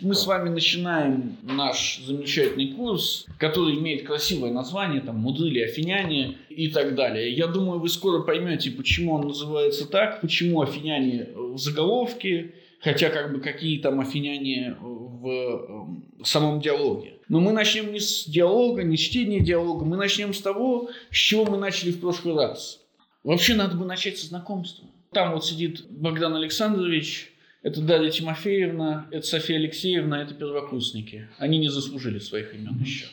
Мы 0.00 0.14
с 0.14 0.28
вами 0.28 0.48
начинаем 0.48 1.38
наш 1.42 1.98
замечательный 2.06 2.72
курс, 2.72 3.26
который 3.36 3.74
имеет 3.80 4.06
красивое 4.06 4.52
название, 4.52 5.00
там, 5.00 5.16
мудрили 5.16 5.58
афиняне 5.58 6.38
и 6.50 6.68
так 6.68 6.94
далее. 6.94 7.32
Я 7.34 7.48
думаю, 7.48 7.80
вы 7.80 7.88
скоро 7.88 8.22
поймете, 8.22 8.70
почему 8.70 9.14
он 9.14 9.26
называется 9.26 9.88
так, 9.88 10.20
почему 10.20 10.62
афиняне 10.62 11.30
в 11.34 11.58
заголовке, 11.58 12.54
хотя 12.80 13.10
как 13.10 13.32
бы 13.32 13.40
какие 13.40 13.80
там 13.80 13.98
афиняне 13.98 14.76
в, 14.80 15.28
эм, 15.28 16.04
в 16.20 16.26
самом 16.26 16.60
диалоге. 16.60 17.14
Но 17.28 17.40
мы 17.40 17.50
начнем 17.50 17.92
не 17.92 17.98
с 17.98 18.24
диалога, 18.24 18.84
не 18.84 18.96
с 18.96 19.00
чтения 19.00 19.40
диалога, 19.40 19.84
мы 19.84 19.96
начнем 19.96 20.32
с 20.32 20.40
того, 20.40 20.90
с 21.10 21.16
чего 21.16 21.44
мы 21.44 21.58
начали 21.58 21.90
в 21.90 21.98
прошлый 21.98 22.36
раз. 22.36 22.78
Вообще 23.24 23.56
надо 23.56 23.76
бы 23.76 23.84
начать 23.84 24.16
со 24.16 24.28
знакомства. 24.28 24.86
Там 25.10 25.32
вот 25.32 25.44
сидит 25.44 25.90
Богдан 25.90 26.36
Александрович, 26.36 27.32
это 27.62 27.80
Дарья 27.80 28.10
Тимофеевна, 28.10 29.08
это 29.10 29.26
София 29.26 29.56
Алексеевна, 29.56 30.22
это 30.22 30.34
первокурсники. 30.34 31.28
Они 31.38 31.58
не 31.58 31.68
заслужили 31.68 32.18
своих 32.18 32.54
имен 32.54 32.78
еще. 32.80 33.06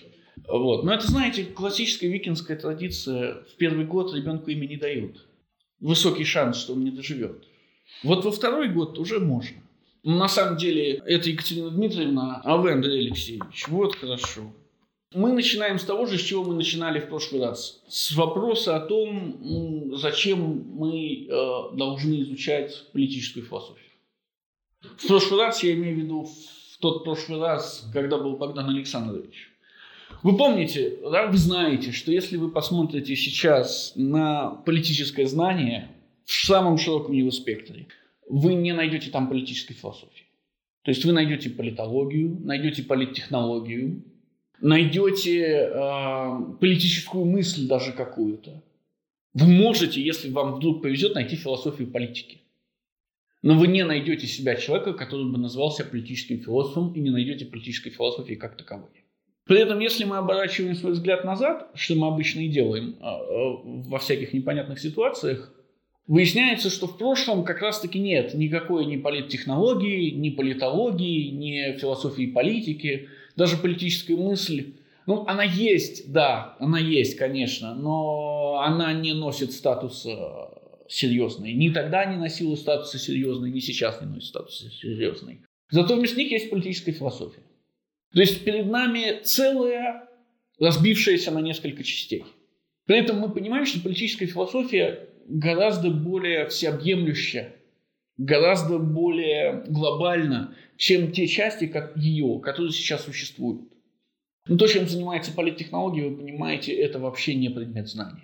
Вот. 0.48 0.84
Но 0.84 0.94
это, 0.94 1.08
знаете, 1.08 1.46
классическая 1.46 2.08
викинская 2.08 2.58
традиция. 2.58 3.44
В 3.52 3.56
первый 3.58 3.86
год 3.86 4.14
ребенку 4.14 4.50
имя 4.52 4.68
не 4.68 4.78
дают. 4.78 5.26
Высокий 5.80 6.24
шанс, 6.24 6.58
что 6.58 6.74
он 6.74 6.84
не 6.84 6.92
доживет. 6.92 7.44
Вот 8.04 8.24
во 8.24 8.32
второй 8.32 8.70
год 8.70 8.98
уже 9.00 9.20
можно. 9.20 9.58
Но 10.04 10.18
на 10.18 10.28
самом 10.28 10.58
деле, 10.58 11.02
это 11.06 11.30
Екатерина 11.30 11.72
Дмитриевна, 11.72 12.42
а 12.44 12.58
вы, 12.58 12.74
Андрей 12.74 13.08
Алексеевич. 13.08 13.68
Вот 13.68 13.96
хорошо. 13.96 14.54
Мы 15.14 15.32
начинаем 15.32 15.80
с 15.80 15.84
того 15.84 16.06
же, 16.06 16.20
с 16.20 16.22
чего 16.22 16.44
мы 16.44 16.54
начинали 16.54 17.00
в 17.00 17.08
прошлый 17.08 17.42
раз. 17.42 17.82
С 17.88 18.12
вопроса 18.16 18.76
о 18.76 18.82
том, 18.82 19.96
зачем 19.96 20.66
мы 20.76 21.26
э, 21.26 21.78
должны 21.78 22.22
изучать 22.22 22.86
политическую 22.92 23.46
философию. 23.46 23.85
В 24.98 25.08
прошлый 25.08 25.42
раз, 25.42 25.64
я 25.64 25.74
имею 25.74 25.96
в 25.96 26.00
виду 26.00 26.24
в 26.24 26.78
тот 26.80 27.04
прошлый 27.04 27.40
раз, 27.40 27.88
когда 27.94 28.18
был 28.18 28.38
Богдан 28.38 28.70
Александрович. 28.70 29.50
Вы 30.24 30.38
помните, 30.38 30.98
да, 31.04 31.28
вы 31.28 31.38
знаете, 31.38 31.92
что 31.92 32.12
если 32.12 32.38
вы 32.38 32.50
посмотрите 32.50 33.16
сейчас 33.16 33.94
на 33.96 34.50
политическое 34.66 35.28
знание 35.28 35.92
в 36.26 36.34
самом 36.34 36.78
широком 36.78 37.14
его 37.14 37.32
спектре, 37.32 37.88
вы 38.28 38.56
не 38.56 38.74
найдете 38.74 39.12
там 39.12 39.30
политической 39.30 39.74
философии. 39.74 40.26
То 40.84 40.92
есть 40.92 41.04
вы 41.06 41.14
найдете 41.14 41.50
политологию, 41.50 42.40
найдете 42.44 42.84
политтехнологию, 42.84 44.04
найдете 44.62 45.70
э, 45.72 46.40
политическую 46.60 47.26
мысль 47.26 47.68
даже 47.68 47.92
какую-то. 47.92 48.64
Вы 49.34 49.48
можете, 49.48 50.02
если 50.02 50.30
вам 50.30 50.56
вдруг 50.56 50.82
повезет, 50.82 51.16
найти 51.16 51.36
философию 51.36 51.90
политики. 51.90 52.42
Но 53.46 53.54
вы 53.54 53.68
не 53.68 53.86
найдете 53.86 54.26
себя 54.26 54.56
человека, 54.56 54.94
который 54.94 55.32
бы 55.32 55.38
назвался 55.38 55.86
политическим 55.86 56.42
философом, 56.42 56.94
и 56.94 57.00
не 57.00 57.12
найдете 57.12 57.46
политической 57.46 57.92
философии 57.92 58.34
как 58.34 58.58
таковой. 58.58 58.90
При 59.46 59.60
этом, 59.60 59.80
если 59.80 60.04
мы 60.04 60.18
оборачиваем 60.18 60.74
свой 60.74 60.94
взгляд 60.94 61.24
назад, 61.24 61.70
что 61.76 61.94
мы 61.94 62.08
обычно 62.08 62.40
и 62.40 62.48
делаем 62.48 62.96
а, 63.02 63.18
а, 63.18 63.62
во 63.64 64.00
всяких 64.00 64.34
непонятных 64.34 64.80
ситуациях, 64.80 65.54
выясняется, 66.08 66.72
что 66.72 66.88
в 66.88 66.98
прошлом 66.98 67.44
как 67.44 67.62
раз-таки 67.62 68.00
нет 68.00 68.34
никакой 68.34 68.88
ни 68.88 68.98
политтехнологии, 68.98 70.10
ни 70.10 70.32
политологии, 70.32 71.30
ни 71.30 71.78
философии 71.78 72.26
политики, 72.26 73.10
даже 73.36 73.58
политическая 73.58 74.18
мысль. 74.18 74.74
Ну, 75.06 75.24
она 75.28 75.44
есть, 75.44 76.12
да, 76.12 76.56
она 76.60 76.80
есть, 76.80 77.16
конечно, 77.16 77.76
но 77.76 78.64
она 78.66 78.92
не 78.94 79.14
носит 79.14 79.52
статуса 79.52 80.50
серьезной. 80.88 81.54
Ни 81.54 81.70
тогда 81.70 82.06
не 82.06 82.18
носила 82.18 82.56
статуса 82.56 82.98
серьезной, 82.98 83.52
ни 83.52 83.60
сейчас 83.60 84.02
не 84.02 84.08
носит 84.08 84.30
статуса 84.30 84.70
серьезной. 84.70 85.42
Зато 85.70 85.96
вместо 85.96 86.18
них 86.18 86.32
есть 86.32 86.50
политическая 86.50 86.92
философия. 86.92 87.44
То 88.14 88.22
есть 88.22 88.44
перед 88.44 88.68
нами 88.68 89.22
целая, 89.24 90.08
разбившаяся 90.60 91.32
на 91.32 91.40
несколько 91.40 91.84
частей. 91.84 92.24
При 92.86 92.98
этом 92.98 93.18
мы 93.20 93.32
понимаем, 93.32 93.66
что 93.66 93.82
политическая 93.82 94.28
философия 94.28 95.10
гораздо 95.28 95.90
более 95.90 96.48
всеобъемлющая, 96.48 97.56
гораздо 98.18 98.78
более 98.78 99.66
глобальна, 99.68 100.56
чем 100.78 101.12
те 101.12 101.28
части 101.28 101.68
как 101.68 101.98
ее, 101.98 102.40
которые 102.40 102.72
сейчас 102.72 103.04
существуют. 103.04 103.62
Но 104.48 104.58
то, 104.58 104.68
чем 104.68 104.88
занимается 104.88 105.34
политтехнология, 105.34 106.08
вы 106.08 106.18
понимаете, 106.18 106.74
это 106.74 107.00
вообще 107.00 107.34
не 107.34 107.50
предмет 107.50 107.88
знания. 107.88 108.24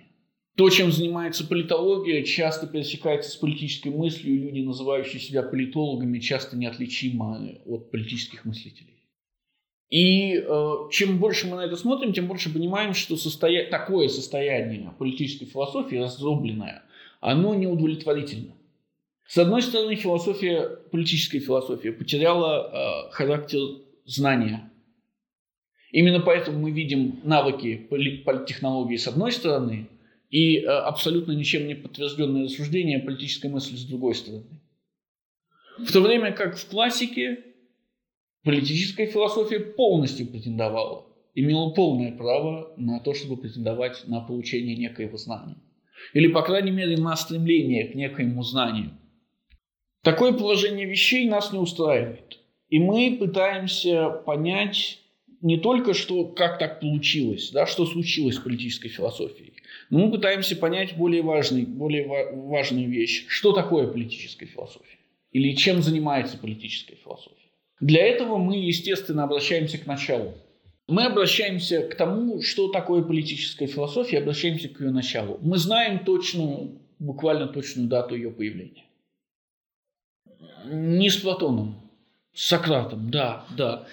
То, 0.56 0.68
чем 0.68 0.92
занимается 0.92 1.46
политология, 1.46 2.22
часто 2.24 2.66
пересекается 2.66 3.30
с 3.30 3.36
политической 3.36 3.88
мыслью, 3.88 4.42
люди, 4.42 4.60
называющие 4.60 5.18
себя 5.18 5.42
политологами, 5.42 6.18
часто 6.18 6.56
неотличимы 6.56 7.62
от 7.64 7.90
политических 7.90 8.44
мыслителей. 8.44 9.02
И 9.88 10.36
э, 10.36 10.74
чем 10.90 11.18
больше 11.18 11.46
мы 11.48 11.56
на 11.56 11.64
это 11.66 11.76
смотрим, 11.76 12.12
тем 12.12 12.26
больше 12.26 12.52
понимаем, 12.52 12.92
что 12.92 13.16
состоя... 13.16 13.68
такое 13.68 14.08
состояние 14.08 14.92
политической 14.98 15.46
философии, 15.46 15.96
раздробленное, 15.96 16.82
оно 17.20 17.54
неудовлетворительно. 17.54 18.54
С 19.26 19.38
одной 19.38 19.62
стороны, 19.62 19.94
философия, 19.96 20.68
политическая 20.90 21.40
философия 21.40 21.92
потеряла 21.92 23.08
э, 23.08 23.12
характер 23.12 23.60
знания. 24.04 24.70
Именно 25.90 26.20
поэтому 26.20 26.58
мы 26.58 26.70
видим 26.70 27.20
навыки 27.22 27.86
политтехнологии 27.88 28.96
с 28.96 29.06
одной 29.06 29.30
стороны, 29.32 29.88
и 30.32 30.56
э, 30.56 30.66
абсолютно 30.66 31.32
ничем 31.32 31.68
не 31.68 31.74
подтвержденное 31.74 32.44
рассуждение 32.44 32.98
политической 32.98 33.48
мысли 33.48 33.76
с 33.76 33.84
другой 33.84 34.14
стороны. 34.14 34.62
В 35.78 35.92
то 35.92 36.00
время 36.00 36.32
как 36.32 36.56
в 36.56 36.68
классике 36.68 37.44
политическая 38.42 39.06
философия 39.06 39.60
полностью 39.60 40.26
претендовала, 40.26 41.06
имела 41.34 41.70
полное 41.70 42.12
право 42.12 42.72
на 42.78 42.98
то, 43.00 43.12
чтобы 43.12 43.36
претендовать 43.36 44.08
на 44.08 44.20
получение 44.20 44.74
некоего 44.74 45.18
знания. 45.18 45.56
Или, 46.14 46.28
по 46.28 46.42
крайней 46.42 46.70
мере, 46.70 46.96
на 46.96 47.14
стремление 47.14 47.88
к 47.88 47.94
некоему 47.94 48.42
знанию. 48.42 48.90
Такое 50.02 50.32
положение 50.32 50.86
вещей 50.86 51.28
нас 51.28 51.52
не 51.52 51.58
устраивает. 51.58 52.38
И 52.70 52.78
мы 52.80 53.18
пытаемся 53.20 54.08
понять 54.08 54.98
не 55.42 55.58
только, 55.58 55.92
что, 55.92 56.24
как 56.24 56.58
так 56.58 56.80
получилось, 56.80 57.50
да, 57.50 57.66
что 57.66 57.84
случилось 57.84 58.36
с 58.36 58.38
политической 58.38 58.88
философией, 58.88 59.52
но 59.90 59.98
мы 59.98 60.10
пытаемся 60.10 60.56
понять 60.56 60.96
более, 60.96 61.22
важный, 61.22 61.64
более 61.64 62.06
важную 62.32 62.88
вещь. 62.88 63.26
Что 63.28 63.52
такое 63.52 63.88
политическая 63.88 64.46
философия? 64.46 64.98
Или 65.32 65.54
чем 65.54 65.82
занимается 65.82 66.38
политическая 66.38 66.96
философия? 66.96 67.36
Для 67.80 68.06
этого 68.06 68.38
мы, 68.38 68.56
естественно, 68.56 69.24
обращаемся 69.24 69.76
к 69.78 69.86
началу. 69.86 70.34
Мы 70.86 71.04
обращаемся 71.04 71.82
к 71.82 71.96
тому, 71.96 72.40
что 72.42 72.68
такое 72.68 73.02
политическая 73.02 73.66
философия, 73.66 74.18
обращаемся 74.18 74.68
к 74.68 74.80
ее 74.80 74.90
началу. 74.90 75.38
Мы 75.42 75.56
знаем 75.56 76.04
точную, 76.04 76.80
буквально 76.98 77.48
точную 77.48 77.88
дату 77.88 78.14
ее 78.14 78.30
появления. 78.30 78.84
Не 80.64 81.10
с 81.10 81.16
Платоном, 81.16 81.90
с 82.32 82.46
Сократом, 82.46 83.10
да, 83.10 83.44
да. 83.56 83.86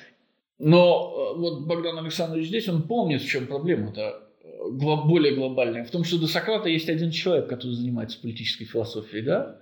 Но 0.59 1.33
э, 1.35 1.39
вот 1.39 1.65
Богдан 1.65 1.97
Александрович 1.97 2.47
здесь, 2.47 2.67
он 2.67 2.83
помнит, 2.83 3.21
в 3.21 3.27
чем 3.27 3.47
проблема-то 3.47 4.23
более 4.69 5.33
глобальная, 5.33 5.85
в 5.85 5.89
том, 5.89 6.03
что 6.03 6.19
до 6.19 6.27
Сократа 6.27 6.69
есть 6.69 6.89
один 6.89 7.11
человек, 7.11 7.47
который 7.47 7.71
занимается 7.71 8.19
политической 8.19 8.65
философией, 8.65 9.23
да? 9.23 9.57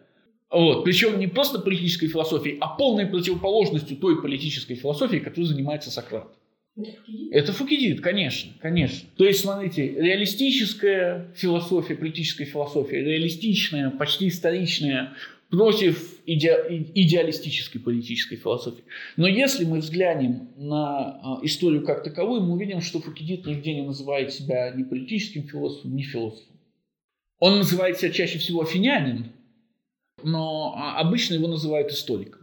Вот. 0.50 0.84
Причем 0.84 1.20
не 1.20 1.28
просто 1.28 1.60
политической 1.60 2.08
философией, 2.08 2.58
а 2.62 2.76
полной 2.76 3.06
противоположностью 3.06 3.98
той 3.98 4.22
политической 4.22 4.76
философии, 4.76 5.18
которой 5.18 5.44
занимается 5.44 5.92
Сократ. 5.92 6.28
Это 7.32 7.54
Фукидид, 7.54 8.02
конечно, 8.02 8.52
конечно. 8.62 9.10
То 9.18 9.26
есть, 9.26 9.42
смотрите, 9.42 9.88
реалистическая 10.00 11.34
философия, 11.36 11.96
политическая 11.96 12.46
философия, 12.46 13.04
реалистичная, 13.04 13.90
почти 13.90 14.28
историчная, 14.28 15.14
против 15.50 16.20
иде, 16.26 16.92
идеалистической 16.94 17.80
политической 17.80 18.36
философии. 18.36 18.84
Но 19.16 19.28
если 19.28 19.66
мы 19.66 19.80
взглянем 19.80 20.50
на 20.58 21.20
а, 21.22 21.40
историю 21.44 21.86
как 21.86 22.04
таковую, 22.04 22.42
мы 22.42 22.54
увидим, 22.54 22.82
что 22.82 23.00
Фукидид 23.00 23.46
нигде 23.46 23.76
не 23.76 23.84
называет 23.84 24.34
себя 24.34 24.72
ни 24.72 24.84
политическим 24.84 25.48
философом, 25.48 25.96
ни 25.96 26.04
философом. 26.04 26.56
Он 27.40 27.60
называет 27.60 27.98
себя 27.98 28.12
чаще 28.12 28.40
всего 28.40 28.62
афинянин, 28.62 29.32
но 30.24 30.74
а, 30.76 31.00
обычно 31.00 31.36
его 31.36 31.48
называют 31.48 31.92
историком. 31.92 32.42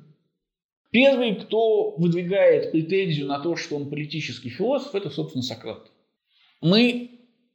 Первый, 0.91 1.35
кто 1.35 1.91
выдвигает 1.97 2.71
претензию 2.71 3.27
на 3.27 3.41
то, 3.41 3.57
что 3.57 3.77
он 3.77 3.91
политический 3.91 4.49
философ, 4.49 4.95
это, 4.95 5.11
собственно, 5.11 5.43
Сократ. 5.43 5.91
Мы 6.61 7.11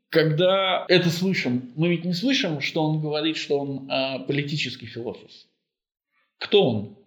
когда 0.09 0.85
это 0.89 1.09
слышим, 1.09 1.71
мы 1.75 1.89
ведь 1.89 2.03
не 2.03 2.13
слышим, 2.13 2.61
что 2.61 2.83
он 2.83 2.99
говорит, 2.99 3.37
что 3.37 3.59
он 3.59 3.89
э, 3.89 4.25
политический 4.25 4.87
философ. 4.87 5.29
Кто 6.39 6.67
он? 6.67 6.97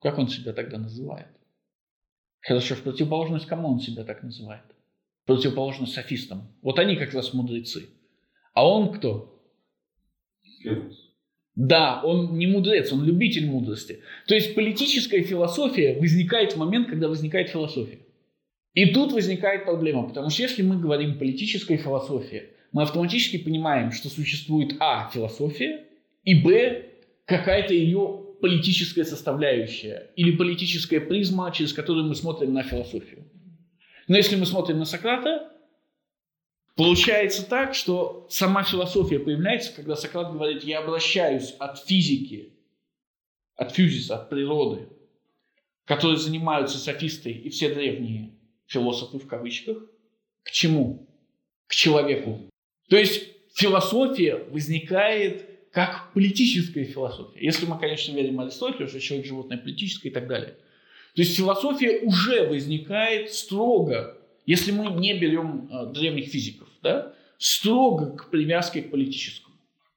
Как 0.00 0.18
он 0.18 0.28
себя 0.28 0.52
тогда 0.52 0.78
называет? 0.78 1.28
Хорошо, 2.40 2.76
в 2.76 2.82
противоположность 2.82 3.46
кому 3.46 3.68
он 3.68 3.80
себя 3.80 4.04
так 4.04 4.22
называет? 4.22 4.64
В 5.24 5.26
противоположность 5.26 5.92
софистам. 5.92 6.48
Вот 6.62 6.78
они 6.78 6.96
как 6.96 7.12
раз 7.12 7.34
мудрецы. 7.34 7.90
А 8.54 8.66
он 8.66 8.92
кто? 8.92 9.38
Философ. 10.62 11.08
Да, 11.54 12.00
он 12.04 12.38
не 12.38 12.46
мудрец, 12.46 12.92
он 12.92 13.04
любитель 13.04 13.46
мудрости. 13.46 14.00
То 14.28 14.36
есть 14.36 14.54
политическая 14.54 15.24
философия 15.24 15.98
возникает 15.98 16.52
в 16.52 16.56
момент, 16.56 16.88
когда 16.88 17.08
возникает 17.08 17.50
философия. 17.50 17.98
И 18.74 18.92
тут 18.94 19.12
возникает 19.12 19.64
проблема, 19.64 20.04
потому 20.06 20.30
что 20.30 20.42
если 20.42 20.62
мы 20.62 20.78
говорим 20.78 21.18
политическая 21.18 21.76
философия, 21.76 22.50
мы 22.70 22.82
автоматически 22.82 23.38
понимаем, 23.38 23.90
что 23.90 24.08
существует 24.08 24.76
а. 24.78 25.10
философия 25.12 25.84
и 26.22 26.40
б. 26.40 26.84
какая-то 27.24 27.74
ее 27.74 28.27
политическая 28.40 29.04
составляющая 29.04 30.10
или 30.16 30.36
политическая 30.36 31.00
призма, 31.00 31.52
через 31.52 31.72
которую 31.72 32.06
мы 32.06 32.14
смотрим 32.14 32.52
на 32.54 32.62
философию. 32.62 33.24
Но 34.06 34.16
если 34.16 34.36
мы 34.36 34.46
смотрим 34.46 34.78
на 34.78 34.84
Сократа, 34.84 35.52
получается 36.76 37.48
так, 37.48 37.74
что 37.74 38.26
сама 38.30 38.62
философия 38.62 39.18
появляется, 39.18 39.74
когда 39.74 39.96
Сократ 39.96 40.32
говорит, 40.32 40.64
я 40.64 40.78
обращаюсь 40.78 41.54
от 41.58 41.84
физики, 41.84 42.54
от 43.56 43.72
физиса, 43.72 44.16
от 44.16 44.30
природы, 44.30 44.88
которые 45.84 46.18
занимаются 46.18 46.78
софисты 46.78 47.30
и 47.30 47.48
все 47.50 47.74
древние 47.74 48.32
философы 48.66 49.18
в 49.18 49.26
кавычках, 49.26 49.78
к 50.42 50.50
чему? 50.50 51.08
К 51.66 51.74
человеку. 51.74 52.48
То 52.88 52.96
есть 52.96 53.28
философия 53.54 54.36
возникает 54.50 55.47
как 55.72 56.12
политическая 56.14 56.84
философия. 56.84 57.38
Если 57.40 57.66
мы, 57.66 57.78
конечно, 57.78 58.12
верим 58.12 58.40
Аристотелю, 58.40 58.88
что 58.88 59.00
человек, 59.00 59.26
животное, 59.26 59.58
политическое 59.58 60.08
и 60.08 60.12
так 60.12 60.26
далее. 60.26 60.56
То 61.14 61.22
есть 61.22 61.36
философия 61.36 62.00
уже 62.00 62.46
возникает 62.46 63.32
строго, 63.32 64.16
если 64.46 64.72
мы 64.72 64.86
не 64.86 65.18
берем 65.18 65.68
э, 65.70 65.92
древних 65.92 66.28
физиков, 66.28 66.68
да, 66.82 67.12
строго 67.38 68.16
к 68.16 68.30
привязке 68.30 68.82
к 68.82 68.90
политическому. 68.90 69.54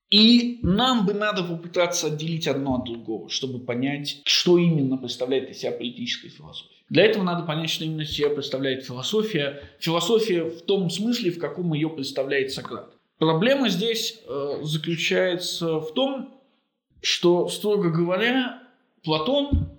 И 0.09 0.59
нам 0.61 1.05
бы 1.05 1.13
надо 1.13 1.43
попытаться 1.43 2.07
отделить 2.07 2.47
одно 2.47 2.75
от 2.75 2.85
другого, 2.85 3.29
чтобы 3.29 3.59
понять, 3.59 4.21
что 4.25 4.57
именно 4.57 4.97
представляет 4.97 5.49
из 5.49 5.59
себя 5.59 5.71
политическая 5.71 6.29
философия. 6.29 6.75
Для 6.89 7.05
этого 7.05 7.23
надо 7.23 7.45
понять, 7.45 7.69
что 7.69 7.85
именно 7.85 8.03
себя 8.03 8.29
представляет 8.29 8.83
философия. 8.83 9.63
Философия 9.79 10.43
в 10.43 10.61
том 10.63 10.89
смысле, 10.89 11.31
в 11.31 11.39
каком 11.39 11.73
ее 11.73 11.89
представляет 11.89 12.51
Сократ. 12.51 12.93
Проблема 13.21 13.69
здесь 13.69 14.19
э, 14.25 14.61
заключается 14.63 15.79
в 15.79 15.93
том, 15.93 16.41
что, 17.03 17.49
строго 17.49 17.91
говоря, 17.91 18.63
Платон, 19.03 19.69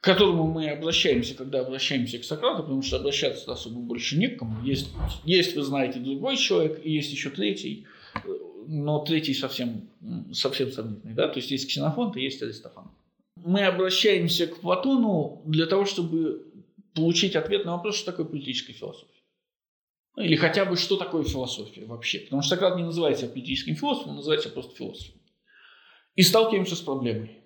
к 0.00 0.04
которому 0.04 0.48
мы 0.48 0.68
обращаемся, 0.70 1.36
когда 1.36 1.60
обращаемся 1.60 2.18
к 2.18 2.24
Сократу, 2.24 2.64
потому 2.64 2.82
что 2.82 2.96
обращаться 2.96 3.52
особо 3.52 3.78
больше 3.78 4.18
некому. 4.18 4.60
Есть, 4.64 4.88
есть, 5.24 5.54
вы 5.54 5.62
знаете, 5.62 6.00
другой 6.00 6.36
человек, 6.36 6.80
и 6.82 6.90
есть 6.90 7.12
еще 7.12 7.30
третий, 7.30 7.86
но 8.66 8.98
третий 9.04 9.34
совсем, 9.34 9.88
совсем 10.32 10.72
сомнительный. 10.72 11.14
Да? 11.14 11.28
То 11.28 11.38
есть 11.38 11.52
есть 11.52 11.68
Ксенофонт 11.68 12.16
и 12.16 12.22
есть 12.22 12.42
Аристофан. 12.42 12.90
Мы 13.36 13.60
обращаемся 13.66 14.48
к 14.48 14.58
Платону 14.58 15.42
для 15.44 15.66
того, 15.66 15.84
чтобы 15.84 16.44
получить 16.92 17.36
ответ 17.36 17.64
на 17.64 17.76
вопрос, 17.76 17.94
что 17.94 18.10
такое 18.10 18.26
политическая 18.26 18.72
философия. 18.72 19.19
Ну, 20.16 20.22
или 20.22 20.36
хотя 20.36 20.64
бы, 20.64 20.76
что 20.76 20.96
такое 20.96 21.24
философия 21.24 21.84
вообще. 21.86 22.20
Потому 22.20 22.42
что 22.42 22.56
Сократ 22.56 22.76
не 22.76 22.82
называет 22.82 23.18
себя 23.18 23.28
политическим 23.28 23.76
философом, 23.76 24.10
он 24.10 24.16
называет 24.16 24.52
просто 24.52 24.74
философом. 24.74 25.20
И 26.14 26.22
сталкиваемся 26.22 26.76
с 26.76 26.80
проблемой. 26.80 27.38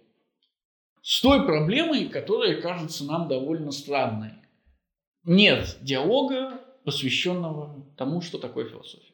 С 1.03 1.21
той 1.21 1.45
проблемой, 1.45 2.09
которая 2.09 2.61
кажется 2.61 3.05
нам 3.05 3.29
довольно 3.29 3.71
странной. 3.71 4.33
Нет 5.25 5.77
диалога, 5.83 6.61
посвященного 6.85 7.87
тому, 7.97 8.21
что 8.21 8.39
такое 8.39 8.69
философия. 8.69 9.13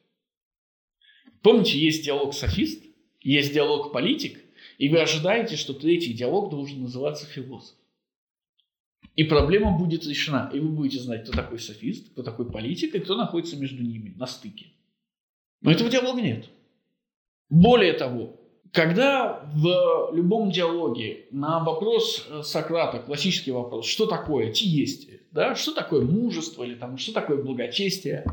Помните, 1.43 1.79
есть 1.79 2.05
диалог 2.05 2.35
софист, 2.35 2.85
есть 3.20 3.52
диалог 3.52 3.93
политик, 3.93 4.41
и 4.79 4.88
вы 4.88 5.00
ожидаете, 5.00 5.56
что 5.56 5.75
третий 5.75 6.12
диалог 6.12 6.50
должен 6.50 6.82
называться 6.82 7.26
философ. 7.26 7.76
И 9.21 9.25
проблема 9.25 9.77
будет 9.77 10.07
решена. 10.07 10.51
И 10.55 10.59
вы 10.59 10.71
будете 10.71 10.99
знать, 10.99 11.25
кто 11.25 11.33
такой 11.33 11.59
софист, 11.59 12.09
кто 12.09 12.23
такой 12.23 12.51
политик, 12.51 12.95
и 12.95 13.01
кто 13.01 13.17
находится 13.17 13.55
между 13.59 13.83
ними 13.83 14.15
на 14.17 14.27
стыке. 14.27 14.69
Но 15.61 15.71
этого 15.71 15.91
диалога 15.91 16.23
нет. 16.23 16.49
Более 17.51 17.93
того, 17.93 18.41
когда 18.73 19.45
в 19.53 20.11
любом 20.15 20.51
диалоге 20.51 21.27
на 21.33 21.63
вопрос 21.63 22.27
Сократа, 22.45 23.01
классический 23.01 23.51
вопрос, 23.51 23.85
что 23.89 24.07
такое 24.07 24.55
тиестие, 24.55 25.21
да, 25.33 25.55
что 25.55 25.75
такое 25.75 26.01
мужество 26.01 26.65
или 26.65 26.75
там, 26.75 26.97
что 26.97 27.13
такое 27.13 27.43
благочестие, 27.43 28.25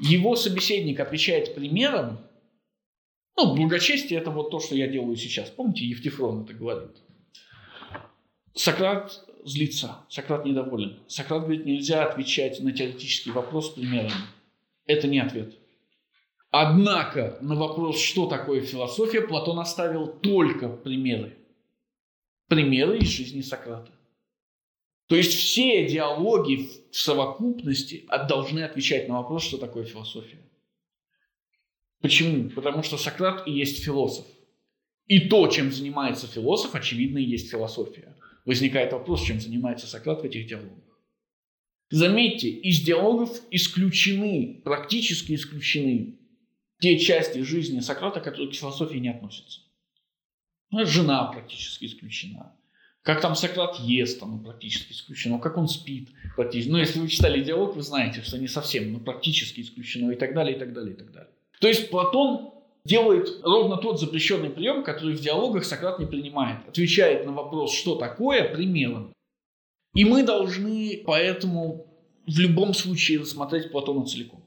его 0.00 0.36
собеседник 0.36 1.00
отвечает 1.00 1.56
примером, 1.56 2.18
ну, 3.36 3.56
благочестие– 3.56 4.20
это 4.20 4.30
вот 4.30 4.52
то, 4.52 4.60
что 4.60 4.76
я 4.76 4.86
делаю 4.86 5.16
сейчас. 5.16 5.50
Помните, 5.50 5.84
Евтифрон 5.84 6.44
это 6.44 6.54
говорит. 6.54 6.96
Сократ 8.54 9.27
злится, 9.44 10.04
Сократ 10.08 10.44
недоволен. 10.44 10.98
Сократ 11.06 11.42
говорит, 11.42 11.66
нельзя 11.66 12.04
отвечать 12.04 12.60
на 12.60 12.72
теоретический 12.72 13.32
вопрос 13.32 13.70
примерами. 13.70 14.12
Это 14.86 15.06
не 15.06 15.18
ответ. 15.18 15.54
Однако 16.50 17.38
на 17.40 17.54
вопрос, 17.56 18.00
что 18.00 18.26
такое 18.26 18.62
философия, 18.62 19.20
Платон 19.20 19.58
оставил 19.58 20.08
только 20.08 20.68
примеры. 20.68 21.36
Примеры 22.48 22.98
из 22.98 23.08
жизни 23.08 23.42
Сократа. 23.42 23.92
То 25.08 25.16
есть 25.16 25.32
все 25.32 25.86
диалоги 25.86 26.68
в 26.90 26.96
совокупности 26.96 28.06
должны 28.28 28.60
отвечать 28.60 29.08
на 29.08 29.18
вопрос, 29.18 29.44
что 29.44 29.58
такое 29.58 29.84
философия. 29.84 30.38
Почему? 32.00 32.50
Потому 32.50 32.82
что 32.82 32.96
Сократ 32.96 33.46
и 33.46 33.52
есть 33.52 33.82
философ. 33.82 34.26
И 35.06 35.28
то, 35.28 35.48
чем 35.48 35.72
занимается 35.72 36.26
философ, 36.26 36.74
очевидно, 36.74 37.18
и 37.18 37.24
есть 37.24 37.50
философия 37.50 38.14
возникает 38.48 38.94
вопрос, 38.94 39.24
чем 39.24 39.40
занимается 39.40 39.86
Сократ 39.86 40.22
в 40.22 40.24
этих 40.24 40.46
диалогах. 40.46 40.98
Заметьте, 41.90 42.48
из 42.48 42.80
диалогов 42.80 43.30
исключены, 43.50 44.62
практически 44.64 45.34
исключены 45.34 46.18
те 46.80 46.98
части 46.98 47.42
жизни 47.42 47.80
Сократа, 47.80 48.20
которые 48.20 48.50
к 48.50 48.54
философии 48.54 48.96
не 48.96 49.10
относятся. 49.10 49.60
Ну, 50.70 50.86
жена 50.86 51.24
практически 51.26 51.84
исключена. 51.84 52.56
Как 53.02 53.20
там 53.20 53.34
Сократ 53.34 53.78
ест, 53.80 54.18
там 54.18 54.42
практически 54.42 54.92
исключено. 54.92 55.38
Как 55.38 55.58
он 55.58 55.68
спит, 55.68 56.08
практически. 56.34 56.70
Ну, 56.70 56.78
если 56.78 57.00
вы 57.00 57.08
читали 57.08 57.44
диалог, 57.44 57.76
вы 57.76 57.82
знаете, 57.82 58.22
что 58.22 58.38
не 58.38 58.48
совсем, 58.48 58.92
но 58.94 58.98
практически 58.98 59.60
исключено 59.60 60.10
и 60.10 60.16
так 60.16 60.34
далее, 60.34 60.56
и 60.56 60.58
так 60.58 60.72
далее, 60.72 60.94
и 60.94 60.96
так 60.96 61.12
далее. 61.12 61.32
То 61.60 61.68
есть 61.68 61.90
Платон 61.90 62.54
делает 62.88 63.40
ровно 63.44 63.76
тот 63.76 64.00
запрещенный 64.00 64.50
прием, 64.50 64.82
который 64.82 65.14
в 65.14 65.20
диалогах 65.20 65.64
Сократ 65.64 65.98
не 65.98 66.06
принимает. 66.06 66.66
Отвечает 66.66 67.26
на 67.26 67.32
вопрос, 67.32 67.72
что 67.72 67.94
такое, 67.96 68.52
примером. 68.52 69.12
И 69.94 70.04
мы 70.04 70.22
должны 70.22 71.02
поэтому 71.06 71.86
в 72.26 72.38
любом 72.38 72.74
случае 72.74 73.20
рассмотреть 73.20 73.70
Платона 73.70 74.06
целиком. 74.06 74.42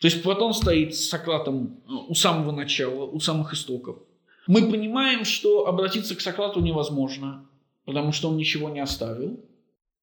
То 0.00 0.06
есть 0.06 0.22
Платон 0.22 0.54
стоит 0.54 0.94
с 0.94 1.08
Сократом 1.08 1.82
э, 1.86 1.92
у 2.08 2.14
самого 2.14 2.52
начала, 2.52 3.04
у 3.04 3.20
самых 3.20 3.52
истоков. 3.52 3.98
Мы 4.46 4.70
понимаем, 4.70 5.24
что 5.24 5.66
обратиться 5.66 6.14
к 6.16 6.20
Сократу 6.20 6.60
невозможно, 6.60 7.48
потому 7.84 8.12
что 8.12 8.28
он 8.28 8.36
ничего 8.36 8.70
не 8.70 8.80
оставил. 8.80 9.40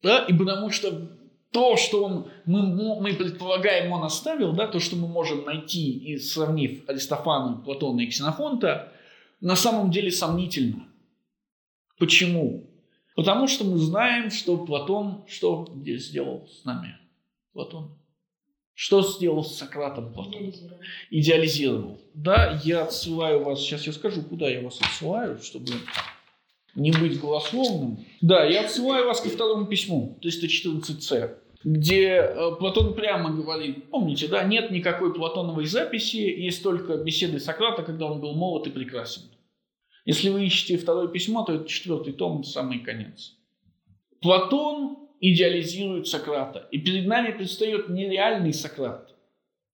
Да? 0.04 0.26
И 0.26 0.34
потому 0.34 0.70
что 0.70 1.17
то, 1.52 1.78
что 1.78 2.04
он, 2.04 2.28
мы, 2.46 3.00
мы 3.00 3.14
предполагаем, 3.14 3.92
он 3.92 4.04
оставил, 4.04 4.54
да, 4.54 4.68
то, 4.68 4.80
что 4.80 4.96
мы 4.96 5.08
можем 5.08 5.46
найти, 5.46 5.98
и 5.98 6.18
сравнив 6.18 6.88
Аристофана, 6.88 7.58
Платона 7.58 8.02
и 8.02 8.08
Ксенофонта, 8.08 8.92
на 9.42 9.56
самом 9.56 9.92
деле 9.92 10.12
сомнительно. 10.12 10.88
Почему? 11.98 12.70
Потому 13.16 13.48
что 13.48 13.66
мы 13.66 13.78
знаем, 13.78 14.30
что 14.30 14.58
Платон 14.58 15.24
что 15.28 15.68
здесь 15.76 16.10
сделал 16.10 16.48
с 16.48 16.66
нами? 16.66 16.98
Платон. 17.54 17.98
Что 18.76 19.02
сделал 19.02 19.44
с 19.44 19.58
Сократом 19.58 20.14
Платон? 20.14 20.34
Идеализировал. 20.34 20.80
Идеализировал. 21.10 22.02
Да, 22.14 22.62
я 22.64 22.84
отсылаю 22.84 23.44
вас, 23.44 23.60
сейчас 23.60 23.88
я 23.88 23.94
скажу, 23.94 24.22
куда 24.22 24.48
я 24.48 24.62
вас 24.62 24.80
отсылаю, 24.80 25.40
чтобы 25.42 25.66
не 26.76 26.92
быть 26.92 27.20
голословным. 27.20 28.06
Да, 28.22 28.46
я 28.46 28.62
отсылаю 28.62 29.06
вас 29.06 29.22
ко 29.22 29.30
второму 29.30 29.66
письму, 29.66 30.18
314c, 30.22 31.36
где 31.64 32.08
э, 32.08 32.56
Платон 32.60 32.94
прямо 32.94 33.32
говорит, 33.32 33.90
помните, 33.90 34.28
да, 34.28 34.44
нет 34.44 34.72
никакой 34.72 35.14
платоновой 35.14 35.66
записи, 35.66 36.18
есть 36.18 36.64
только 36.64 36.98
беседы 36.98 37.40
Сократа, 37.40 37.84
когда 37.84 38.06
он 38.06 38.22
был 38.22 38.34
молод 38.34 38.68
и 38.68 38.72
прекрасен. 38.72 39.24
Если 40.06 40.30
вы 40.30 40.46
ищете 40.46 40.78
второе 40.78 41.10
письмо, 41.10 41.44
то 41.44 41.54
это 41.54 41.68
четвертый 41.68 42.14
том, 42.14 42.44
самый 42.44 42.80
конец. 42.80 43.34
Платон 44.22 45.10
идеализирует 45.20 46.08
Сократа, 46.08 46.68
и 46.72 46.78
перед 46.78 47.08
нами 47.08 47.32
предстает 47.32 47.90
нереальный 47.90 48.54
Сократ, 48.54 49.14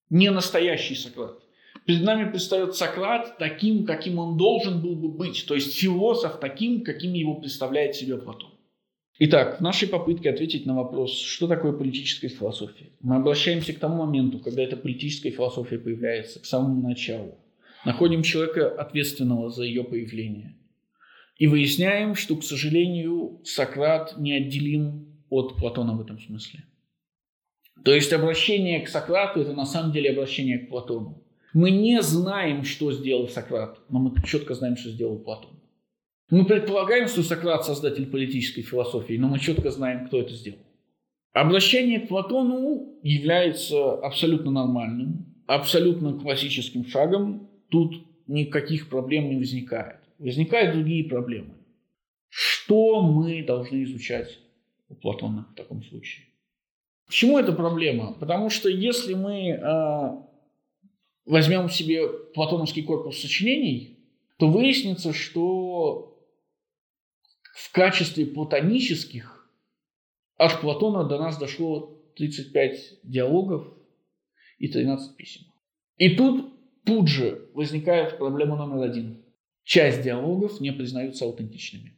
не 0.09 0.31
настоящий 0.31 0.95
Сократ. 0.95 1.42
Перед 1.85 2.03
нами 2.03 2.29
предстает 2.29 2.75
Сократ 2.75 3.37
таким, 3.37 3.85
каким 3.85 4.17
он 4.17 4.37
должен 4.37 4.81
был 4.81 4.95
бы 4.95 5.09
быть, 5.09 5.45
то 5.45 5.53
есть 5.53 5.75
философ 5.75 6.39
таким, 6.39 6.83
каким 6.83 7.13
его 7.13 7.35
представляет 7.35 7.95
себе 7.95 8.17
Платон. 8.17 8.51
Итак, 9.19 9.59
в 9.59 9.61
нашей 9.61 9.87
попытке 9.87 10.29
ответить 10.29 10.65
на 10.65 10.75
вопрос, 10.75 11.19
что 11.19 11.47
такое 11.47 11.73
политическая 11.73 12.29
философия, 12.29 12.89
мы 13.01 13.17
обращаемся 13.17 13.73
к 13.73 13.79
тому 13.79 14.05
моменту, 14.05 14.39
когда 14.39 14.63
эта 14.63 14.75
политическая 14.75 15.29
философия 15.29 15.77
появляется, 15.77 16.39
к 16.39 16.45
самому 16.45 16.87
началу. 16.87 17.37
Находим 17.85 18.23
человека, 18.23 18.69
ответственного 18.69 19.49
за 19.49 19.63
ее 19.63 19.83
появление. 19.83 20.55
И 21.37 21.47
выясняем, 21.47 22.15
что, 22.15 22.37
к 22.37 22.43
сожалению, 22.43 23.41
Сократ 23.43 24.17
неотделим 24.17 25.07
от 25.29 25.57
Платона 25.57 25.95
в 25.95 26.01
этом 26.01 26.19
смысле. 26.19 26.63
То 27.83 27.93
есть 27.93 28.13
обращение 28.13 28.79
к 28.81 28.87
Сократу– 28.87 29.41
это 29.41 29.53
на 29.53 29.65
самом 29.65 29.91
деле 29.91 30.11
обращение 30.11 30.59
к 30.59 30.69
Платону. 30.69 31.23
Мы 31.53 31.69
не 31.69 32.01
знаем, 32.01 32.63
что 32.63 32.91
сделал 32.91 33.27
Сократ, 33.29 33.79
но 33.89 33.99
мы 33.99 34.11
четко 34.25 34.55
знаем, 34.55 34.75
что 34.75 34.89
сделал 34.89 35.19
Платон. 35.19 35.51
Мы 36.29 36.45
предполагаем, 36.45 37.07
что 37.07 37.21
Сократ– 37.21 37.63
создатель 37.65 38.07
политической 38.07 38.63
философии, 38.63 39.17
но 39.17 39.27
мы 39.27 39.39
четко 39.39 39.69
знаем, 39.69 40.07
кто 40.07 40.19
это 40.19 40.33
сделал. 40.33 40.59
Обращение 41.31 41.99
к 41.99 42.07
Платону 42.07 42.97
является 43.03 43.93
абсолютно 43.93 44.49
нормальным, 44.49 45.25
абсолютно 45.45 46.13
классическим 46.13 46.85
шагом. 46.85 47.49
Тут 47.69 48.03
никаких 48.27 48.89
проблем 48.89 49.29
не 49.29 49.37
возникает. 49.37 49.97
Возникают 50.17 50.75
другие 50.75 51.03
проблемы. 51.03 51.53
Что 52.29 53.01
мы 53.01 53.43
должны 53.43 53.83
изучать 53.83 54.39
у 54.89 54.95
Платона 54.95 55.47
в 55.51 55.55
таком 55.55 55.83
случае? 55.83 56.25
Почему 57.05 57.37
это 57.37 57.51
проблема? 57.51 58.13
Потому 58.13 58.49
что 58.49 58.69
если 58.69 59.13
мы 59.13 59.49
э, 59.49 60.09
возьмем 61.25 61.69
себе 61.69 62.07
платоновский 62.07 62.83
корпус 62.83 63.19
сочинений, 63.19 63.99
то 64.37 64.49
выяснится, 64.49 65.13
что 65.13 66.19
в 67.53 67.71
качестве 67.71 68.25
платонических 68.25 69.49
от 70.37 70.61
Платона 70.61 71.03
до 71.03 71.19
нас 71.19 71.37
дошло 71.37 72.01
35 72.15 72.99
диалогов 73.03 73.67
и 74.57 74.67
13 74.67 75.15
писем. 75.15 75.45
И 75.97 76.15
тут 76.15 76.53
тут 76.85 77.07
же 77.07 77.49
возникает 77.53 78.17
проблема 78.17 78.55
номер 78.55 78.83
один. 78.83 79.23
Часть 79.63 80.01
диалогов 80.01 80.59
не 80.59 80.73
признаются 80.73 81.25
аутентичными 81.25 81.93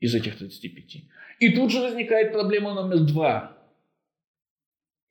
из 0.00 0.14
этих 0.14 0.38
35. 0.38 1.04
И 1.38 1.50
тут 1.50 1.70
же 1.70 1.80
возникает 1.80 2.32
проблема 2.32 2.74
номер 2.74 3.00
два 3.00 3.61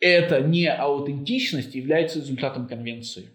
эта 0.02 0.42
неаутентичность 0.42 1.76
является 1.76 2.20
результатом 2.20 2.68
конвенции. 2.68 3.30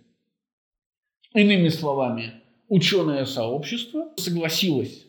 Иными 1.33 1.69
словами, 1.69 2.35
ученое 2.69 3.25
сообщество 3.25 4.13
согласилось, 4.17 5.07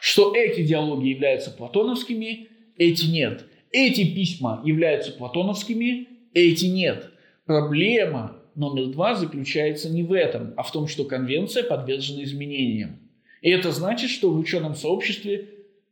что 0.00 0.34
эти 0.34 0.62
диалоги 0.62 1.08
являются 1.08 1.50
платоновскими, 1.50 2.48
эти 2.76 3.06
нет. 3.06 3.44
Эти 3.72 4.14
письма 4.14 4.62
являются 4.64 5.10
платоновскими, 5.12 6.08
эти 6.32 6.66
нет. 6.66 7.10
Проблема 7.44 8.36
номер 8.54 8.86
два 8.86 9.16
заключается 9.16 9.90
не 9.90 10.04
в 10.04 10.12
этом, 10.12 10.54
а 10.56 10.62
в 10.62 10.70
том, 10.70 10.86
что 10.86 11.04
конвенция 11.04 11.64
подвержена 11.64 12.22
изменениям. 12.22 13.00
И 13.42 13.50
это 13.50 13.72
значит, 13.72 14.10
что 14.10 14.30
в 14.30 14.38
ученом 14.38 14.76
сообществе 14.76 15.48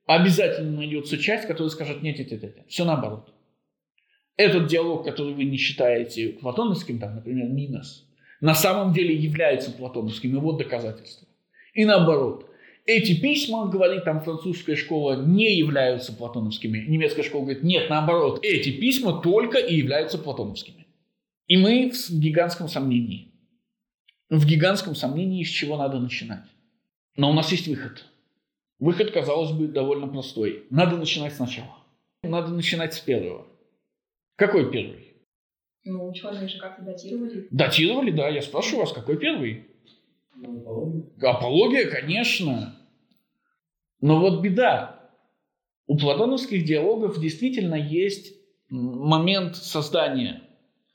обязательно 0.07 0.77
найдется 0.77 1.19
часть, 1.19 1.47
которая 1.47 1.71
скажет 1.71 2.03
нет, 2.03 2.19
нет, 2.19 2.31
нет, 2.31 2.43
нет. 2.43 2.57
Все 2.69 2.85
наоборот. 2.85 3.33
Этот 4.37 4.67
диалог, 4.67 5.05
который 5.05 5.35
вы 5.35 5.45
не 5.45 5.57
считаете 5.57 6.31
платоновским, 6.31 6.99
там, 6.99 7.17
например, 7.17 7.49
Минос, 7.49 8.07
на 8.41 8.55
самом 8.55 8.93
деле 8.93 9.15
является 9.15 9.71
платоновским, 9.71 10.39
вот 10.41 10.59
доказательство. 10.59 11.29
И 11.75 11.85
наоборот, 11.85 12.49
эти 12.85 13.19
письма, 13.21 13.69
говорит 13.69 14.05
там 14.05 14.21
французская 14.21 14.75
школа, 14.75 15.25
не 15.25 15.57
являются 15.57 16.13
платоновскими. 16.13 16.79
Немецкая 16.89 17.23
школа 17.23 17.43
говорит, 17.43 17.63
нет, 17.63 17.89
наоборот, 17.89 18.41
эти 18.43 18.73
письма 18.73 19.21
только 19.23 19.59
и 19.59 19.77
являются 19.77 20.19
платоновскими. 20.19 20.87
И 21.47 21.57
мы 21.57 21.91
в 21.91 22.11
гигантском 22.11 22.69
сомнении. 22.69 23.33
В 24.31 24.47
гигантском 24.47 24.95
сомнении, 24.95 25.45
с 25.45 25.49
чего 25.49 25.77
надо 25.77 26.01
начинать. 26.01 26.45
Но 27.17 27.31
у 27.31 27.35
нас 27.35 27.53
есть 27.53 27.69
выход. 27.69 28.07
Выход, 28.81 29.13
казалось 29.13 29.53
бы, 29.53 29.69
довольно 29.69 30.09
простой. 30.09 30.65
Надо 30.71 30.97
начинать 30.97 31.35
сначала. 31.35 31.77
Надо 32.25 32.49
начинать 32.49 32.95
с 32.95 33.01
первого. 33.01 33.47
Какой 34.43 34.73
первый? 34.73 35.15
Ну, 35.85 36.09
ученые 36.09 36.49
же 36.49 36.59
как-то 36.59 36.83
датировали. 36.83 37.47
Датировали, 37.53 38.11
да. 38.11 38.29
Я 38.29 38.43
спрашиваю 38.43 38.81
вас, 38.81 38.93
какой 38.93 39.17
первый? 39.17 39.69
Ну, 40.35 40.59
апология. 40.59 41.31
Апология, 41.31 41.87
конечно. 41.89 42.75
Но 44.01 44.19
вот 44.19 44.43
беда. 44.43 45.13
У 45.87 45.97
платоновских 45.97 46.65
диалогов 46.65 47.21
действительно 47.21 47.77
есть 47.77 48.35
момент 48.69 49.55
создания. 49.55 50.43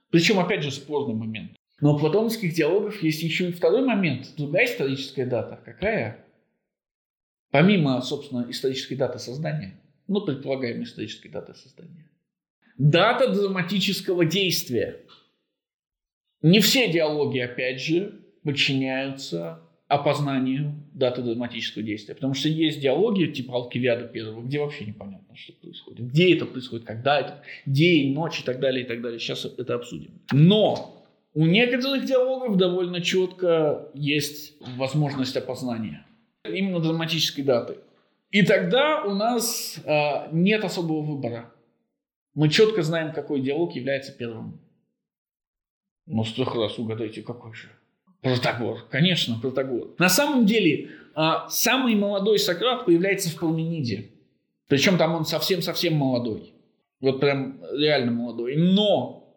Причем, 0.09 0.39
опять 0.39 0.63
же, 0.63 0.71
спорный 0.71 1.15
момент. 1.15 1.53
Но 1.79 1.95
у 1.95 1.97
платоновских 1.97 2.53
диалогов 2.53 3.01
есть 3.01 3.23
еще 3.23 3.47
и 3.47 3.53
второй 3.53 3.85
момент. 3.85 4.33
Другая 4.35 4.65
историческая 4.65 5.25
дата. 5.25 5.57
Какая? 5.63 6.25
Помимо, 7.51 8.01
собственно, 8.01 8.45
исторической 8.49 8.95
даты 8.95 9.19
создания. 9.19 9.79
Ну, 10.07 10.19
предполагаемой 10.19 10.83
исторической 10.83 11.29
даты 11.29 11.53
создания. 11.53 12.09
Дата 12.77 13.27
драматического 13.29 14.25
действия. 14.25 15.01
Не 16.41 16.59
все 16.59 16.91
диалоги, 16.91 17.39
опять 17.39 17.81
же, 17.81 18.21
подчиняются 18.43 19.61
опознанию 19.87 20.73
даты 20.93 21.21
драматического 21.21 21.83
действия. 21.83 22.13
Потому 22.13 22.33
что 22.33 22.49
есть 22.49 22.79
диалоги 22.79 23.25
типа 23.25 23.55
Алкивиада 23.55 24.07
первого, 24.07 24.43
где 24.43 24.59
вообще 24.59 24.85
непонятно, 24.85 25.35
что 25.35 25.53
происходит. 25.53 26.07
Где 26.07 26.35
это 26.35 26.45
происходит, 26.45 26.85
когда 26.85 27.19
это, 27.19 27.41
день, 27.65 28.13
ночь 28.13 28.41
и 28.41 28.43
так 28.43 28.59
далее, 28.59 28.83
и 28.83 28.87
так 28.87 29.01
далее. 29.01 29.19
Сейчас 29.19 29.45
это 29.45 29.75
обсудим. 29.75 30.21
Но 30.31 31.05
у 31.33 31.45
некоторых 31.45 32.05
диалогов 32.05 32.57
довольно 32.57 33.01
четко 33.01 33.89
есть 33.93 34.55
возможность 34.75 35.35
опознания. 35.37 36.05
Именно 36.43 36.79
драматической 36.79 37.43
даты. 37.43 37.77
И 38.31 38.43
тогда 38.43 39.03
у 39.03 39.13
нас 39.13 39.79
э, 39.85 40.29
нет 40.31 40.63
особого 40.63 41.01
выбора. 41.01 41.53
Мы 42.37 42.49
четко 42.49 42.83
знаем, 42.83 43.13
какой 43.13 43.41
диалог 43.41 43.73
является 43.75 44.11
первым. 44.11 44.61
Но 46.05 46.23
с 46.23 46.31
трех 46.33 46.53
раз 46.53 46.77
угадайте, 46.77 47.23
какой 47.23 47.55
же. 47.55 47.67
Протагор. 48.21 48.87
Конечно, 48.91 49.39
Протагор. 49.41 49.95
На 49.97 50.07
самом 50.07 50.45
деле, 50.45 50.91
а, 51.15 51.49
самый 51.49 51.95
молодой 51.95 52.37
Сократ 52.37 52.85
появляется 52.85 53.31
в 53.31 53.39
Пармениде. 53.39 54.11
Причем 54.67 54.99
там 54.99 55.15
он 55.15 55.25
совсем-совсем 55.25 55.95
молодой. 55.95 56.53
Вот 56.99 57.19
прям 57.19 57.59
реально 57.71 58.11
молодой. 58.11 58.55
Но, 58.55 59.35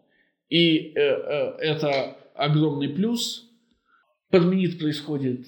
и 0.51 0.93
э, 0.95 1.01
э, 1.01 1.57
это 1.59 2.19
огромный 2.35 2.91
плюс, 2.91 3.51
Парменид 4.29 4.79
происходит 4.79 5.47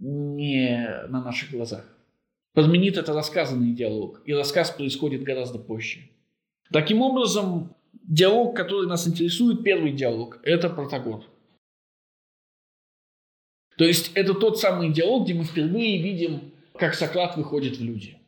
не 0.00 1.06
на 1.06 1.22
наших 1.22 1.52
глазах. 1.52 1.84
Парменид– 2.52 2.96
это 2.98 3.12
рассказанный 3.12 3.74
диалог, 3.74 4.22
и 4.24 4.34
рассказ 4.34 4.72
происходит 4.72 5.22
гораздо 5.22 5.60
позже. 5.60 6.10
Таким 6.72 7.02
образом, 7.02 7.74
диалог, 8.04 8.56
который 8.56 8.86
нас 8.86 9.06
интересует, 9.06 9.62
первый 9.64 9.92
диалог, 9.92 10.38
это 10.42 10.70
Протагор. 10.70 11.24
То 13.76 13.84
есть 13.84 14.12
это 14.14 14.34
тот 14.34 14.58
самый 14.58 14.92
диалог, 14.92 15.24
где 15.24 15.34
мы 15.34 15.44
впервые 15.44 16.02
видим, 16.02 16.52
как 16.74 16.94
Сократ 16.94 17.36
выходит 17.36 17.78
в 17.78 17.82
люди. 17.82 18.18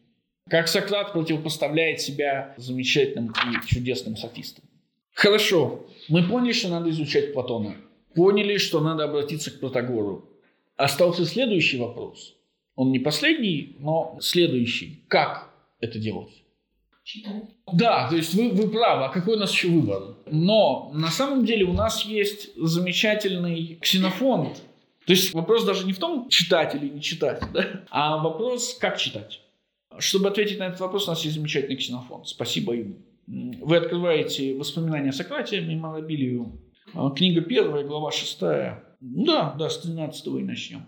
Как 0.49 0.67
Сократ 0.67 1.13
противопоставляет 1.13 2.01
себя 2.01 2.55
замечательным 2.57 3.33
и 3.33 3.67
чудесным 3.67 4.17
софистам. 4.17 4.65
Хорошо, 5.15 5.87
мы 6.09 6.27
поняли, 6.27 6.53
что 6.53 6.69
надо 6.69 6.91
изучать 6.91 7.33
Платона. 7.33 7.77
Поняли, 8.15 8.57
что 8.57 8.81
надо 8.81 9.05
обратиться 9.05 9.51
к 9.51 9.61
Протагору. 9.61 10.29
Остался 10.77 11.25
следующий 11.27 11.79
вопрос. 11.79 12.35
Он 12.75 12.91
не 12.91 12.99
последний, 12.99 13.77
но 13.79 14.19
следующий. 14.21 15.05
Как 15.09 15.51
это 15.81 15.99
делать? 15.99 16.42
Читать. 17.05 17.45
Да, 17.73 18.09
то 18.09 18.17
есть 18.17 18.35
вы, 18.35 18.51
вы 18.51 18.69
правы, 18.69 19.05
а 19.05 19.09
какой 19.09 19.37
у 19.37 19.39
нас 19.39 19.53
еще 19.53 19.69
выбор? 19.69 20.17
Но 20.27 20.91
на 20.95 21.09
самом 21.09 21.45
деле 21.45 21.65
у 21.65 21.73
нас 21.73 22.05
есть 22.05 22.55
замечательный 22.57 23.79
ксенофонд. 23.81 24.63
То 25.07 25.13
есть 25.13 25.35
вопрос 25.35 25.65
даже 25.65 25.85
не 25.85 25.93
в 25.93 25.99
том, 25.99 26.29
читать 26.29 26.75
или 26.75 26.89
не 26.89 27.01
читать, 27.01 27.43
да? 27.53 27.85
а 27.91 28.19
вопрос, 28.19 28.77
как 28.81 28.99
читать. 28.99 29.41
Чтобы 29.99 30.29
ответить 30.29 30.59
на 30.59 30.69
этот 30.69 30.81
вопрос, 30.81 31.07
у 31.07 31.11
нас 31.11 31.23
есть 31.25 31.37
замечательный 31.37 31.77
ксенофонд. 31.77 32.29
Спасибо 32.29 32.73
ему. 32.73 32.97
Вы 33.27 33.77
открываете 33.77 34.55
воспоминания 34.55 35.11
о 35.11 35.13
Сократе, 35.13 35.61
меморабилию. 35.61 36.61
А, 36.95 37.11
книга 37.11 37.41
первая, 37.41 37.85
глава 37.85 38.11
шестая. 38.11 38.85
Да, 39.01 39.55
да, 39.59 39.69
с 39.69 39.79
13 39.79 40.27
и 40.27 40.43
начнем. 40.43 40.87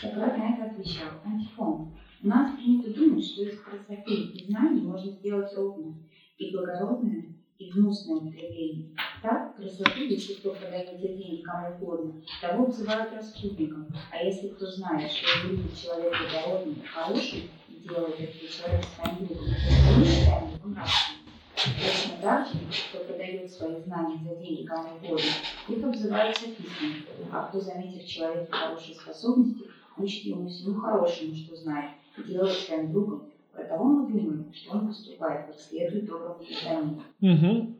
Сократ 0.00 0.36
на 0.36 0.54
это 0.54 0.64
отвечал. 0.72 1.08
Антифон. 1.24 1.96
У 2.20 2.26
нас 2.26 2.56
принято 2.56 2.92
думать, 2.92 3.24
что 3.24 3.44
из 3.44 3.60
красоты 3.60 4.12
и 4.12 4.44
знаний 4.46 4.80
можно 4.80 5.12
сделать 5.12 5.54
ровное 5.54 5.94
и 6.36 6.50
благородное, 6.50 7.26
и 7.58 7.70
гнусное 7.70 8.16
употребление. 8.16 8.88
Так, 9.22 9.54
красоту, 9.54 10.00
если 10.00 10.34
кто 10.34 10.50
продает 10.50 11.00
за 11.00 11.08
деньги 11.08 11.42
кому 11.42 11.76
угодно, 11.76 12.20
того 12.40 12.64
обзывают 12.64 13.12
распутником. 13.12 13.86
А 14.10 14.22
если 14.22 14.48
кто 14.48 14.66
знает, 14.66 15.12
что 15.12 15.46
любит 15.46 15.76
человек 15.76 16.12
благородный, 16.12 16.82
хороший, 16.92 17.50
и 17.68 17.74
делает 17.88 18.18
этого 18.18 18.48
человека 18.48 18.88
своим 18.96 19.26
другом, 19.26 19.46
то 19.46 19.98
мы 19.98 20.04
считаем 20.04 20.48
его 20.54 20.68
нравственным. 20.70 21.18
Точно 21.54 22.22
так 22.22 22.46
же, 22.48 22.52
кто 22.90 23.04
продает 23.04 23.50
свои 23.50 23.80
знания 23.82 24.18
за 24.24 24.36
деньги 24.36 24.64
кому 24.64 24.96
угодно, 24.96 25.30
их 25.68 25.84
обзывают 25.84 26.36
софистами, 26.36 27.04
а 27.30 27.46
кто, 27.46 27.60
заметив 27.60 28.02
в 28.02 28.08
человеке 28.08 28.48
хорошие 28.50 28.96
способности, 28.96 29.64
учит 29.96 30.24
его 30.24 30.48
всему 30.48 30.80
хорошему, 30.80 31.34
что 31.34 31.56
знает, 31.56 31.90
и 32.18 32.28
делает 32.28 32.56
своим 32.56 32.92
другом. 32.92 33.30
Про 33.52 33.64
того 33.64 33.84
мы 33.84 34.12
думаем, 34.12 34.52
что 34.54 34.72
он 34.72 34.88
поступает, 34.88 35.46
как 35.46 35.58
следует 35.58 36.06
доброму 36.06 36.38
гражданину. 36.38 37.02
Угу. 37.20 37.74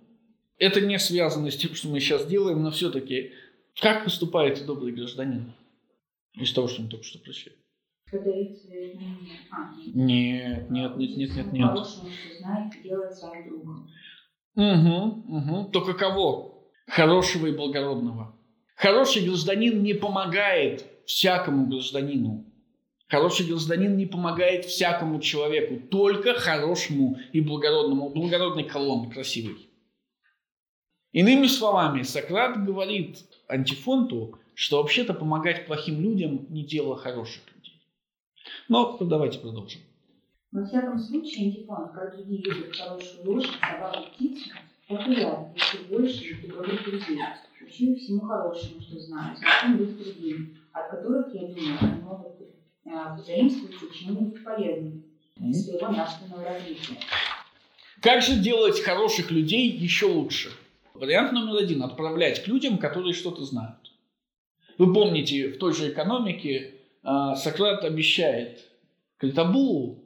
Это 0.59 0.81
не 0.81 0.99
связано 0.99 1.51
с 1.51 1.57
тем, 1.57 1.75
что 1.75 1.89
мы 1.89 2.01
сейчас 2.01 2.27
делаем, 2.27 2.63
но 2.63 2.71
все-таки 2.71 3.33
как 3.81 4.05
поступает 4.05 4.65
добрый 4.67 4.93
гражданин 4.93 5.53
из 6.35 6.53
того, 6.53 6.67
что 6.69 6.83
мы 6.83 6.89
только 6.89 7.05
что 7.05 7.19
прочли? 7.21 7.53
А, 8.11 8.17
Нет, 9.77 10.71
нет, 10.71 10.97
нет, 10.97 11.17
нет, 11.17 11.37
нет, 11.37 11.53
нет. 11.53 11.69
Хорошему, 11.69 12.11
что 12.11 12.39
знает, 12.39 12.73
делает 12.83 13.15
своим 13.15 13.49
другом. 13.49 13.89
Угу, 14.57 15.37
угу. 15.37 15.71
Только 15.71 15.95
кого? 15.95 16.69
Хорошего 16.89 17.47
и 17.47 17.57
благородного. 17.57 18.35
Хороший 18.75 19.27
гражданин 19.27 19.83
не 19.83 19.95
помогает 19.95 20.87
всякому 21.05 21.67
гражданину. 21.67 22.47
Хороший 23.09 23.47
гражданин 23.47 23.97
не 23.97 24.05
помогает 24.05 24.67
всякому 24.67 25.21
человеку, 25.21 25.81
только 25.89 26.35
хорошему 26.35 27.19
и 27.33 27.41
благородному. 27.41 28.11
Благородный 28.11 28.65
колонн, 28.65 29.11
красивый. 29.11 29.69
Иными 31.13 31.47
словами, 31.47 32.03
Сократ 32.03 32.63
говорит 32.63 33.25
антифонту, 33.49 34.39
что 34.55 34.77
вообще-то 34.77 35.15
помогать 35.15 35.67
плохим 35.67 36.03
людям 36.03 36.47
не 36.51 36.65
дело 36.65 36.99
хороших 36.99 37.43
людей. 37.57 37.81
Но 38.69 38.99
давайте 39.01 39.39
продолжим. 39.39 39.81
Во 40.53 40.67
всяком 40.67 40.99
случае, 40.99 41.47
антифон, 41.47 41.91
как 41.95 42.15
другие 42.15 42.43
любят 42.43 42.77
хорошую 42.77 43.25
лошадь, 43.25 43.59
собаку, 43.61 44.11
птицу, 44.11 44.51
я, 44.89 45.53
еще 45.55 45.79
больше 45.89 46.25
и 46.25 46.47
добрых 46.47 46.87
людей. 46.87 47.21
Учу 47.63 47.93
их 47.93 47.99
всему 47.99 48.21
хорошему, 48.21 48.81
что 48.83 49.01
знаю, 49.01 49.37
знаком 49.37 49.79
быть 49.79 49.97
другим, 49.99 50.59
от 50.73 50.91
которых, 50.91 51.35
я 51.35 51.49
думаю, 51.49 51.79
они 51.81 52.03
э, 53.19 53.21
позаимствовать 53.21 53.95
чему-нибудь 53.95 54.45
полезным 54.45 55.05
для 55.37 55.53
своего 55.55 55.89
нравственного 55.89 56.45
развития. 56.45 56.99
Как 58.01 58.23
же 58.23 58.37
делать 58.37 58.81
хороших 58.81 59.31
людей 59.31 59.71
еще 59.71 60.07
лучше? 60.07 60.51
Вариант 60.95 61.33
номер 61.33 61.63
один– 61.63 61.83
отправлять 61.85 62.43
к 62.43 62.49
людям, 62.49 62.79
которые 62.79 63.15
что-то 63.15 63.45
знают. 63.45 63.93
Вы 64.79 64.93
помните, 64.93 65.49
в 65.49 65.59
той 65.59 65.73
же 65.73 65.91
экономике 65.91 66.75
э, 67.03 67.35
Сократ 67.37 67.85
обещает 67.85 68.61
Критабулу, 69.19 69.99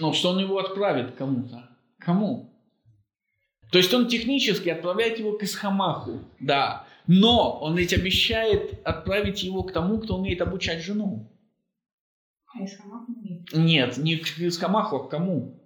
ну, 0.00 0.12
что 0.12 0.30
он 0.30 0.40
его 0.40 0.58
отправит 0.58 1.14
кому-то. 1.14 1.68
Кому? 1.98 2.50
То 3.70 3.78
есть 3.78 3.92
он 3.92 4.08
технически 4.08 4.70
отправляет 4.70 5.18
его 5.18 5.36
к 5.36 5.42
Исхамаху, 5.42 6.20
да. 6.40 6.86
Но 7.06 7.58
он 7.60 7.76
ведь 7.76 7.92
обещает 7.92 8.80
отправить 8.84 9.42
его 9.42 9.62
к 9.62 9.72
тому, 9.72 9.98
кто 9.98 10.16
умеет 10.16 10.40
обучать 10.40 10.82
жену. 10.82 11.28
А. 12.54 13.56
Нет, 13.56 13.98
не 13.98 14.16
к 14.16 14.38
Исхамаху, 14.38 14.96
а 14.96 15.06
к 15.06 15.10
кому? 15.10 15.60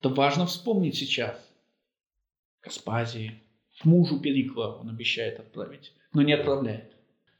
Это 0.00 0.10
важно 0.10 0.46
вспомнить 0.46 0.96
сейчас. 0.96 1.38
К 2.60 2.68
Аспазии. 2.68 3.40
К 3.80 3.84
мужу 3.86 4.20
Перикла 4.20 4.78
он 4.80 4.90
обещает 4.90 5.40
отправить, 5.40 5.92
но 6.12 6.22
не 6.22 6.32
отправляет. 6.32 6.92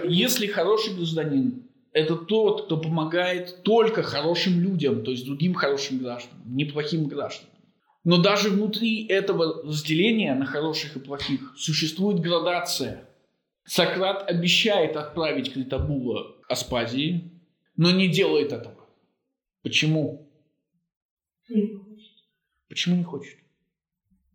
Если 0.02 0.46
хороший 0.46 0.94
гражданин, 0.94 1.62
это 1.92 2.16
тот, 2.16 2.64
кто 2.66 2.76
помогает 2.76 3.62
только 3.62 4.02
хорошим 4.02 4.60
людям, 4.60 5.04
то 5.04 5.12
есть 5.12 5.24
другим 5.24 5.54
хорошим 5.54 5.98
гражданам, 5.98 6.56
неплохим 6.56 7.06
гражданам. 7.06 7.54
Но 8.02 8.20
даже 8.20 8.50
внутри 8.50 9.06
этого 9.06 9.62
разделения 9.62 10.34
на 10.34 10.44
хороших 10.44 10.96
и 10.96 11.00
плохих 11.00 11.54
существует 11.56 12.20
градация. 12.20 13.08
Сократ 13.64 14.28
обещает 14.28 14.96
отправить 14.96 15.52
Критабула 15.52 16.34
Аспазии, 16.48 17.33
но 17.76 17.90
не 17.90 18.08
делает 18.08 18.52
этого. 18.52 18.86
Почему? 19.62 20.30
Почему 22.68 22.96
не 22.96 23.04
хочет? 23.04 23.38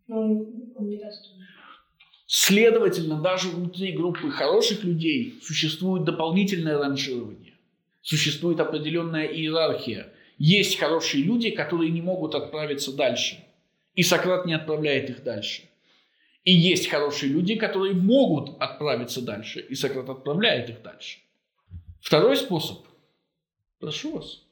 Ну, 0.06 0.72
он 0.76 0.88
не 0.88 0.98
даст. 0.98 1.30
Следовательно, 2.26 3.20
даже 3.20 3.48
внутри 3.48 3.92
группы 3.92 4.30
хороших 4.30 4.84
людей 4.84 5.40
существует 5.42 6.04
дополнительное 6.04 6.78
ранжирование. 6.78 7.54
Существует 8.02 8.60
определенная 8.60 9.26
иерархия. 9.26 10.12
Есть 10.38 10.78
хорошие 10.78 11.24
люди, 11.24 11.50
которые 11.50 11.90
не 11.90 12.00
могут 12.00 12.34
отправиться 12.34 12.96
дальше. 12.96 13.44
И 13.94 14.02
Сократ 14.02 14.46
не 14.46 14.54
отправляет 14.54 15.10
их 15.10 15.22
дальше. 15.22 15.64
И 16.44 16.52
есть 16.52 16.88
хорошие 16.88 17.32
люди, 17.32 17.56
которые 17.56 17.94
могут 17.94 18.60
отправиться 18.60 19.20
дальше. 19.22 19.60
И 19.60 19.74
Сократ 19.74 20.08
отправляет 20.08 20.70
их 20.70 20.82
дальше. 20.82 21.18
Второй 22.00 22.36
способ. 22.36 22.86
Прошу 23.80 24.12
вас. 24.12 24.42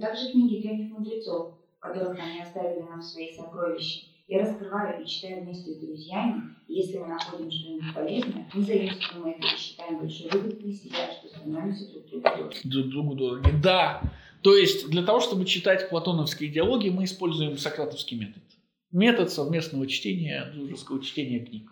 Также 0.00 0.32
книги 0.32 0.60
древних 0.60 0.92
мудрецов, 0.92 1.54
в 1.78 1.80
которых 1.80 2.18
они 2.18 2.42
оставили 2.42 2.80
нам 2.82 3.00
свои 3.00 3.32
сокровища. 3.32 4.06
Я 4.28 4.40
раскрываю 4.40 5.02
и 5.02 5.06
читаю 5.06 5.44
вместе 5.44 5.72
с 5.72 5.78
друзьями, 5.78 6.56
и 6.66 6.74
если 6.74 6.98
мы 6.98 7.06
находим 7.06 7.48
что-нибудь 7.48 7.94
полезное, 7.94 8.50
мы 8.52 8.62
заимствуем 8.62 9.26
это 9.26 9.46
и 9.46 9.56
считаем 9.56 9.98
большой 10.00 10.30
выгодой 10.30 10.58
для 10.58 10.72
себя, 10.72 11.12
что 11.12 11.28
становимся 11.28 11.92
друг 11.92 12.06
другу 12.06 12.22
дороги. 12.22 12.56
друг 12.64 12.88
другу 12.88 13.14
дороги. 13.14 13.50
Да, 13.62 14.02
то 14.42 14.56
есть 14.56 14.90
для 14.90 15.04
того, 15.04 15.20
чтобы 15.20 15.44
читать 15.44 15.88
платоновские 15.88 16.50
диалоги, 16.50 16.88
мы 16.88 17.04
используем 17.04 17.56
сократовский 17.56 18.18
метод. 18.18 18.42
Метод 18.90 19.30
совместного 19.30 19.86
чтения, 19.86 20.50
дружеского 20.52 21.00
чтения 21.00 21.38
книг. 21.38 21.70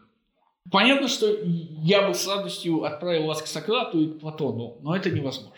Понятно, 0.70 1.09
что 1.09 1.27
я 1.83 2.07
бы 2.07 2.14
с 2.14 2.27
радостью 2.29 2.85
отправил 2.85 3.27
вас 3.27 3.42
к 3.42 3.46
Сократу 3.46 4.00
и 4.00 4.09
к 4.09 4.20
Платону, 4.20 4.79
но 4.81 4.96
это 4.96 5.11
невозможно. 5.11 5.57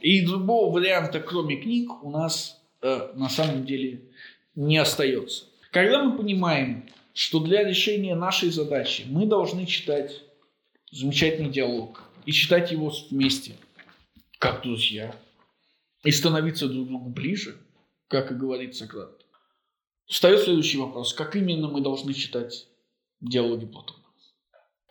И 0.00 0.24
другого 0.24 0.72
варианта, 0.72 1.20
кроме 1.20 1.56
книг, 1.56 2.02
у 2.02 2.10
нас 2.10 2.60
э, 2.82 3.12
на 3.14 3.28
самом 3.28 3.64
деле 3.64 4.10
не 4.54 4.78
остается. 4.78 5.44
Когда 5.70 6.02
мы 6.02 6.16
понимаем, 6.16 6.88
что 7.12 7.40
для 7.40 7.62
решения 7.64 8.14
нашей 8.14 8.50
задачи 8.50 9.04
мы 9.06 9.26
должны 9.26 9.66
читать 9.66 10.22
замечательный 10.90 11.50
диалог 11.50 12.02
и 12.24 12.32
читать 12.32 12.72
его 12.72 12.92
вместе, 13.10 13.52
как 14.38 14.62
друзья, 14.62 15.14
и 16.02 16.10
становиться 16.10 16.68
друг 16.68 16.88
другу 16.88 17.10
ближе, 17.10 17.56
как 18.08 18.32
и 18.32 18.34
говорит 18.34 18.74
Сократ, 18.74 19.24
встает 20.06 20.40
следующий 20.40 20.78
вопрос. 20.78 21.12
Как 21.12 21.36
именно 21.36 21.68
мы 21.68 21.82
должны 21.82 22.14
читать 22.14 22.66
диалоги 23.20 23.66
Платона? 23.66 23.99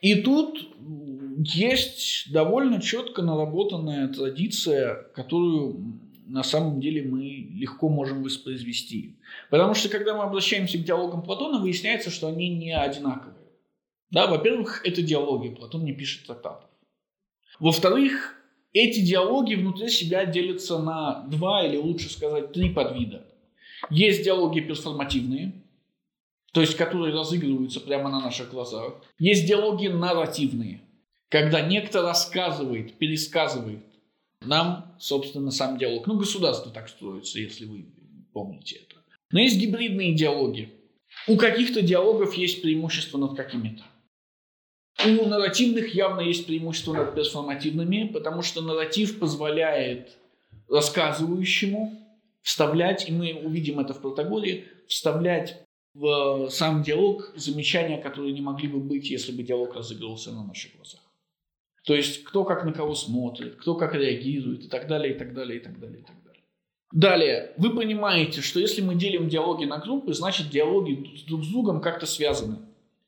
И 0.02 0.16
тут 0.16 0.70
есть 1.38 2.32
довольно 2.32 2.82
четко 2.82 3.22
наработанная 3.22 4.08
традиция, 4.08 4.96
которую 5.14 6.00
на 6.26 6.44
самом 6.44 6.80
деле 6.80 7.04
мы 7.04 7.50
легко 7.52 7.90
можем 7.90 8.24
воспроизвести. 8.24 9.18
Потому 9.50 9.74
что 9.74 9.90
когда 9.90 10.16
мы 10.16 10.24
обращаемся 10.24 10.78
к 10.78 10.84
диалогам 10.84 11.24
Платона, 11.24 11.60
выясняется, 11.60 12.12
что 12.12 12.28
они 12.28 12.50
не 12.50 12.72
одинаковые. 12.72 13.36
Да, 14.12 14.28
во-первых, 14.28 14.86
это 14.86 15.02
диалоги, 15.02 15.50
Платон 15.50 15.84
не 15.84 15.94
пишет 15.94 16.26
трактатов. 16.26 16.70
Во-вторых, 17.60 18.36
эти 18.74 19.02
диалоги 19.02 19.56
внутри 19.56 19.90
себя 19.90 20.26
делятся 20.26 20.80
на 20.80 21.26
два 21.28 21.66
или 21.66 21.78
лучше 21.78 22.10
сказать 22.10 22.54
три 22.54 22.70
подвида. 22.70 23.26
Есть 23.90 24.24
диалоги 24.24 24.60
перформативные, 24.60 25.64
то 26.54 26.62
есть 26.62 26.76
которые 26.76 27.14
разыгрываются 27.14 27.80
прямо 27.80 28.10
на 28.10 28.22
наших 28.22 28.52
глазах. 28.52 29.02
Есть 29.18 29.46
диалоги 29.46 29.88
нарративные, 29.88 30.82
когда 31.30 31.62
некто 31.62 32.02
рассказывает, 32.02 32.98
пересказывает 32.98 33.84
нам, 34.42 34.96
собственно, 35.00 35.52
сам 35.52 35.78
диалог. 35.78 36.08
Ну, 36.08 36.18
государство 36.18 36.72
так 36.72 36.90
строится, 36.90 37.40
если 37.40 37.66
вы 37.66 37.86
помните 38.34 38.78
это. 38.78 39.02
Но 39.32 39.40
есть 39.40 39.60
гибридные 39.60 40.16
диалоги. 40.16 40.74
У 41.28 41.38
каких-то 41.38 41.82
диалогов 41.82 42.34
есть 42.36 42.62
преимущество 42.62 43.18
над 43.18 43.36
какими-то. 43.36 43.84
У 45.06 45.26
нарративных 45.26 45.94
явно 45.94 46.22
есть 46.22 46.46
преимущество 46.46 46.94
над 46.94 47.16
перформативными, 47.16 48.10
потому 48.14 48.42
что 48.42 48.62
нарратив 48.62 49.20
позволяет 49.20 50.18
рассказывающему 50.68 51.98
вставлять, 52.42 53.08
и 53.08 53.12
мы 53.12 53.34
увидим 53.34 53.80
это 53.80 53.94
в 53.94 54.02
Протагоре, 54.02 54.66
вставлять 54.88 55.64
в 56.00 56.50
сам 56.50 56.82
диалог 56.82 57.34
замечания, 57.36 57.98
которые 57.98 58.32
не 58.32 58.42
могли 58.42 58.70
бы 58.70 58.80
быть, 58.80 59.10
если 59.10 59.34
бы 59.34 59.44
диалог 59.44 59.76
разыгрывался 59.76 60.32
на 60.32 60.46
наших 60.46 60.76
глазах. 60.76 61.02
То 61.86 61.94
есть 61.94 62.24
кто 62.24 62.46
как 62.46 62.64
на 62.64 62.72
кого 62.72 62.96
смотрит, 62.96 63.56
кто 63.56 63.76
как 63.76 63.96
реагирует 63.96 64.64
и 64.66 64.68
так 64.70 64.88
далее, 64.88 65.14
и 65.14 65.18
так 65.18 65.34
далее, 65.34 65.60
и 65.60 65.64
так 65.64 65.78
далее, 65.78 66.00
и 66.00 66.04
так 66.04 66.16
далее. 66.24 66.44
Далее, 66.94 67.52
вы 67.58 67.76
понимаете, 67.76 68.42
что 68.42 68.60
если 68.60 68.82
мы 68.82 68.96
делим 68.96 69.28
диалоги 69.28 69.66
на 69.66 69.78
группы, 69.78 70.14
значит 70.14 70.50
диалоги 70.50 71.06
друг 71.28 71.44
с 71.44 71.48
другом 71.48 71.82
как-то 71.82 72.06
связаны. 72.06 72.60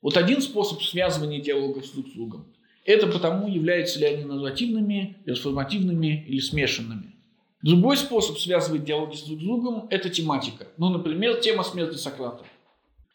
Вот 0.01 0.17
один 0.17 0.41
способ 0.41 0.81
связывания 0.81 1.39
диалогов 1.39 1.89
друг 1.93 2.07
с 2.07 2.11
другом– 2.11 2.53
это 2.85 3.07
потому, 3.07 3.47
являются 3.47 3.99
ли 3.99 4.05
они 4.05 4.25
нарративными, 4.25 5.17
трансформативными 5.25 6.25
или 6.27 6.39
смешанными. 6.39 7.15
Другой 7.61 7.95
способ 7.95 8.37
связывать 8.37 8.83
диалоги 8.83 9.15
с 9.15 9.23
друг 9.23 9.39
с 9.39 9.43
другом– 9.43 9.87
это 9.91 10.09
тематика. 10.09 10.67
Ну, 10.77 10.89
например, 10.89 11.39
тема 11.39 11.63
смерти 11.63 11.95
Сократа. 11.95 12.43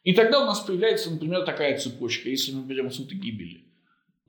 И 0.07 0.12
тогда 0.12 0.40
у 0.40 0.47
нас 0.47 0.61
появляется, 0.61 1.11
например, 1.11 1.45
такая 1.45 1.77
цепочка, 1.79 2.31
если 2.31 2.53
мы 2.53 2.62
берем 2.62 2.92
суд 2.92 3.11
и 3.11 3.16
гибели. 3.16 3.64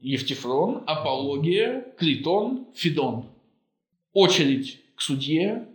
Евтифрон, 0.02 0.84
Апология, 0.88 1.94
Критон, 2.00 2.66
Фидон. 2.74 3.26
очередь 4.12 4.82
к 4.96 5.02
судье, 5.02 5.68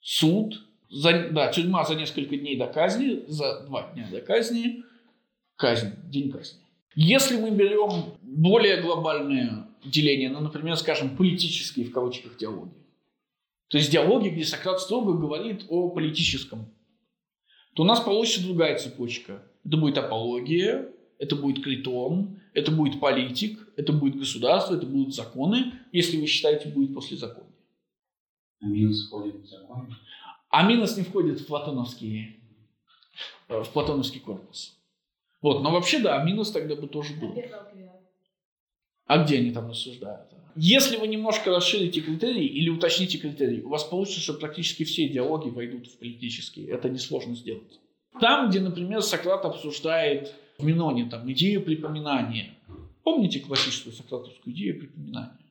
суд, 0.00 0.66
за, 0.88 1.28
да, 1.28 1.52
тюрьма 1.52 1.84
за 1.84 1.96
несколько 1.96 2.34
дней 2.38 2.56
до 2.56 2.66
казни, 2.66 3.22
за 3.26 3.60
два 3.66 3.92
дня 3.92 4.08
до 4.10 4.22
казни, 4.22 4.84
казнь, 5.56 5.90
день 6.06 6.32
казни. 6.32 6.60
Если 6.94 7.36
мы 7.36 7.50
берем 7.50 8.14
более 8.22 8.80
глобальное 8.80 9.68
деление, 9.84 10.30
ну, 10.30 10.40
например, 10.40 10.76
скажем, 10.76 11.14
политические 11.14 11.84
в 11.84 11.92
кавычках 11.92 12.38
диалоги, 12.38 12.72
то 13.68 13.76
есть 13.76 13.90
диалоги, 13.90 14.30
где 14.30 14.46
Сократ 14.46 14.80
строго 14.80 15.12
говорит 15.12 15.66
о 15.68 15.90
политическом, 15.90 16.72
то 17.74 17.82
у 17.82 17.86
нас 17.86 18.00
получится 18.00 18.44
другая 18.44 18.78
цепочка. 18.78 19.42
Это 19.64 19.76
будет 19.76 19.98
апология, 19.98 20.88
это 21.18 21.36
будет 21.36 21.62
критон, 21.62 22.40
это 22.54 22.72
будет 22.72 23.00
политик, 23.00 23.58
это 23.76 23.92
будет 23.92 24.16
государство, 24.16 24.74
это 24.74 24.86
будут 24.86 25.14
законы, 25.14 25.72
если 25.92 26.18
вы 26.18 26.26
считаете, 26.26 26.68
будет 26.70 26.94
после 26.94 27.16
закона. 27.16 27.46
А 28.60 28.66
минус 28.66 29.06
входит 29.06 29.36
в 29.36 29.46
закон? 29.46 29.94
А 30.48 30.68
минус 30.68 30.96
не 30.96 31.04
входит 31.04 31.40
в 31.40 31.46
платоновский, 31.46 32.40
э, 33.48 33.62
в 33.62 33.68
платоновский 33.70 34.20
корпус. 34.20 34.76
Вот, 35.40 35.62
но 35.62 35.70
вообще, 35.70 36.00
да, 36.00 36.22
минус 36.22 36.50
тогда 36.50 36.74
бы 36.74 36.88
тоже 36.88 37.14
был. 37.14 37.34
А 39.06 39.24
где 39.24 39.38
они 39.38 39.52
там 39.52 39.68
рассуждают? 39.68 40.30
Если 40.62 40.98
вы 40.98 41.08
немножко 41.08 41.48
расширите 41.50 42.02
критерии 42.02 42.44
или 42.44 42.68
уточните 42.68 43.16
критерии, 43.16 43.62
у 43.62 43.70
вас 43.70 43.82
получится, 43.84 44.20
что 44.20 44.34
практически 44.34 44.84
все 44.84 45.08
диалоги 45.08 45.48
войдут 45.48 45.86
в 45.86 45.96
политические. 45.96 46.68
Это 46.68 46.90
несложно 46.90 47.34
сделать. 47.34 47.80
Там, 48.20 48.50
где, 48.50 48.60
например, 48.60 49.00
Сократ 49.00 49.42
обсуждает 49.46 50.34
в 50.58 50.64
Миноне 50.64 51.08
там, 51.08 51.32
идею 51.32 51.62
припоминания. 51.62 52.58
Помните 53.04 53.40
классическую 53.40 53.94
сократовскую 53.94 54.54
идею 54.54 54.80
припоминания? 54.80 55.50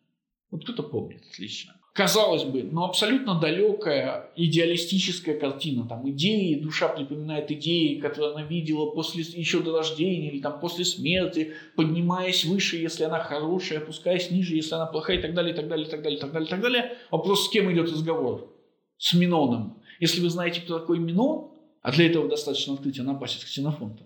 Вот 0.52 0.62
кто-то 0.64 0.84
помнит, 0.84 1.24
отлично 1.32 1.79
казалось 1.94 2.44
бы, 2.44 2.64
но 2.64 2.86
абсолютно 2.86 3.40
далекая 3.40 4.32
идеалистическая 4.36 5.38
картина. 5.38 5.88
Там 5.88 6.10
идеи, 6.12 6.56
душа 6.56 6.88
припоминает 6.88 7.52
идеи, 7.52 8.00
которые 8.00 8.34
она 8.34 8.44
видела 8.44 8.88
после, 8.92 9.24
еще 9.24 9.60
до 9.62 9.76
рождения 9.78 10.32
или 10.32 10.40
там 10.40 10.60
после 10.60 10.86
смерти, 10.86 11.54
поднимаясь 11.76 12.46
выше, 12.46 12.78
если 12.78 13.04
она 13.04 13.20
хорошая, 13.20 13.80
опускаясь 13.80 14.32
ниже, 14.32 14.56
если 14.56 14.76
она 14.76 14.86
плохая 14.86 15.18
и 15.18 15.22
так 15.22 15.34
далее, 15.34 15.54
и 15.54 15.56
так 15.56 15.68
далее, 15.68 15.88
и 15.88 15.90
так 15.90 16.02
далее, 16.02 16.18
и 16.18 16.22
так 16.22 16.32
далее, 16.32 16.48
и 16.48 16.50
так 16.50 16.62
далее. 16.62 16.98
Вопрос, 17.12 17.46
с 17.46 17.50
кем 17.50 17.72
идет 17.72 17.92
разговор? 17.92 18.54
С 18.98 19.14
Миноном. 19.14 19.82
Если 20.00 20.22
вы 20.22 20.30
знаете, 20.30 20.62
кто 20.62 20.80
такой 20.80 21.00
Минон, 21.00 21.52
а 21.82 21.92
для 21.92 22.08
этого 22.08 22.28
достаточно 22.28 22.74
открыть 22.74 23.00
Анабасис 23.00 23.44
Ксенофонта, 23.44 24.04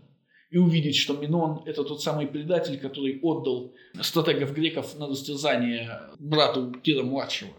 и 0.50 0.58
увидеть, 0.58 0.96
что 0.96 1.16
Минон– 1.16 1.64
это 1.66 1.84
тот 1.84 2.04
самый 2.04 2.28
предатель, 2.28 2.80
который 2.80 3.20
отдал 3.24 3.74
стратегов 4.02 4.54
греков 4.54 4.98
на 5.00 5.08
растерзание 5.08 6.00
брату 6.20 6.72
Кира-младшего 6.84 7.50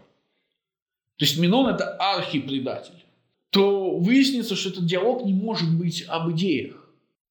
то 1.17 1.25
есть 1.25 1.37
Минон– 1.39 1.67
это 1.73 1.95
архипредатель, 1.97 3.05
то 3.49 3.97
выяснится, 3.97 4.55
что 4.55 4.69
этот 4.69 4.85
диалог 4.85 5.25
не 5.25 5.33
может 5.33 5.73
быть 5.77 6.03
об 6.07 6.31
идеях. 6.31 6.75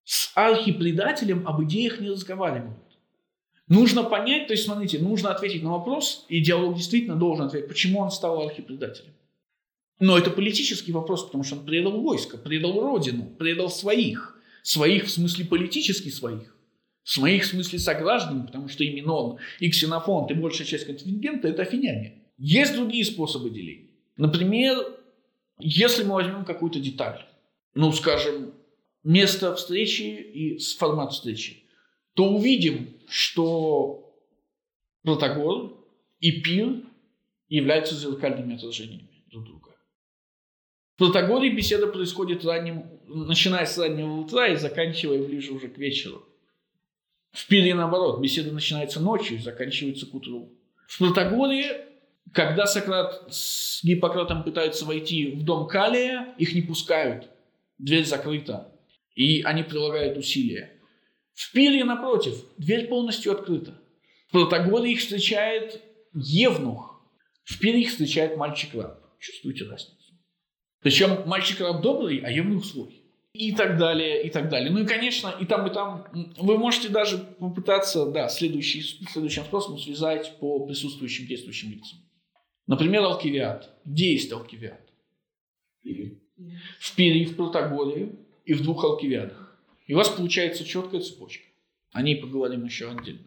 С 0.04 0.32
архипредателем 0.34 1.46
об 1.46 1.62
идеях 1.64 2.00
не 2.00 2.10
разговаривают. 2.10 2.78
Нужно 3.68 4.04
понять, 4.04 4.46
то 4.46 4.52
есть, 4.52 4.64
смотрите, 4.64 4.98
нужно 4.98 5.30
ответить 5.30 5.62
на 5.62 5.70
вопрос, 5.70 6.26
и 6.28 6.40
диалог 6.40 6.76
действительно 6.76 7.16
должен 7.16 7.46
ответить, 7.46 7.68
почему 7.68 8.00
он 8.00 8.10
стал 8.10 8.46
архипредателем. 8.46 9.12
Но 10.00 10.18
это 10.18 10.30
политический 10.30 10.92
вопрос, 10.92 11.24
потому 11.24 11.44
что 11.44 11.56
он 11.56 11.64
предал 11.64 12.00
войско, 12.00 12.36
предал 12.36 12.80
родину, 12.80 13.24
предал 13.38 13.70
своих. 13.70 14.38
Своих 14.62 15.04
в 15.04 15.10
смысле 15.10 15.44
политически 15.44 16.08
своих. 16.08 16.54
Своих 17.04 17.44
в 17.44 17.48
смысле 17.48 17.78
сограждан, 17.78 18.46
потому 18.46 18.68
что 18.68 18.82
именно 18.82 19.12
он, 19.12 19.38
и 19.60 19.70
Ксенофонт, 19.70 20.30
и 20.30 20.34
большая 20.34 20.66
часть 20.66 20.86
контингента– 20.86 21.48
это 21.48 21.62
афиняне. 21.62 22.23
Есть 22.36 22.74
другие 22.74 23.04
способы 23.04 23.50
деления. 23.50 23.90
Например, 24.16 24.76
если 25.58 26.02
мы 26.04 26.14
возьмем 26.14 26.44
какую-то 26.44 26.80
деталь, 26.80 27.24
ну, 27.74 27.92
скажем, 27.92 28.54
место 29.02 29.54
встречи 29.54 30.02
и 30.02 30.58
формат 30.58 31.12
встречи, 31.12 31.64
то 32.14 32.28
увидим, 32.28 32.96
что 33.08 34.16
Протагор 35.02 35.72
и 36.20 36.40
Пир 36.40 36.82
являются 37.48 37.94
зеркальными 37.94 38.56
отражениями 38.56 39.24
друг 39.30 39.44
друга. 39.44 39.70
В 40.94 40.98
Протагоре 40.98 41.50
беседа 41.50 41.86
происходит 41.86 42.44
ранним, 42.44 42.84
начиная 43.06 43.66
с 43.66 43.76
раннего 43.76 44.20
утра 44.20 44.48
и 44.48 44.56
заканчивая 44.56 45.22
ближе 45.22 45.52
уже 45.52 45.68
к 45.68 45.76
вечеру. 45.76 46.24
В 47.32 47.46
Пире 47.48 47.74
наоборот, 47.74 48.20
беседа 48.20 48.52
начинается 48.52 49.00
ночью 49.00 49.36
и 49.36 49.40
заканчивается 49.40 50.06
к 50.06 50.14
утру. 50.14 50.52
В 50.86 50.98
Протагоре 50.98 51.83
когда 52.32 52.66
Сократ 52.66 53.26
с 53.30 53.82
Гиппократом 53.84 54.42
пытаются 54.42 54.84
войти 54.84 55.32
в 55.32 55.44
дом 55.44 55.68
Калия, 55.68 56.34
их 56.38 56.54
не 56.54 56.62
пускают. 56.62 57.30
Дверь 57.78 58.04
закрыта. 58.04 58.72
И 59.14 59.42
они 59.42 59.62
прилагают 59.62 60.18
усилия. 60.18 60.72
В 61.34 61.52
Пире, 61.52 61.84
напротив, 61.84 62.34
дверь 62.58 62.88
полностью 62.88 63.32
открыта. 63.32 63.78
В 64.28 64.32
Протагоре 64.32 64.92
их 64.92 65.00
встречает 65.00 65.82
Евнух. 66.12 67.00
В 67.44 67.58
Пире 67.58 67.82
их 67.82 67.90
встречает 67.90 68.36
мальчик-раб. 68.36 69.00
Чувствуете 69.18 69.64
разницу? 69.64 69.94
Причем 70.80 71.26
мальчик-раб 71.26 71.82
добрый, 71.82 72.18
а 72.18 72.30
Евнух 72.30 72.64
злой. 72.64 73.00
И 73.32 73.52
так 73.52 73.78
далее, 73.78 74.24
и 74.24 74.30
так 74.30 74.48
далее. 74.48 74.70
Ну 74.70 74.80
и, 74.80 74.86
конечно, 74.86 75.34
и 75.40 75.44
там, 75.44 75.66
и 75.66 75.72
там 75.72 76.06
вы 76.38 76.56
можете 76.56 76.88
даже 76.88 77.18
попытаться, 77.18 78.06
да, 78.06 78.28
следующий, 78.28 78.82
следующим 78.82 79.42
способом 79.42 79.78
связать 79.78 80.38
по 80.38 80.64
присутствующим 80.66 81.26
действующим 81.26 81.72
лицам. 81.72 81.98
Например, 82.66 83.02
Алкивиад. 83.04 83.70
Где 83.84 84.12
есть 84.12 84.32
Алкивиад? 84.32 84.80
В 86.80 86.96
Пире, 86.96 87.26
в 87.26 87.36
Протагоре 87.36 88.12
и 88.44 88.54
в 88.54 88.62
двух 88.62 88.84
Алкивиадах. 88.84 89.56
И 89.86 89.94
у 89.94 89.96
вас 89.96 90.08
получается 90.08 90.64
четкая 90.64 91.00
цепочка. 91.00 91.44
О 91.92 92.02
ней 92.02 92.16
поговорим 92.16 92.64
еще 92.64 92.90
отдельно. 92.90 93.20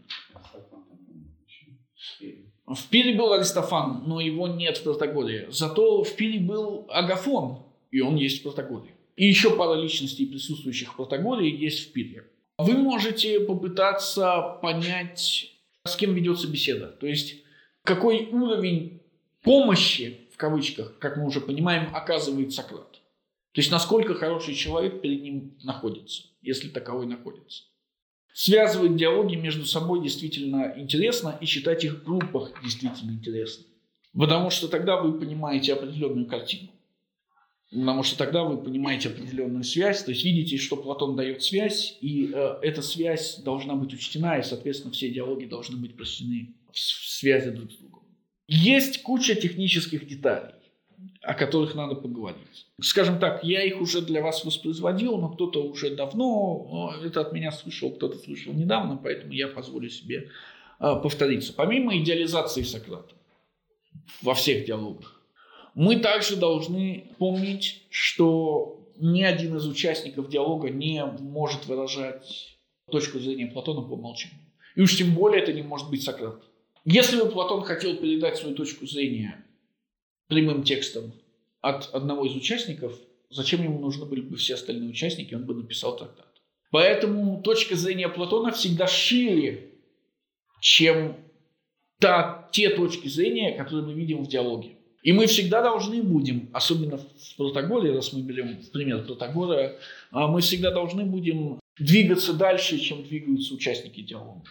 В 2.65 2.89
Пире 2.89 3.15
был 3.15 3.31
Аристофан, 3.31 4.03
но 4.05 4.19
его 4.19 4.47
нет 4.47 4.77
в 4.77 4.83
Протагоре. 4.83 5.47
Зато 5.49 6.03
в 6.03 6.15
Пире 6.15 6.39
был 6.39 6.85
Агафон, 6.89 7.63
и 7.91 8.01
он 8.01 8.17
есть 8.17 8.39
в 8.39 8.43
Протагоре. 8.43 8.91
И 9.15 9.25
еще 9.25 9.55
пара 9.55 9.79
личностей, 9.79 10.25
присутствующих 10.25 10.93
в 10.93 10.95
Протагоре, 10.97 11.49
есть 11.49 11.89
в 11.89 11.93
Пире. 11.93 12.25
Вы 12.57 12.73
можете 12.73 13.39
попытаться 13.39 14.59
понять, 14.61 15.53
с 15.85 15.95
кем 15.95 16.13
ведется 16.13 16.47
беседа. 16.47 16.87
То 16.87 17.07
есть, 17.07 17.37
какой 17.83 18.27
уровень 18.31 19.01
помощи, 19.43 20.29
в 20.33 20.37
кавычках, 20.37 20.97
как 20.99 21.17
мы 21.17 21.25
уже 21.25 21.41
понимаем, 21.41 21.95
оказывает 21.95 22.53
Сократ. 22.53 22.91
То 23.53 23.61
есть, 23.61 23.71
насколько 23.71 24.13
хороший 24.13 24.53
человек 24.53 25.01
перед 25.01 25.23
ним 25.23 25.57
находится, 25.63 26.23
если 26.41 26.69
таковой 26.69 27.07
находится. 27.07 27.63
Связывать 28.33 28.95
диалоги 28.95 29.35
между 29.35 29.65
собой 29.65 30.03
действительно 30.03 30.75
интересно 30.77 31.37
и 31.41 31.47
читать 31.47 31.83
их 31.83 31.95
в 31.95 32.03
группах 32.03 32.51
действительно 32.63 33.11
интересно. 33.11 33.65
Потому 34.13 34.51
что 34.51 34.67
тогда 34.67 35.01
вы 35.01 35.19
понимаете 35.19 35.73
определенную 35.73 36.27
картину. 36.27 36.69
Потому 37.71 38.03
что 38.03 38.17
тогда 38.17 38.43
вы 38.43 38.63
понимаете 38.63 39.09
определенную 39.09 39.63
связь, 39.63 40.03
то 40.03 40.11
есть 40.11 40.23
видите, 40.23 40.57
что 40.57 40.77
Платон 40.77 41.15
дает 41.15 41.43
связь, 41.43 41.97
и 41.99 42.31
э, 42.33 42.59
эта 42.61 42.81
связь 42.81 43.39
должна 43.39 43.75
быть 43.75 43.93
учтена, 43.93 44.37
и, 44.37 44.43
соответственно, 44.43 44.93
все 44.93 45.09
диалоги 45.09 45.45
должны 45.45 45.75
быть 45.75 45.97
прочтены 45.97 46.55
в 46.71 46.77
связи 46.77 47.49
друг 47.49 47.71
с 47.71 47.75
другом. 47.75 47.96
Есть 48.47 49.03
куча 49.03 49.35
технических 49.35 50.07
деталей, 50.07 50.55
о 51.21 51.33
которых 51.33 51.75
надо 51.75 51.95
поговорить. 51.95 52.67
Скажем 52.81 53.19
так, 53.19 53.43
я 53.43 53.61
их 53.63 53.81
уже 53.81 54.01
для 54.01 54.21
вас 54.21 54.45
воспроизводил, 54.45 55.17
но 55.17 55.29
кто-то 55.29 55.63
уже 55.63 55.95
давно 55.95 56.93
это 57.03 57.21
от 57.21 57.33
меня 57.33 57.51
слышал, 57.51 57.91
кто-то 57.91 58.17
слышал 58.17 58.53
недавно, 58.53 58.97
поэтому 58.97 59.33
я 59.33 59.49
позволю 59.49 59.89
себе 59.89 60.29
а, 60.79 60.95
повториться. 60.95 61.53
Помимо 61.53 61.97
идеализации 61.97 62.61
Сократа 62.61 63.13
во 64.21 64.33
всех 64.33 64.65
диалогах, 64.65 65.21
мы 65.75 65.99
также 65.99 66.37
должны 66.37 67.11
помнить, 67.17 67.83
что 67.89 68.79
ни 68.95 69.23
один 69.23 69.57
из 69.57 69.67
участников 69.67 70.29
диалога 70.29 70.69
не 70.69 71.05
может 71.05 71.65
выражать 71.65 72.57
точку 72.89 73.19
зрения 73.19 73.47
Платона 73.47 73.81
по 73.81 73.93
умолчанию. 73.93 74.39
И 74.75 74.81
уж 74.81 74.97
тем 74.97 75.13
более 75.13 75.43
это 75.43 75.51
не 75.51 75.61
может 75.61 75.89
быть 75.89 76.03
Сократ. 76.03 76.41
Если 76.89 77.17
бы 77.17 77.29
Платон 77.29 77.63
хотел 77.63 77.97
передать 77.97 78.37
свою 78.37 78.55
точку 78.55 78.87
зрения 78.87 79.43
прямым 80.29 80.63
текстом 80.63 81.11
от 81.59 81.93
одного 81.93 82.25
из 82.25 82.33
участников, 82.33 82.97
зачем 83.29 83.61
ему 83.61 83.77
нужны 83.79 84.05
были 84.05 84.21
бы 84.21 84.37
все 84.37 84.53
остальные 84.53 84.91
участники, 84.91 85.35
он 85.35 85.43
бы 85.43 85.53
написал 85.53 85.97
трактат. 85.97 86.29
Поэтому 86.71 87.41
точка 87.41 87.75
зрения 87.75 88.07
Платона 88.07 88.53
всегда 88.53 88.87
шире, 88.87 89.73
чем 90.61 91.17
та, 91.99 92.47
те 92.53 92.69
точки 92.69 93.09
зрения, 93.09 93.57
которые 93.57 93.85
мы 93.85 93.93
видим 93.93 94.23
в 94.23 94.29
диалоге. 94.29 94.77
И 95.03 95.11
мы 95.11 95.27
всегда 95.27 95.61
должны 95.61 96.01
будем, 96.01 96.49
особенно 96.53 96.99
в 96.99 97.35
Протагоре, 97.35 97.91
раз 97.91 98.13
мы 98.13 98.21
берем 98.21 98.59
пример 98.71 99.03
Протагора, 99.03 99.75
а 100.11 100.27
мы 100.27 100.39
всегда 100.39 100.71
должны 100.71 101.03
будем 101.03 101.59
двигаться 101.77 102.31
дальше, 102.31 102.79
чем 102.79 103.03
двигаются 103.03 103.53
участники 103.53 103.99
диалога. 103.99 104.45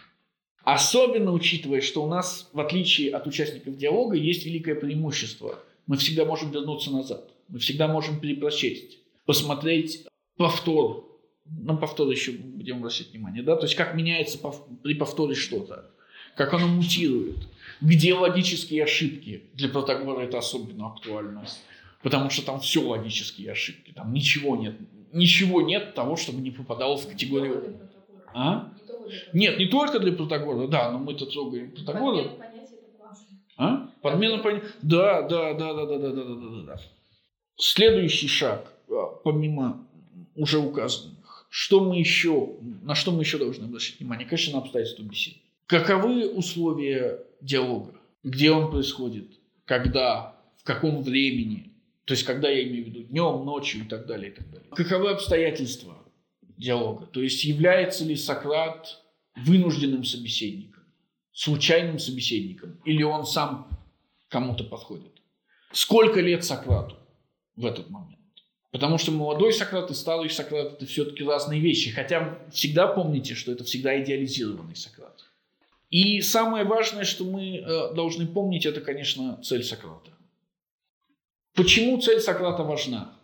Особенно 0.66 1.31
учитывая, 1.31 1.81
что 1.81 2.02
у 2.02 2.09
нас, 2.09 2.50
в 2.52 2.59
отличие 2.59 3.14
от 3.14 3.24
участников 3.29 3.76
диалога, 3.76 4.16
есть 4.16 4.44
великое 4.44 4.74
преимущество. 4.74 5.61
Мы 5.87 5.96
всегда 5.96 6.24
можем 6.24 6.50
вернуться 6.50 6.90
назад. 6.90 7.31
Мы 7.46 7.61
всегда 7.61 7.87
можем 7.87 8.18
перепрочесть, 8.18 8.98
посмотреть 9.26 10.09
повтор. 10.37 11.07
На 11.44 11.76
повтор 11.76 12.11
еще 12.11 12.33
будем 12.33 12.79
обращать 12.79 13.12
внимание. 13.12 13.44
Да? 13.44 13.55
То 13.55 13.66
есть 13.66 13.76
как 13.76 13.94
меняется 13.94 14.40
при 14.83 14.94
повторе 14.94 15.37
что-то. 15.37 15.88
Как 16.35 16.52
оно 16.52 16.66
мутирует. 16.66 17.46
Где 17.81 18.14
логические 18.14 18.83
ошибки. 18.83 19.44
Для 19.55 19.68
Протагора 19.68 20.22
это 20.22 20.38
особенно 20.38 20.88
актуально. 20.88 21.46
Потому 22.02 22.29
что 22.29 22.44
там 22.44 22.59
все 22.59 22.83
логические 22.83 23.52
ошибки. 23.52 23.92
Там 23.92 24.12
ничего 24.12 24.57
нет. 24.57 24.74
Ничего 25.12 25.62
нет 25.62 25.94
того, 25.94 26.16
чтобы 26.16 26.40
не 26.40 26.50
попадало 26.50 26.96
в 26.96 27.07
категорию... 27.07 27.79
А? 28.35 28.72
Нет, 29.32 29.58
не 29.58 29.66
только 29.66 29.98
для 29.98 30.12
Протагора, 30.12 30.66
да, 30.66 30.90
но 30.90 30.98
мы-то 30.98 31.26
трогаем 31.26 31.70
Протагора. 31.72 32.30
А? 33.58 33.88
Подмена 34.02 34.38
понятия. 34.42 34.66
Да, 34.82 35.22
да, 35.22 35.54
да, 35.54 35.74
да, 35.74 35.86
да, 35.86 35.98
да, 35.98 36.10
да, 36.10 36.24
да, 36.24 36.34
да, 36.34 36.62
да. 36.66 36.80
Следующий 37.56 38.28
шаг, 38.28 38.70
а, 38.90 39.06
помимо 39.24 39.86
уже 40.34 40.58
указанных, 40.58 41.46
что 41.48 41.82
мы 41.82 41.98
еще, 41.98 42.56
на 42.82 42.94
что 42.94 43.12
мы 43.12 43.22
еще 43.22 43.38
должны 43.38 43.64
обращать 43.64 43.98
внимание? 43.98 44.26
Конечно, 44.26 44.54
на 44.54 44.58
обстоятельства 44.58 45.02
беседы. 45.02 45.36
Каковы 45.66 46.28
условия 46.28 47.20
диалога? 47.40 47.94
Где 48.22 48.50
он 48.50 48.70
происходит? 48.70 49.28
Когда? 49.64 50.36
В 50.58 50.64
каком 50.64 51.02
времени? 51.02 51.72
То 52.04 52.12
есть, 52.12 52.24
когда 52.24 52.48
я 52.48 52.62
имею 52.64 52.84
в 52.84 52.88
виду 52.88 53.02
днем, 53.04 53.44
ночью 53.44 53.82
и 53.82 53.84
так 53.84 54.06
далее, 54.06 54.30
и 54.30 54.34
так 54.34 54.50
далее. 54.50 54.68
Каковы 54.70 55.10
обстоятельства 55.10 55.96
диалога? 56.56 57.06
То 57.06 57.22
есть, 57.22 57.44
является 57.44 58.04
ли 58.04 58.16
Сократ 58.16 59.02
вынужденным 59.36 60.04
собеседником, 60.04 60.82
случайным 61.32 61.98
собеседником, 61.98 62.80
или 62.84 63.02
он 63.02 63.26
сам 63.26 63.68
кому-то 64.28 64.64
подходит? 64.64 65.12
Сколько 65.72 66.20
лет 66.20 66.44
Сократу 66.44 66.96
в 67.56 67.66
этот 67.66 67.90
момент? 67.90 68.16
Потому 68.72 68.98
что 68.98 69.10
молодой 69.10 69.52
Сократ 69.52 69.90
и 69.90 69.94
старый 69.94 70.28
Сократ– 70.28 70.72
это 70.74 70.86
все-таки 70.86 71.24
разные 71.24 71.60
вещи. 71.60 71.90
Хотя 71.90 72.38
всегда 72.50 72.86
помните, 72.86 73.34
что 73.34 73.52
это 73.52 73.64
всегда 73.64 74.02
идеализированный 74.02 74.76
Сократ. 74.76 75.24
И 75.88 76.20
самое 76.20 76.64
важное, 76.64 77.04
что 77.04 77.24
мы 77.24 77.58
э, 77.58 77.94
должны 77.94 78.26
помнить, 78.26 78.66
это, 78.66 78.80
конечно, 78.80 79.40
цель 79.42 79.62
Сократа. 79.62 80.10
Почему 81.54 81.98
цель 82.00 82.20
Сократа 82.20 82.64
важна? 82.64 83.14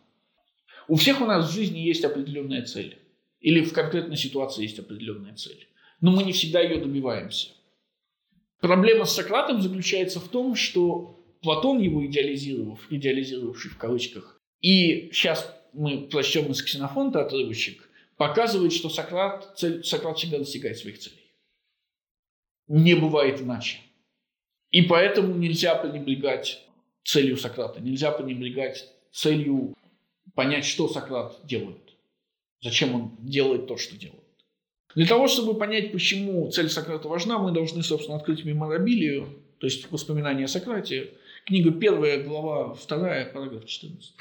У 0.89 0.97
всех 0.97 1.21
у 1.21 1.27
нас 1.27 1.51
в 1.51 1.53
жизни 1.53 1.81
есть 1.81 2.05
определенная 2.05 2.65
цель. 2.65 2.99
Или 3.43 3.63
в 3.63 3.73
конкретной 3.73 4.17
ситуации 4.17 4.63
есть 4.63 4.79
определенная 4.79 5.35
цель. 5.35 5.69
Но 6.01 6.13
мы 6.13 6.23
не 6.23 6.33
всегда 6.33 6.61
ее 6.61 6.81
добиваемся. 6.81 7.49
Проблема 8.61 9.05
с 9.05 9.15
Сократом 9.15 9.61
заключается 9.61 10.21
в 10.21 10.29
том, 10.29 10.55
что 10.55 11.21
Платон, 11.43 11.81
его 11.81 12.07
идеализировав, 12.07 12.87
идеализировавший 12.91 13.73
в 13.73 13.77
кавычках, 13.77 14.41
и 14.61 15.11
сейчас 15.13 15.53
мы 15.73 16.07
прочтем 16.07 16.51
из 16.53 16.63
Ксенофонта 16.63 17.23
отрывочек, 17.23 17.89
показывает, 18.17 18.73
что 18.73 18.89
Сократ, 18.89 19.59
цель, 19.59 19.83
Сократ 19.83 20.17
всегда 20.19 20.39
достигает 20.39 20.79
своих 20.79 21.01
целей. 21.01 21.33
Не 22.69 22.95
бывает 22.95 23.41
иначе. 23.41 23.79
И 24.71 24.83
поэтому 24.83 25.35
нельзя 25.35 25.75
пренебрегать 25.75 26.63
целью 27.03 27.37
Сократа. 27.37 27.81
Нельзя 27.81 28.13
пренебрегать 28.13 28.89
целью 29.11 29.75
понять, 30.35 30.65
что 30.65 30.89
Сократ 30.89 31.41
делает. 31.45 31.92
Зачем 32.63 32.95
он 32.95 33.17
делает 33.19 33.67
то, 33.67 33.77
что 33.77 33.99
делает. 33.99 34.23
Для 34.95 35.07
того, 35.07 35.27
чтобы 35.27 35.59
понять, 35.59 35.91
почему 35.91 36.51
цель 36.51 36.69
Сократа 36.69 37.09
важна, 37.09 37.39
мы 37.39 37.51
должны, 37.51 37.83
собственно, 37.83 38.19
открыть 38.19 38.45
меморабилию, 38.45 39.43
то 39.59 39.67
есть 39.67 39.91
воспоминания 39.91 40.45
о 40.45 40.49
Сократе. 40.49 41.15
Книга 41.47 41.73
первая, 41.73 42.23
глава 42.23 42.75
вторая, 42.75 43.33
параграф 43.33 43.65
14. 43.65 44.15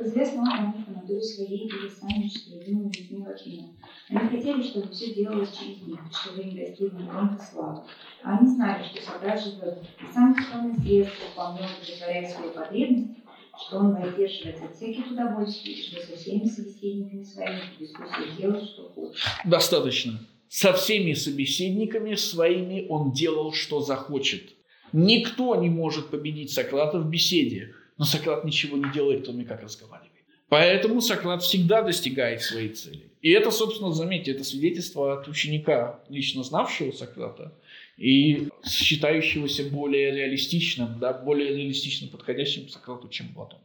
Известно 0.00 0.42
о 0.42 0.66
них 0.66 0.86
по 0.86 0.92
натуре 0.92 1.20
своей 1.20 1.68
или 1.68 1.88
сами 1.88 2.30
любимыми 2.48 2.90
людьми 2.96 3.26
Латина. 3.26 3.68
Они 4.08 4.28
хотели, 4.28 4.62
чтобы 4.62 4.88
все 4.90 5.14
делалось 5.14 5.56
через 5.56 5.82
них, 5.82 6.00
чтобы 6.10 6.40
они 6.42 6.58
достигли 6.58 7.04
громкой 7.04 7.46
славы. 7.46 7.82
А 8.22 8.38
они 8.38 8.48
знали, 8.48 8.82
что 8.84 9.02
Сократ 9.02 9.40
живет, 9.44 9.78
и 10.00 10.12
сам 10.12 10.34
скромный 10.34 10.74
средства 10.80 11.26
вполне 11.32 11.60
удовлетворяет 11.60 12.30
свои 12.30 12.50
потребности, 12.50 13.21
что 13.66 13.78
он 13.78 13.94
воздерживается 13.94 14.64
от 14.64 15.10
удовольствий, 15.10 15.72
и 15.72 15.82
что 15.82 16.00
со 16.00 16.16
всеми 16.16 16.46
собеседниками 16.46 17.24
своими 17.24 17.60
в 17.76 17.78
дискуссии 17.80 18.40
делает, 18.40 18.64
что 18.64 18.88
хочет. 18.90 19.20
Достаточно. 19.44 20.20
Со 20.48 20.72
всеми 20.72 21.14
собеседниками 21.14 22.14
своими 22.14 22.86
он 22.88 23.12
делал, 23.12 23.52
что 23.52 23.80
захочет. 23.80 24.50
Никто 24.92 25.54
не 25.56 25.70
может 25.70 26.08
победить 26.08 26.52
Сократа 26.52 26.98
в 26.98 27.08
беседе, 27.08 27.74
но 27.96 28.04
Сократ 28.04 28.44
ничего 28.44 28.76
не 28.76 28.92
делает, 28.92 29.24
кроме 29.24 29.44
как 29.44 29.62
разговаривает. 29.62 30.12
Поэтому 30.48 31.00
Сократ 31.00 31.42
всегда 31.42 31.80
достигает 31.80 32.42
своей 32.42 32.68
цели. 32.68 33.10
И 33.22 33.30
это, 33.30 33.50
собственно, 33.50 33.92
заметьте, 33.92 34.32
это 34.32 34.44
свидетельство 34.44 35.18
от 35.18 35.28
ученика, 35.28 36.00
лично 36.10 36.42
знавшего 36.42 36.92
Сократа 36.92 37.54
и 37.96 38.48
считающегося 38.64 39.70
более 39.70 40.10
реалистичным, 40.10 40.98
да, 40.98 41.12
более 41.12 41.56
реалистично 41.56 42.08
подходящим 42.08 42.68
Сократу, 42.68 43.08
чем 43.08 43.32
Платон. 43.34 43.60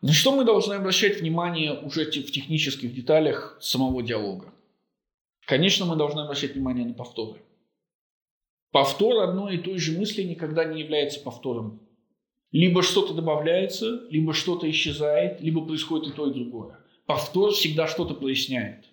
На 0.00 0.12
что 0.12 0.34
мы 0.34 0.44
должны 0.44 0.74
обращать 0.74 1.20
внимание 1.20 1.72
уже 1.72 2.04
в 2.04 2.30
технических 2.30 2.94
деталях 2.94 3.58
самого 3.60 4.02
диалога? 4.02 4.52
Конечно, 5.46 5.86
мы 5.86 5.96
должны 5.96 6.20
обращать 6.20 6.54
внимание 6.54 6.86
на 6.86 6.94
повторы. 6.94 7.40
Повтор 8.70 9.22
одной 9.28 9.56
и 9.56 9.58
той 9.58 9.78
же 9.78 9.98
мысли 9.98 10.22
никогда 10.22 10.64
не 10.64 10.80
является 10.80 11.20
повтором 11.20 11.80
либо 12.52 12.82
что-то 12.82 13.14
добавляется, 13.14 14.06
либо 14.10 14.32
что-то 14.32 14.70
исчезает, 14.70 15.40
либо 15.40 15.64
происходит 15.64 16.12
и 16.12 16.16
то, 16.16 16.30
и 16.30 16.34
другое. 16.34 16.78
Повтор 17.06 17.52
всегда 17.52 17.86
что-то 17.86 18.14
проясняет. 18.14 18.86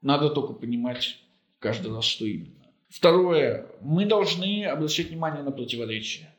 Надо 0.00 0.30
только 0.30 0.52
понимать 0.54 1.18
каждый 1.58 1.92
раз, 1.92 2.04
что 2.04 2.24
именно. 2.24 2.55
Второе. 2.96 3.66
Мы 3.82 4.06
должны 4.06 4.64
обращать 4.64 5.08
внимание 5.08 5.42
на 5.42 5.52
противоречия. 5.52 6.34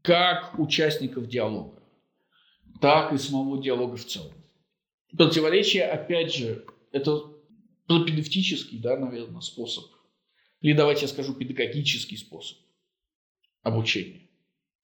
Как 0.00 0.58
участников 0.58 1.28
диалога, 1.28 1.78
так 2.80 3.12
и 3.12 3.18
самого 3.18 3.62
диалога 3.62 3.96
в 3.96 4.06
целом. 4.06 4.32
Противоречие, 5.14 5.84
опять 5.84 6.34
же, 6.34 6.64
это 6.90 7.20
пропедевтический, 7.86 8.78
да, 8.78 8.96
наверное, 8.96 9.42
способ. 9.42 9.84
Или 10.62 10.72
давайте 10.72 11.02
я 11.02 11.08
скажу 11.08 11.34
педагогический 11.34 12.16
способ 12.16 12.56
обучения 13.62 14.30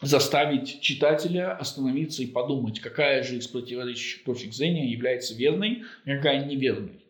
заставить 0.03 0.83
читателя 0.83 1.57
остановиться 1.57 2.23
и 2.23 2.27
подумать, 2.27 2.81
какая 2.81 3.23
же 3.23 3.39
из 3.39 3.47
противоречащих 3.47 4.25
точек 4.25 4.53
зрения 4.53 4.91
является 4.91 5.35
верной, 5.35 5.85
а 6.05 6.17
какая 6.17 6.45
неверной. 6.45 7.06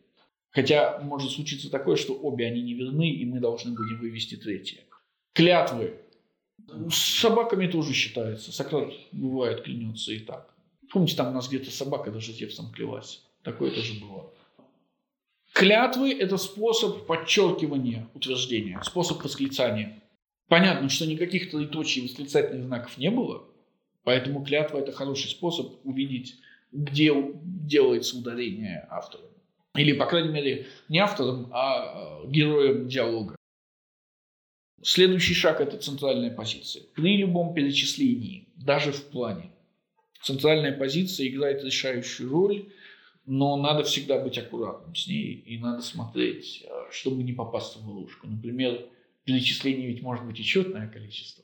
Хотя 0.57 0.97
может 1.03 1.33
случиться 1.33 1.69
такое, 1.69 1.97
что 1.97 2.15
обе 2.15 2.47
они 2.47 2.63
неверны, 2.63 3.11
и 3.11 3.25
мы 3.25 3.39
должны 3.39 3.75
будем 3.75 3.99
вывести 3.99 4.37
третье. 4.37 4.79
Клятвы. 5.33 5.99
С 6.89 7.19
собаками 7.19 7.67
тоже 7.67 7.93
считается. 7.93 8.51
Сократ 8.51 8.91
бывает 9.11 9.61
клянется 9.61 10.13
и 10.13 10.17
так. 10.17 10.51
Помните, 10.91 11.15
там 11.15 11.27
у 11.27 11.31
нас 11.33 11.47
где-то 11.47 11.69
собака 11.69 12.09
даже 12.09 12.33
Зевсом 12.33 12.71
клялась. 12.71 13.21
Такое 13.43 13.69
тоже 13.69 14.03
было. 14.03 14.33
Клятвы– 15.53 16.11
это 16.19 16.37
способ 16.37 17.05
подчеркивания 17.05 18.09
утверждения, 18.15 18.81
способ 18.81 19.23
восклицания. 19.23 20.01
Понятно, 20.47 20.89
что 20.89 21.05
никаких 21.05 21.51
троеточий 21.51 22.01
восклицательных 22.01 22.65
знаков 22.65 22.97
не 22.97 23.11
было, 23.11 23.43
поэтому 24.03 24.43
клятва– 24.43 24.77
это 24.79 24.91
хороший 24.91 25.29
способ 25.29 25.75
увидеть, 25.83 26.37
где 26.71 27.13
делается 27.43 28.17
ударение 28.17 28.87
автором. 28.89 29.27
Или, 29.77 29.93
по 29.93 30.05
крайней 30.07 30.29
мере, 30.29 30.67
не 30.89 30.99
автором, 30.99 31.49
а 31.51 32.23
э, 32.23 32.31
героем 32.31 32.87
диалога. 32.87 33.35
Следующий 34.81 35.33
шаг– 35.33 35.61
это 35.61 35.77
центральная 35.77 36.31
позиция. 36.31 36.83
При 36.95 37.17
любом 37.17 37.53
перечислении, 37.53 38.47
даже 38.55 38.91
в 38.91 39.03
плане, 39.05 39.51
центральная 40.21 40.71
позиция 40.71 41.27
играет 41.27 41.63
решающую 41.63 42.29
роль, 42.29 42.69
но 43.25 43.55
надо 43.55 43.83
всегда 43.83 44.19
быть 44.19 44.37
аккуратным 44.37 44.95
с 44.95 45.07
ней 45.07 45.33
и 45.33 45.57
надо 45.59 45.81
смотреть, 45.81 46.63
э, 46.65 46.69
чтобы 46.91 47.23
не 47.23 47.33
попасться 47.33 47.79
в 47.79 47.87
ловушку. 47.87 48.27
Например, 48.27 48.83
перечислений 49.25 49.87
ведь 49.87 50.01
может 50.01 50.25
быть 50.25 50.39
и 50.39 50.43
четное 50.43 50.87
количество. 50.87 51.43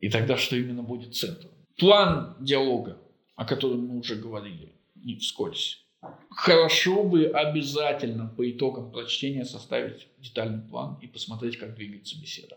И 0.00 0.08
тогда 0.08 0.36
что 0.36 0.56
именно 0.56 0.82
будет 0.82 1.14
центром? 1.14 1.50
План 1.76 2.36
диалога, 2.40 2.98
о 3.34 3.44
котором 3.44 3.86
мы 3.86 3.98
уже 3.98 4.14
говорили, 4.14 4.72
не 4.94 5.16
вскользь. 5.16 5.85
Хорошо 6.30 7.02
бы 7.02 7.26
обязательно 7.26 8.26
по 8.36 8.48
итогам 8.50 8.90
прочтения 8.92 9.44
составить 9.44 10.08
детальный 10.18 10.62
план 10.62 10.98
и 11.00 11.06
посмотреть, 11.06 11.58
как 11.58 11.74
двигается 11.74 12.20
беседа. 12.20 12.56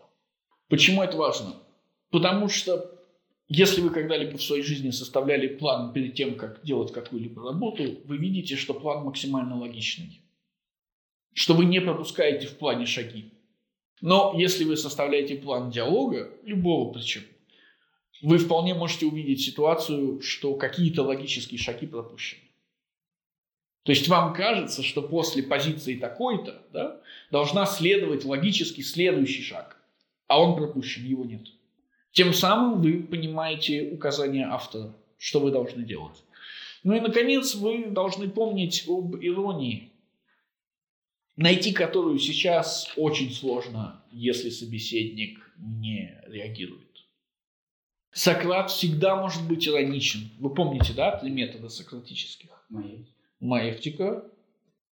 Почему 0.68 1.02
это 1.02 1.16
важно? 1.16 1.54
Потому 2.10 2.48
что 2.48 3.00
если 3.48 3.80
вы 3.80 3.90
когда-либо 3.90 4.38
в 4.38 4.42
своей 4.42 4.62
жизни 4.62 4.90
составляли 4.90 5.48
план 5.48 5.92
перед 5.92 6.14
тем, 6.14 6.36
как 6.36 6.62
делать 6.62 6.92
какую-либо 6.92 7.42
работу, 7.42 7.82
вы 8.04 8.16
видите, 8.16 8.54
что 8.54 8.74
план 8.74 9.04
максимально 9.04 9.58
логичный. 9.58 10.20
Что 11.32 11.54
вы 11.54 11.64
не 11.64 11.80
пропускаете 11.80 12.46
в 12.46 12.58
плане 12.58 12.86
шаги. 12.86 13.32
Но 14.00 14.34
если 14.36 14.64
вы 14.64 14.76
составляете 14.76 15.34
план 15.36 15.70
диалога, 15.70 16.30
любого 16.44 16.92
причем, 16.92 17.22
вы 18.22 18.38
вполне 18.38 18.74
можете 18.74 19.06
увидеть 19.06 19.40
ситуацию, 19.40 20.20
что 20.20 20.54
какие-то 20.54 21.02
логические 21.02 21.58
шаги 21.58 21.86
пропущены. 21.86 22.49
То 23.82 23.92
есть 23.92 24.08
вам 24.08 24.34
кажется, 24.34 24.82
что 24.82 25.02
после 25.02 25.42
позиции 25.42 25.96
такой-то 25.96 26.62
да, 26.72 27.00
должна 27.30 27.64
следовать 27.64 28.24
логически 28.24 28.82
следующий 28.82 29.42
шаг, 29.42 29.76
а 30.26 30.40
он 30.40 30.56
пропущен, 30.56 31.04
его 31.04 31.24
нет. 31.24 31.46
Тем 32.12 32.34
самым 32.34 32.82
вы 32.82 33.02
понимаете 33.02 33.90
указания 33.90 34.46
автора, 34.46 34.94
что 35.16 35.40
вы 35.40 35.50
должны 35.50 35.84
делать. 35.84 36.22
Ну 36.82 36.94
и, 36.94 37.00
наконец, 37.00 37.54
вы 37.54 37.86
должны 37.86 38.28
помнить 38.28 38.84
об 38.88 39.16
иронии, 39.16 39.90
найти 41.36 41.72
которую 41.72 42.18
сейчас 42.18 42.90
очень 42.96 43.30
сложно, 43.32 44.02
если 44.12 44.50
собеседник 44.50 45.38
не 45.56 46.20
реагирует. 46.26 46.86
Сократ 48.12 48.70
всегда 48.70 49.16
может 49.16 49.46
быть 49.46 49.68
ироничен. 49.68 50.30
Вы 50.38 50.50
помните, 50.52 50.92
да, 50.94 51.16
три 51.16 51.30
метода 51.30 51.68
сократических? 51.68 52.50
Моей. 52.68 53.06
Маевтика, 53.40 54.24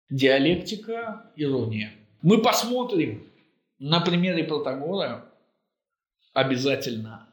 диалектика, 0.08 1.30
ирония. 1.36 1.92
Мы 2.22 2.40
посмотрим 2.40 3.26
на 3.78 4.00
примере 4.00 4.44
Протагора 4.44 5.26
обязательно, 6.32 7.28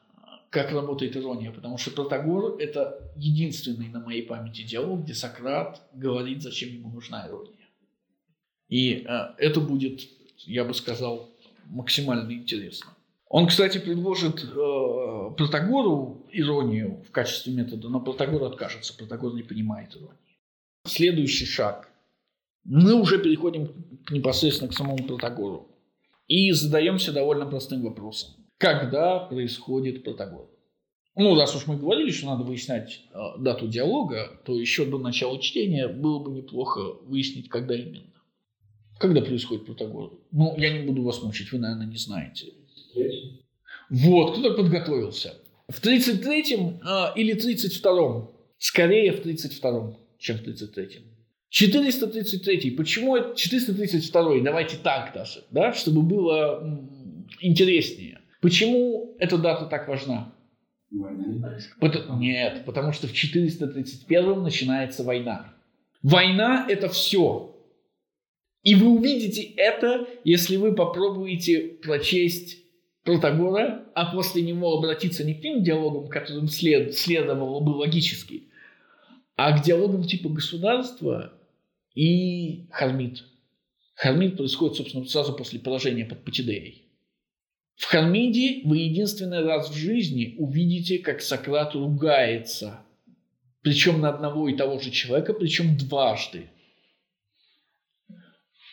как 0.50 0.72
работает 0.72 1.16
ирония, 1.16 1.52
потому 1.52 1.78
что 1.78 1.92
Протагор– 1.92 2.58
это 2.60 3.12
единственный 3.16 3.90
на 3.90 4.00
моей 4.00 4.24
памяти 4.24 4.64
диалог, 4.64 5.04
где 5.04 5.14
Сократ 5.14 5.82
говорит, 5.94 6.42
зачем 6.42 6.70
ему 6.70 6.90
нужна 6.90 7.28
ирония. 7.28 7.68
И 8.70 9.06
э, 9.08 9.34
это 9.38 9.60
будет, 9.60 10.02
я 10.46 10.64
бы 10.64 10.74
сказал, 10.74 11.30
максимально 11.66 12.32
интересно. 12.32 12.92
Он, 13.30 13.48
кстати, 13.48 13.80
предложит 13.80 14.44
э, 14.44 15.36
Протагору 15.38 16.28
иронию 16.32 17.04
в 17.08 17.12
качестве 17.12 17.54
метода, 17.54 17.90
но 17.90 18.00
Протагор 18.00 18.44
откажется, 18.44 18.96
Протагор 18.96 19.34
не 19.34 19.44
понимает 19.44 19.96
иронии. 19.96 20.23
Следующий 20.86 21.46
шаг. 21.46 21.90
Мы 22.66 22.94
уже 22.94 23.18
переходим 23.18 23.70
непосредственно 24.10 24.70
к 24.70 24.74
самому 24.74 25.06
Протагору 25.06 25.70
и 26.28 26.52
задаемся 26.52 27.14
довольно 27.14 27.46
простым 27.46 27.84
вопросом. 27.84 28.32
Когда 28.58 29.20
происходит 29.20 30.04
Протагор? 30.04 30.50
Ну, 31.16 31.36
раз 31.36 31.56
уж 31.56 31.68
мы 31.68 31.78
говорили, 31.78 32.12
что 32.12 32.28
надо 32.28 32.44
выяснять 32.44 33.02
э, 33.14 33.18
дату 33.40 33.68
диалога, 33.68 34.42
то 34.46 34.60
еще 34.60 34.86
до 34.86 34.98
начала 34.98 35.40
чтения 35.40 35.88
было 35.88 36.20
бы 36.20 36.32
неплохо 36.32 36.80
выяснить, 37.06 37.50
когда 37.50 37.76
именно. 37.76 38.14
Когда 39.00 39.22
происходит 39.22 39.66
Протагор? 39.66 40.20
Ну, 40.32 40.56
я 40.58 40.78
не 40.78 40.86
буду 40.86 41.04
вас 41.04 41.22
мучить, 41.22 41.52
вы, 41.52 41.60
наверное, 41.60 41.88
не 41.88 41.98
знаете. 41.98 42.54
Вот, 43.90 44.34
кто-то 44.34 44.56
подготовился. 44.56 45.36
В 45.70 45.82
33-м 45.82 46.82
э, 46.82 47.14
или 47.16 47.36
32-м? 47.36 48.32
Скорее 48.58 49.12
в 49.12 49.26
32-м, 49.26 49.98
чем 50.24 50.38
в 50.38 50.42
33-м. 50.42 51.04
433. 51.50 52.72
Почему 52.72 53.16
это 53.16 53.36
432? 53.36 54.40
Давайте 54.42 54.78
так 54.78 55.12
даже, 55.14 55.44
да, 55.52 55.74
чтобы 55.74 56.02
было 56.02 56.82
интереснее. 57.42 58.22
Почему 58.42 59.16
эта 59.20 59.38
дата 59.38 59.66
так 59.66 59.88
важна? 59.88 60.34
Война. 60.90 61.58
Пот- 61.80 62.10
Нет, 62.20 62.64
потому 62.66 62.94
что 62.94 63.08
в 63.08 63.14
431 63.14 64.42
начинается 64.42 65.04
война. 65.04 65.54
Война– 66.02 66.66
это 66.70 66.88
все. 66.90 67.56
И 68.64 68.76
вы 68.76 68.88
увидите 68.88 69.42
это, 69.42 70.08
если 70.24 70.56
вы 70.56 70.74
попробуете 70.74 71.60
прочесть 71.84 72.60
Протагора, 73.04 73.84
а 73.96 74.14
после 74.14 74.42
него 74.42 74.78
обратиться 74.78 75.26
не 75.26 75.34
к 75.34 75.42
тем 75.42 75.62
диалогам, 75.62 76.08
которым 76.08 76.48
след, 76.48 76.96
следовало 76.96 77.60
бы 77.60 77.72
логически, 77.72 78.44
а 79.46 79.52
к 79.52 79.62
диалогам 79.62 80.06
типа 80.06 80.30
государства 80.30 81.34
и 81.96 82.66
Хармит. 82.72 83.26
Хармит 83.94 84.38
происходит, 84.38 84.78
собственно, 84.78 85.06
сразу 85.06 85.34
после 85.34 85.60
поражения 85.60 86.06
под 86.06 86.24
Патидеей. 86.24 86.88
В 87.76 87.84
Хармиде 87.84 88.62
вы 88.64 88.78
единственный 88.78 89.44
раз 89.44 89.70
в 89.70 89.74
жизни 89.74 90.36
увидите, 90.38 91.00
как 91.00 91.22
Сократ 91.22 91.76
ругается. 91.76 92.86
Причем 93.64 94.00
на 94.00 94.12
одного 94.12 94.48
и 94.48 94.56
того 94.56 94.80
же 94.80 94.92
человека, 94.92 95.34
причем 95.34 95.76
дважды. 95.76 96.50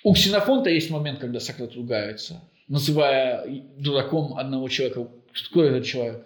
У 0.04 0.14
Ксенофонта 0.14 0.70
есть 0.70 0.90
момент, 0.90 1.18
когда 1.18 1.40
Сократ 1.40 1.74
ругается, 1.74 2.48
называя 2.68 3.44
дураком 3.76 4.38
одного 4.38 4.68
человека. 4.68 5.08
Кто 5.32 5.64
этот 5.64 5.84
человек? 5.84 6.24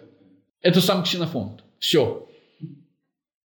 Это 0.61 0.81
сам 0.81 1.01
Ксенофонт. 1.01 1.63
Все. 1.79 2.24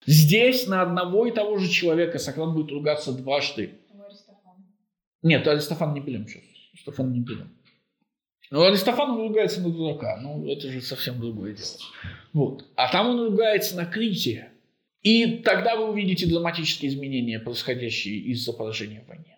Здесь 0.06 0.68
на 0.68 0.82
одного 0.82 1.26
и 1.28 1.32
того 1.32 1.58
же 1.58 1.70
человека 1.70 2.20
Сократ 2.20 2.54
будет 2.54 2.72
ругаться 2.72 3.12
дважды. 3.12 3.76
У 3.94 4.02
Аристофана. 4.02 4.66
Нет, 5.22 5.48
Аристофан 5.48 5.94
не 5.94 6.00
берем 6.00 6.28
сейчас. 6.28 6.44
Аристофан 6.74 7.12
не 7.12 7.20
берем. 7.20 7.50
Но 8.52 8.64
Аристофан 8.64 9.16
ругается 9.16 9.62
на 9.62 9.70
дурака. 9.70 10.18
Ну, 10.22 10.48
это 10.50 10.70
же 10.70 10.82
совсем 10.82 11.20
другое 11.20 11.54
дело. 11.54 11.78
Вот. 12.34 12.66
А 12.76 12.92
там 12.92 13.10
он 13.10 13.22
ругается 13.22 13.76
на 13.76 13.86
Крите. 13.86 14.50
И 15.04 15.38
тогда 15.44 15.76
вы 15.76 15.90
увидите 15.90 16.28
драматические 16.28 16.92
изменения, 16.92 17.40
происходящие 17.40 18.18
из-за 18.32 18.52
поражения 18.54 19.04
в 19.06 19.10
войне. 19.10 19.38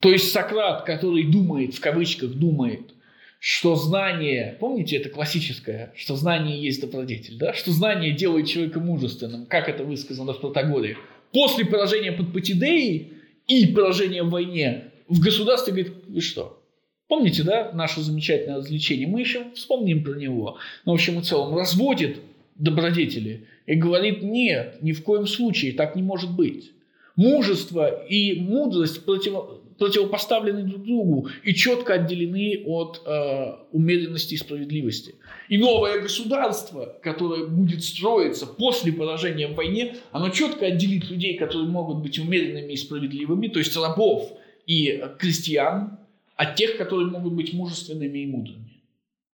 То 0.00 0.10
есть 0.10 0.32
Сократ, 0.32 0.84
который 0.84 1.24
думает, 1.24 1.74
в 1.74 1.80
кавычках 1.80 2.32
думает, 2.32 2.95
что 3.38 3.74
знание, 3.76 4.56
помните, 4.60 4.96
это 4.96 5.08
классическое, 5.08 5.92
что 5.96 6.16
знание 6.16 6.60
есть 6.60 6.80
добродетель, 6.80 7.38
да? 7.38 7.52
что 7.52 7.70
знание 7.70 8.12
делает 8.12 8.46
человека 8.46 8.80
мужественным, 8.80 9.46
как 9.46 9.68
это 9.68 9.84
высказано 9.84 10.32
в 10.32 10.40
Протагоре. 10.40 10.96
После 11.32 11.64
поражения 11.64 12.12
под 12.12 12.32
Патидеей 12.32 13.12
и 13.46 13.66
поражения 13.66 14.22
в 14.22 14.30
войне 14.30 14.84
в 15.08 15.20
государстве 15.20 15.72
говорит, 15.72 15.92
вы 16.08 16.20
что, 16.20 16.62
Помните, 17.08 17.44
да, 17.44 17.70
наше 17.72 18.00
замечательное 18.00 18.56
развлечение? 18.56 19.06
Мы 19.06 19.20
еще 19.20 19.44
вспомним 19.54 20.02
про 20.02 20.14
него. 20.14 20.58
Но, 20.84 20.92
в 20.92 20.94
общем 20.96 21.20
и 21.20 21.22
целом, 21.22 21.56
разводит 21.56 22.18
добродетели 22.56 23.46
и 23.66 23.74
говорит, 23.74 24.22
нет, 24.22 24.78
ни 24.82 24.92
в 24.92 25.02
коем 25.02 25.26
случае, 25.26 25.72
так 25.72 25.94
не 25.94 26.02
может 26.02 26.34
быть. 26.34 26.72
Мужество 27.14 28.04
и 28.06 28.40
мудрость 28.40 29.04
против, 29.04 29.34
противопоставлены 29.78 30.62
друг 30.62 30.84
другу 30.84 31.28
и 31.44 31.54
четко 31.54 31.94
отделены 31.94 32.62
от 32.66 33.02
э, 33.04 33.56
умеренности 33.72 34.34
и 34.34 34.38
справедливости. 34.38 35.16
И 35.48 35.58
новое 35.58 36.00
государство, 36.00 36.96
которое 37.02 37.46
будет 37.46 37.84
строиться 37.84 38.46
после 38.46 38.92
поражения 38.92 39.48
в 39.48 39.54
войне, 39.54 39.96
оно 40.12 40.30
четко 40.30 40.66
отделит 40.66 41.10
людей, 41.10 41.36
которые 41.36 41.68
могут 41.68 41.98
быть 41.98 42.18
умеренными 42.18 42.72
и 42.72 42.76
справедливыми, 42.76 43.48
то 43.48 43.58
есть 43.58 43.76
рабов 43.76 44.32
и 44.66 45.04
крестьян, 45.18 45.98
от 46.36 46.54
тех, 46.56 46.76
которые 46.76 47.08
могут 47.08 47.32
быть 47.32 47.52
мужественными 47.52 48.18
и 48.18 48.26
мудрыми. 48.26 48.82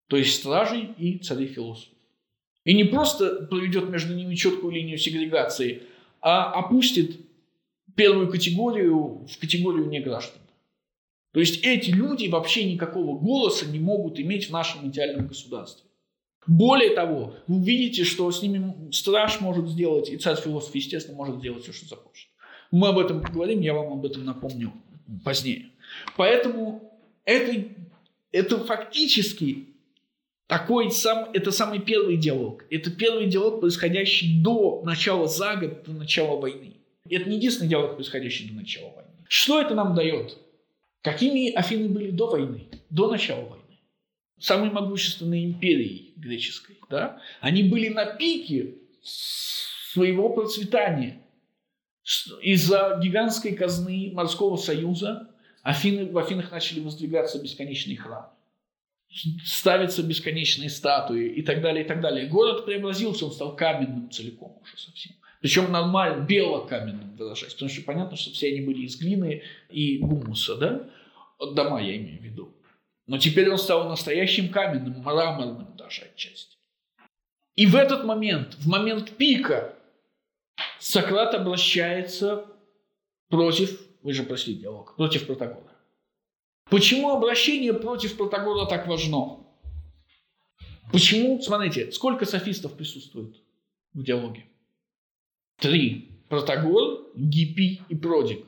То 0.08 0.18
есть 0.18 0.36
стражей 0.36 0.90
и 0.98 1.18
царей-философов. 1.18 1.94
И 2.66 2.74
не 2.74 2.84
просто 2.84 3.48
проведет 3.50 3.90
между 3.90 4.14
ними 4.14 4.36
четкую 4.36 4.74
линию 4.74 4.98
сегрегации, 4.98 5.84
а 6.22 6.52
опустит 6.52 7.18
первую 8.00 8.30
категорию 8.30 9.28
в 9.28 9.40
категорию 9.42 9.90
неграждан. 9.90 10.42
То 11.34 11.42
есть 11.42 11.66
эти 11.66 11.90
люди 11.90 12.30
вообще 12.30 12.64
никакого 12.64 13.20
голоса 13.20 13.66
не 13.66 13.78
могут 13.78 14.22
иметь 14.22 14.48
в 14.48 14.54
нашем 14.54 14.88
идеальном 14.88 15.28
государстве. 15.28 15.84
Более 16.48 16.92
того, 16.92 17.36
вы 17.48 17.58
увидите, 17.58 18.06
что 18.06 18.32
с 18.32 18.42
ними 18.42 18.90
страж 18.94 19.42
может 19.42 19.68
сделать, 19.68 20.10
и 20.10 20.16
царь-философ, 20.16 20.74
естественно, 20.74 21.18
может 21.18 21.40
сделать 21.40 21.64
все, 21.64 21.74
что 21.74 21.88
захочет. 21.88 22.30
Мы 22.72 22.88
об 22.88 23.00
этом 23.00 23.22
поговорим, 23.22 23.60
я 23.60 23.74
вам 23.74 23.92
об 23.92 24.06
этом 24.06 24.24
напомню 24.24 24.72
позднее. 25.26 25.66
Поэтому 26.16 26.98
это, 27.26 27.66
это 28.32 28.60
фактически 28.64 29.66
такой 30.48 30.90
сам, 30.90 31.32
это 31.34 31.52
самый 31.52 31.80
первый 31.80 32.16
диалог. 32.16 32.64
Это 32.70 32.92
первый 32.92 33.28
диалог, 33.28 33.60
происходящий 33.60 34.42
до 34.42 34.84
начала 34.86 35.28
за 35.28 35.58
год, 35.58 35.84
до 35.84 35.92
начала 35.92 36.40
войны. 36.40 36.79
И 37.10 37.16
это 37.16 37.28
не 37.28 37.38
единственный 37.38 37.68
диалог, 37.68 37.96
происходящий 37.96 38.48
до 38.48 38.54
начала 38.54 38.92
войны. 38.92 39.10
Что 39.28 39.60
это 39.60 39.74
нам 39.74 39.96
дает? 39.96 40.38
Какими 41.02 41.52
Афины 41.52 41.90
были 41.90 42.12
до 42.12 42.28
войны, 42.28 42.68
до 42.90 43.10
начала 43.10 43.46
войны? 43.46 43.80
Самой 44.40 44.70
могущественной 44.70 45.44
империей 45.44 46.14
греческой. 46.18 46.78
Да? 46.90 47.20
Они 47.42 47.64
были 47.64 47.90
на 47.90 48.06
пике 48.06 48.76
своего 49.02 50.30
процветания. 50.30 51.22
Из-за 52.42 53.00
гигантской 53.02 53.54
казны 53.54 54.12
морского 54.14 54.56
союза 54.56 55.30
Афины, 55.64 56.12
в 56.12 56.18
Афинах 56.18 56.52
начали 56.52 56.80
воздвигаться 56.80 57.42
бесконечные 57.42 57.98
храмы, 57.98 58.30
ставятся 59.44 60.04
бесконечные 60.04 60.70
статуи 60.70 61.28
и 61.28 61.42
так 61.42 61.62
далее, 61.62 61.84
и 61.84 61.88
так 61.88 62.02
далее. 62.02 62.28
Город 62.28 62.66
преобразился, 62.66 63.26
он 63.26 63.32
стал 63.32 63.56
каменным 63.56 64.10
целиком 64.10 64.58
уже 64.62 64.78
совсем. 64.78 65.14
Причем 65.40 65.72
нормально, 65.72 66.26
белокаменным 66.26 67.16
выражаясь, 67.16 67.54
потому 67.54 67.70
что 67.70 67.82
понятно, 67.84 68.18
что 68.18 68.32
все 68.32 68.50
они 68.50 68.62
были 68.62 68.86
из 68.86 69.00
глины 69.00 69.44
и 69.70 69.98
гумуса, 69.98 70.56
да? 70.56 70.90
Дома 71.40 71.82
я 71.82 71.96
имею 71.96 72.20
в 72.20 72.24
виду. 72.24 72.54
Но 73.08 73.18
теперь 73.18 73.50
он 73.50 73.58
стал 73.58 73.88
настоящим 73.88 74.50
каменным, 74.50 75.00
мраморным 75.02 75.76
даже 75.78 76.04
отчасти. 76.04 76.58
И 77.56 77.66
в 77.66 77.76
этот 77.76 78.04
момент, 78.04 78.56
в 78.56 78.68
момент 78.68 79.12
пика, 79.18 79.76
Сократ 80.80 81.34
обращается 81.34 82.46
против, 83.30 83.80
вы 84.04 84.14
же 84.14 84.24
прошли 84.24 84.56
диалог, 84.56 84.96
против 84.96 85.26
Протагора. 85.26 85.74
Почему 86.70 87.10
обращение 87.10 87.74
против 87.74 88.18
Протагора 88.18 88.66
так 88.66 88.88
важно? 88.88 89.46
Почему, 90.92 91.42
смотрите, 91.42 91.92
сколько 91.92 92.26
софистов 92.26 92.76
присутствует 92.76 93.42
в 93.94 94.04
диалоге? 94.04 94.49
Три. 95.60 96.06
Протагор, 96.30 97.08
Гиппий 97.16 97.82
и 97.90 97.96
Продик. 97.96 98.46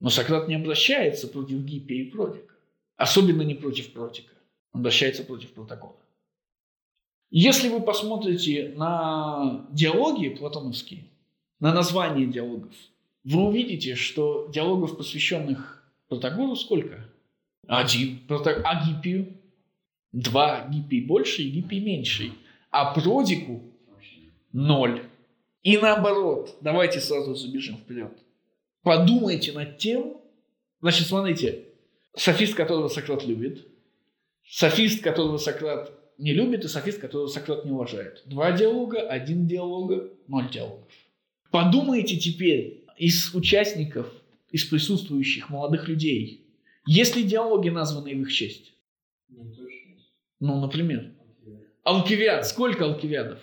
Но 0.00 0.10
Сократ 0.10 0.48
не 0.48 0.56
обращается 0.56 1.28
против 1.28 1.58
Гиппия 1.60 2.02
и 2.02 2.10
Продика. 2.10 2.54
Особенно 2.96 3.42
не 3.42 3.54
против 3.54 3.92
Протика. 3.92 4.34
Он 4.72 4.80
обращается 4.80 5.24
против 5.24 5.52
Протагора. 5.52 5.96
Если 7.30 7.68
вы 7.68 7.80
посмотрите 7.80 8.74
на 8.76 9.66
диалоги 9.70 10.28
платоновские, 10.28 11.04
на 11.60 11.72
название 11.72 12.26
диалогов, 12.26 12.74
вы 13.24 13.46
увидите, 13.46 13.94
что 13.94 14.48
диалогов, 14.52 14.96
посвященных 14.96 15.82
Протагору, 16.08 16.56
сколько? 16.56 17.08
Один. 17.66 18.20
А 18.28 18.86
Гиппию? 18.86 19.34
Два. 20.12 20.68
Гиппий 20.68 21.00
больше 21.04 21.42
и 21.42 21.50
Гиппий 21.50 21.80
меньший. 21.80 22.32
А 22.70 22.92
Продику 22.92 23.62
ноль. 24.52 25.02
И 25.66 25.78
наоборот, 25.78 26.58
давайте 26.60 27.00
сразу 27.00 27.34
забежим 27.34 27.76
вперед. 27.76 28.16
Подумайте 28.84 29.50
над 29.50 29.78
тем, 29.78 30.20
значит, 30.80 31.08
смотрите, 31.08 31.64
софист, 32.16 32.54
которого 32.54 32.86
Сократ 32.86 33.26
любит, 33.26 33.66
софист, 34.48 35.02
которого 35.02 35.38
Сократ 35.38 35.90
не 36.18 36.34
любит, 36.34 36.64
и 36.64 36.68
софист, 36.68 37.00
которого 37.00 37.26
Сократ 37.26 37.64
не 37.64 37.72
уважает. 37.72 38.22
Два 38.26 38.52
диалога, 38.52 39.00
один 39.08 39.48
диалога, 39.48 40.08
ноль 40.28 40.48
диалогов. 40.48 40.92
Подумайте 41.50 42.16
теперь 42.16 42.84
из 42.96 43.34
участников, 43.34 44.06
из 44.52 44.66
присутствующих 44.66 45.50
молодых 45.50 45.88
людей, 45.88 46.46
есть 46.86 47.16
ли 47.16 47.24
диалоги, 47.24 47.70
названные 47.70 48.14
в 48.14 48.20
их 48.20 48.32
честь? 48.32 48.72
Ну, 50.38 50.60
например. 50.60 51.10
Алкивиад. 51.82 52.46
Сколько 52.46 52.84
алкивиадов? 52.84 53.40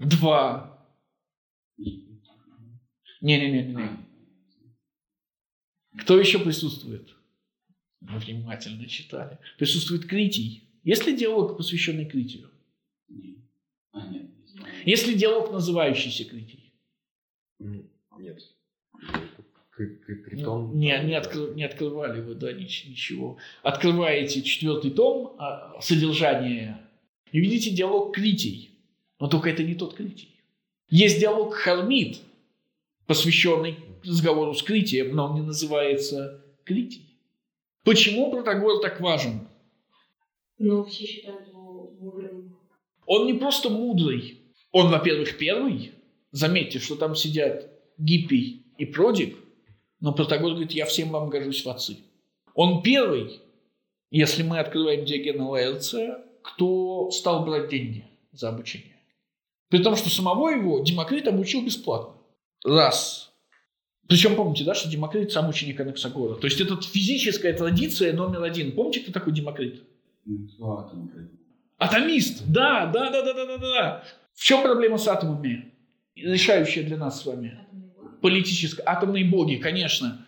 Два. 0.00 0.73
Не-не-не-не. 1.76 4.04
Кто 5.98 6.18
еще 6.18 6.38
присутствует? 6.38 7.14
Мы 8.00 8.18
внимательно 8.18 8.86
читали. 8.86 9.38
Присутствует 9.56 10.06
Критий. 10.06 10.68
Есть 10.82 11.06
ли 11.06 11.16
диалог, 11.16 11.56
посвященный 11.56 12.04
Критию? 12.04 12.50
Нет. 13.08 13.38
А, 13.92 14.06
нет. 14.08 14.26
Есть 14.84 15.06
ли 15.06 15.14
диалог, 15.14 15.52
называющийся 15.52 16.24
Критий? 16.24 16.74
Нет. 17.58 17.86
Критон. 19.70 20.68
Ну, 20.68 20.74
не, 20.74 20.96
не, 21.04 21.14
откры, 21.14 21.52
не 21.54 21.64
открывали 21.64 22.20
вы, 22.20 22.34
да, 22.34 22.52
ничего. 22.52 23.38
Открываете 23.62 24.42
четвертый 24.42 24.92
том, 24.92 25.34
а, 25.38 25.80
содержание, 25.80 26.80
и 27.32 27.40
видите 27.40 27.70
диалог 27.70 28.14
Критий. 28.14 28.70
Но 29.18 29.28
только 29.28 29.50
это 29.50 29.64
не 29.64 29.74
тот 29.74 29.94
Критий. 29.94 30.33
Есть 30.94 31.18
диалог 31.18 31.54
Хармит, 31.54 32.20
посвященный 33.08 33.80
разговору 34.04 34.54
с 34.54 34.62
Критием, 34.62 35.16
но 35.16 35.24
он 35.24 35.34
не 35.34 35.40
называется 35.40 36.40
Критий. 36.62 37.18
Почему 37.82 38.30
Протагор 38.30 38.80
так 38.80 39.00
важен? 39.00 39.48
Ну, 40.56 40.84
все 40.84 41.04
считают 41.04 41.48
его 41.48 41.90
мудрым. 41.98 42.56
Он 43.06 43.26
не 43.26 43.34
просто 43.34 43.70
мудрый. 43.70 44.38
Он, 44.70 44.88
во-первых, 44.88 45.36
первый. 45.36 45.94
Заметьте, 46.30 46.78
что 46.78 46.94
там 46.94 47.16
сидят 47.16 47.68
Гиппий 47.98 48.64
и 48.78 48.86
Продик. 48.86 49.36
Но 49.98 50.12
Протагор 50.12 50.52
говорит, 50.52 50.70
я 50.70 50.86
всем 50.86 51.08
вам 51.08 51.28
гожусь 51.28 51.64
в 51.64 51.68
отцы. 51.68 51.96
Он 52.54 52.82
первый, 52.82 53.40
если 54.12 54.44
мы 54.44 54.60
открываем 54.60 55.04
Диогена 55.04 55.48
Лаэрция, 55.48 56.24
кто 56.42 57.10
стал 57.10 57.44
брать 57.44 57.68
деньги 57.68 58.04
за 58.30 58.50
обучение. 58.50 58.93
При 59.74 59.82
том, 59.82 59.96
что 59.96 60.08
самого 60.08 60.50
его 60.50 60.78
Демокрит 60.84 61.26
обучил 61.26 61.66
бесплатно. 61.66 62.14
Раз. 62.64 63.32
Причем 64.06 64.36
помните, 64.36 64.62
да, 64.62 64.72
что 64.72 64.88
Демокрит 64.88 65.32
сам 65.32 65.48
ученик 65.48 65.80
Анаксагора. 65.80 66.36
То 66.36 66.46
есть 66.46 66.60
это 66.60 66.80
физическая 66.80 67.52
традиция 67.54 68.12
номер 68.12 68.44
один. 68.44 68.70
Помните, 68.70 69.00
кто 69.00 69.10
такой 69.10 69.32
Демокрит? 69.32 69.82
Атом. 70.60 71.10
Атомист. 71.76 72.44
Да, 72.46 72.86
да, 72.86 73.10
да, 73.10 73.24
да, 73.24 73.34
да, 73.34 73.46
да, 73.46 73.58
да. 73.58 74.04
В 74.32 74.44
чем 74.44 74.62
проблема 74.62 74.96
с 74.96 75.08
атомами? 75.08 75.72
Решающая 76.14 76.84
для 76.84 76.96
нас 76.96 77.20
с 77.20 77.26
вами. 77.26 77.58
Политическая. 78.22 78.84
Атомные 78.86 79.24
боги, 79.24 79.56
конечно. 79.56 80.24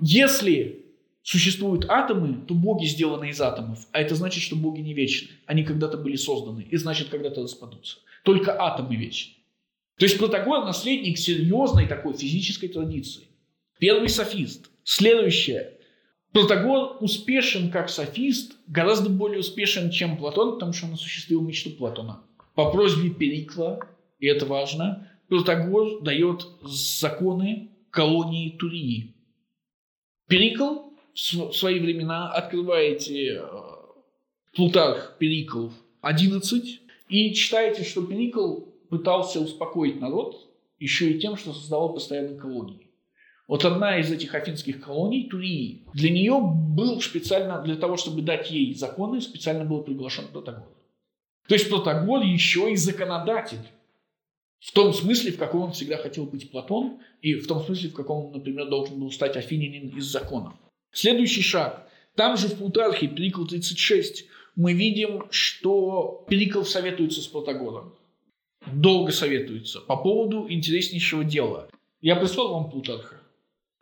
Если 0.00 0.86
существуют 1.24 1.86
атомы, 1.88 2.46
то 2.46 2.54
боги 2.54 2.86
сделаны 2.86 3.30
из 3.30 3.40
атомов. 3.40 3.80
А 3.90 4.00
это 4.00 4.14
значит, 4.14 4.44
что 4.44 4.54
боги 4.54 4.80
не 4.80 4.94
вечны. 4.94 5.30
Они 5.46 5.64
когда-то 5.64 5.96
были 5.96 6.14
созданы. 6.14 6.68
И 6.70 6.76
значит, 6.76 7.08
когда-то 7.08 7.42
распадутся. 7.42 7.96
Только 8.26 8.60
атомы 8.60 8.96
вечны. 8.96 9.34
То 9.98 10.04
есть 10.04 10.18
Протагор 10.18 10.64
наследник 10.64 11.16
серьезной 11.16 11.86
такой 11.86 12.12
физической 12.12 12.66
традиции. 12.66 13.28
Первый 13.78 14.08
софист. 14.08 14.68
Следующее. 14.82 15.74
Протагор 16.32 16.96
успешен 17.00 17.70
как 17.70 17.88
софист, 17.88 18.56
гораздо 18.66 19.10
более 19.10 19.38
успешен, 19.38 19.90
чем 19.90 20.16
Платон, 20.16 20.54
потому 20.54 20.72
что 20.72 20.86
он 20.86 20.94
осуществил 20.94 21.40
мечту 21.40 21.70
Платона. 21.70 22.20
По 22.56 22.72
просьбе 22.72 23.10
Перикла, 23.10 23.88
и 24.18 24.26
это 24.26 24.44
важно, 24.44 25.08
Протагор 25.28 26.02
дает 26.02 26.48
законы 26.64 27.70
колонии 27.92 28.56
Турии. 28.58 29.14
Перикл 30.26 30.90
в 31.14 31.52
свои 31.52 31.78
времена 31.78 32.32
открываете 32.32 33.36
э, 33.36 33.46
Плутарх 34.52 35.16
Перикл 35.18 35.68
11 36.00 36.85
и 37.08 37.32
читаете, 37.34 37.84
что 37.84 38.04
Перикл 38.04 38.60
пытался 38.88 39.40
успокоить 39.40 40.00
народ 40.00 40.48
еще 40.78 41.10
и 41.10 41.20
тем, 41.20 41.36
что 41.36 41.52
создавал 41.52 41.94
постоянные 41.94 42.38
колонии. 42.38 42.86
Вот 43.48 43.64
одна 43.64 43.98
из 43.98 44.10
этих 44.10 44.34
афинских 44.34 44.80
колоний, 44.80 45.28
Турии, 45.28 45.84
для 45.94 46.10
нее 46.10 46.40
был 46.40 47.00
специально, 47.00 47.62
для 47.62 47.76
того, 47.76 47.96
чтобы 47.96 48.22
дать 48.22 48.50
ей 48.50 48.74
законы, 48.74 49.20
специально 49.20 49.64
был 49.64 49.82
приглашен 49.84 50.26
Протагор. 50.28 50.68
То 51.46 51.54
есть 51.54 51.70
Протагор 51.70 52.22
еще 52.22 52.72
и 52.72 52.76
законодатель. 52.76 53.64
В 54.58 54.72
том 54.72 54.92
смысле, 54.92 55.30
в 55.30 55.38
каком 55.38 55.62
он 55.62 55.72
всегда 55.72 55.96
хотел 55.96 56.26
быть 56.26 56.50
Платон, 56.50 56.98
и 57.22 57.34
в 57.34 57.46
том 57.46 57.62
смысле, 57.62 57.90
в 57.90 57.94
каком 57.94 58.26
он, 58.26 58.32
например, 58.32 58.68
должен 58.68 58.98
был 58.98 59.12
стать 59.12 59.36
афинянин 59.36 59.96
из 59.96 60.06
законов. 60.06 60.54
Следующий 60.90 61.42
шаг. 61.42 61.88
Там 62.16 62.36
же 62.36 62.48
в 62.48 62.56
Плутархе, 62.56 63.06
Перикл 63.06 63.44
36, 63.44 64.26
мы 64.56 64.72
видим, 64.72 65.26
что 65.30 66.24
Перикл 66.28 66.62
советуется 66.62 67.22
с 67.22 67.26
Протагором 67.26 67.94
долго 68.66 69.12
советуются 69.12 69.80
по 69.80 69.96
поводу 69.96 70.50
интереснейшего 70.50 71.24
дела. 71.24 71.68
Я 72.00 72.16
прислал 72.16 72.52
вам 72.52 72.70
Плутарха? 72.70 73.20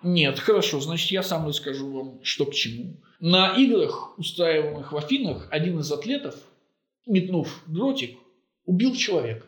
Нет, 0.03 0.39
хорошо, 0.39 0.81
значит, 0.81 1.11
я 1.11 1.22
сам 1.22 1.47
расскажу 1.47 1.91
вам, 1.91 2.22
что 2.22 2.47
к 2.47 2.55
чему. 2.55 3.01
На 3.20 3.57
играх, 3.57 4.18
устраиваемых 4.18 4.93
в 4.93 4.97
Афинах, 4.97 5.49
один 5.51 5.79
из 5.79 5.91
атлетов, 5.91 6.37
метнув 7.07 7.62
дротик, 7.66 8.18
убил 8.66 8.95
человека. 8.95 9.47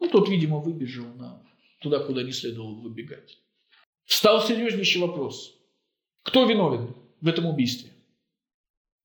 Ну, 0.00 0.10
тот, 0.10 0.28
видимо, 0.28 0.58
выбежал 0.58 1.06
на 1.16 1.42
туда, 1.80 2.00
куда 2.00 2.22
не 2.22 2.32
следовало 2.32 2.74
выбегать. 2.74 3.38
Встал 4.04 4.42
серьезнейший 4.42 5.00
вопрос. 5.00 5.54
Кто 6.22 6.44
виновен 6.44 6.94
в 7.20 7.28
этом 7.28 7.46
убийстве? 7.46 7.90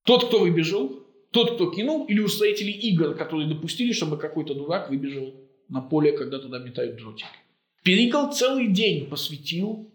Тот, 0.03 0.27
кто 0.27 0.39
выбежал, 0.39 0.98
тот, 1.31 1.55
кто 1.55 1.69
кинул, 1.69 2.05
или 2.05 2.19
устроители 2.19 2.71
игр, 2.71 3.15
которые 3.15 3.47
допустили, 3.47 3.91
чтобы 3.91 4.17
какой-то 4.17 4.53
дурак 4.53 4.89
выбежал 4.89 5.33
на 5.67 5.81
поле, 5.81 6.11
когда 6.11 6.39
туда 6.39 6.59
метают 6.59 6.97
дротики. 6.97 7.27
Перикл 7.83 8.29
целый 8.31 8.67
день 8.67 9.07
посвятил 9.07 9.91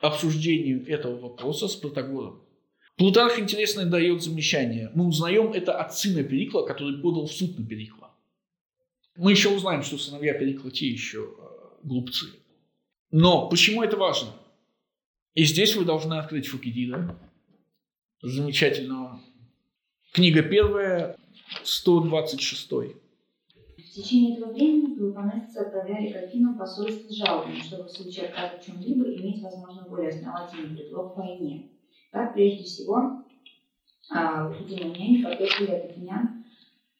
обсуждению 0.00 0.86
этого 0.86 1.18
вопроса 1.18 1.68
с 1.68 1.74
Протагором. 1.74 2.42
Плутарх 2.96 3.40
интересно 3.40 3.86
дает 3.86 4.22
замечание. 4.22 4.90
Мы 4.94 5.06
узнаем 5.06 5.52
это 5.52 5.76
от 5.78 5.96
сына 5.96 6.22
Перикла, 6.22 6.62
который 6.62 6.98
подал 6.98 7.26
в 7.26 7.32
суд 7.32 7.58
на 7.58 7.66
Перикла. 7.66 8.10
Мы 9.16 9.32
еще 9.32 9.48
узнаем, 9.48 9.82
что 9.82 9.98
сыновья 9.98 10.34
Перикла 10.34 10.70
те 10.70 10.86
еще 10.86 11.34
э, 11.38 11.76
глупцы. 11.82 12.26
Но 13.10 13.48
почему 13.48 13.82
это 13.82 13.96
важно? 13.96 14.30
И 15.34 15.44
здесь 15.44 15.74
вы 15.74 15.84
должны 15.84 16.14
открыть 16.14 16.46
Фукидида, 16.46 17.18
замечательного. 18.22 19.20
Книга 20.14 20.44
первая, 20.44 21.16
126. 21.64 22.70
В 22.70 22.94
течение 23.92 24.36
этого 24.36 24.52
времени 24.52 24.94
пелопонесцы 24.94 25.58
отправляли 25.58 26.12
к 26.12 26.16
Афинам 26.16 26.56
посольство 26.56 27.12
с 27.12 27.16
жалобами, 27.16 27.58
чтобы 27.58 27.88
в 27.88 27.90
случае 27.90 28.26
отказа 28.26 28.62
в 28.62 28.64
чем-либо 28.64 29.12
иметь, 29.12 29.42
возможно, 29.42 29.82
более 29.88 30.10
основательный 30.10 30.76
предлог 30.76 31.14
к 31.14 31.16
войне. 31.16 31.70
Так, 32.12 32.32
прежде 32.32 32.62
всего, 32.62 33.24
а, 34.08 34.50
лакедемоняне 34.50 35.24
потребовали 35.24 35.80
от 35.80 35.90
афинян 35.90 36.44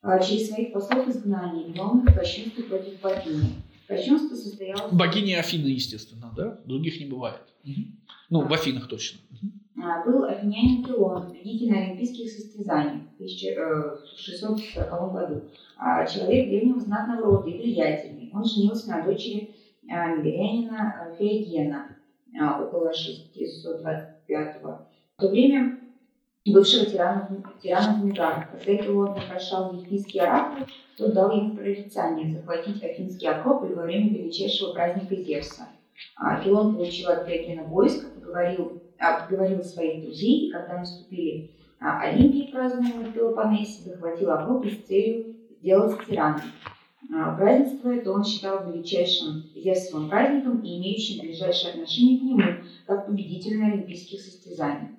а, 0.03 0.19
через 0.19 0.49
своих 0.49 0.73
послов 0.73 1.07
изгнания, 1.07 1.69
виновных 1.69 2.13
в 2.13 2.19
кощунстве 2.19 2.65
против 2.65 3.01
богини. 3.01 3.63
Кощунство 3.87 4.35
состоялось... 4.35 4.93
Богини 4.93 5.35
Афины, 5.35 5.69
естественно, 5.69 6.35
да? 6.37 6.61
Других 6.65 6.99
не 6.99 7.07
бывает. 7.07 7.43
Мгм. 7.63 8.01
Ну, 8.31 8.41
в 8.41 8.53
Афинах 8.53 8.89
точно. 8.89 9.21
Мгм. 9.31 9.64
А, 9.85 10.03
был 10.03 10.25
афинянин 10.25 10.83
Пилон, 10.83 11.29
победитель 11.29 11.71
на 11.71 11.79
Олимпийских 11.79 12.31
состязаниях 12.31 13.03
в 13.11 13.15
1640 13.17 15.13
году. 15.13 15.43
А, 15.77 16.07
Человек 16.07 16.49
древнего 16.49 16.81
знатного 16.81 17.21
рода 17.23 17.51
и 17.51 17.59
влиятельный. 17.59 18.31
Он 18.33 18.45
женился 18.45 18.89
на 18.91 19.03
дочери 19.03 19.55
а, 19.91 20.17
мирянина 20.17 20.95
а, 21.01 21.15
Феогена 21.15 21.97
около 22.63 22.95
625 22.95 24.63
В 24.63 25.21
то 25.21 25.29
время 25.29 25.79
бывшего 26.47 26.87
тирана, 26.87 27.29
в 27.29 28.05
Мегарах. 28.05 28.51
Когда 28.53 28.83
Пилон 28.83 29.13
вопрошал 29.13 29.75
Дельфийский 29.75 30.21
оракул, 30.21 30.67
тот 30.97 31.13
дал 31.13 31.31
ему 31.31 31.55
прорицание 31.57 32.35
захватить 32.35 32.83
Афинский 32.83 33.27
Акрополь 33.27 33.75
во 33.75 33.83
время 33.83 34.09
величайшего 34.11 34.73
праздника 34.73 35.15
Зевса. 35.15 35.69
А, 36.17 36.43
Пилон 36.43 36.75
получил 36.75 37.11
от 37.11 37.27
Феогена 37.27 37.65
войско, 37.65 38.09
поговорил 38.09 38.81
а, 38.99 39.21
поговорил 39.21 39.63
своих 39.63 40.05
друзей, 40.05 40.51
когда 40.51 40.79
наступили 40.79 41.51
а, 41.81 42.01
Олимпии, 42.01 42.51
празднуемые 42.51 43.09
в 43.09 43.13
Пелопоннесе, 43.13 43.91
захватил 43.91 44.31
Акрополь 44.31 44.73
с 44.73 44.87
целью 44.87 45.37
сделать 45.61 46.05
тираном. 46.07 46.41
А, 47.13 47.37
Празднество 47.37 47.91
это 47.91 48.11
он 48.11 48.25
считал 48.25 48.71
величайшим 48.71 49.45
Зевсовым 49.55 50.09
праздником 50.09 50.61
и 50.61 50.79
имеющим 50.79 51.21
ближайшее 51.21 51.75
отношение 51.75 52.19
к 52.19 52.23
нему, 52.23 52.43
как 52.87 53.07
победителю 53.07 53.61
на 53.61 53.73
Олимпийских 53.73 54.21
состязаниях. 54.21 54.91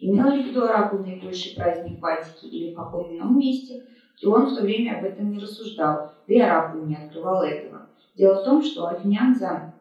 Имел 0.00 0.30
ли 0.30 0.42
в 0.42 0.46
виду 0.48 0.64
оракул 0.64 1.00
наибольший 1.00 1.56
праздник 1.56 2.00
в 2.00 2.06
Атике 2.06 2.48
или 2.48 2.72
в 2.72 2.76
каком 2.76 3.16
ином 3.16 3.38
месте, 3.38 3.84
и 4.20 4.26
он 4.26 4.46
в 4.46 4.56
то 4.56 4.62
время 4.62 4.98
об 4.98 5.04
этом 5.04 5.30
не 5.30 5.38
рассуждал, 5.38 6.12
да 6.28 6.34
и 6.34 6.38
оракул 6.38 6.84
не 6.84 6.96
открывал 6.96 7.42
этого. 7.42 7.88
Дело 8.16 8.40
в 8.40 8.44
том, 8.44 8.62
что 8.62 8.86
афинян 8.86 9.34
за 9.34 9.74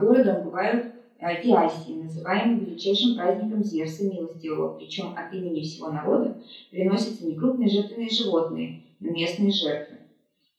городом 0.00 0.44
бывают 0.44 0.87
э, 1.18 1.42
Диасии, 1.42 2.02
называемый 2.02 2.64
величайшим 2.64 3.16
праздником 3.16 3.62
Зевса 3.62 4.04
Милостивого, 4.04 4.78
причем 4.78 5.14
от 5.16 5.32
имени 5.32 5.62
всего 5.62 5.90
народа 5.90 6.40
приносятся 6.70 7.26
не 7.26 7.36
крупные 7.36 7.68
жертвенные 7.68 8.10
животные, 8.10 8.82
но 9.00 9.10
местные 9.10 9.50
жертвы. 9.50 9.98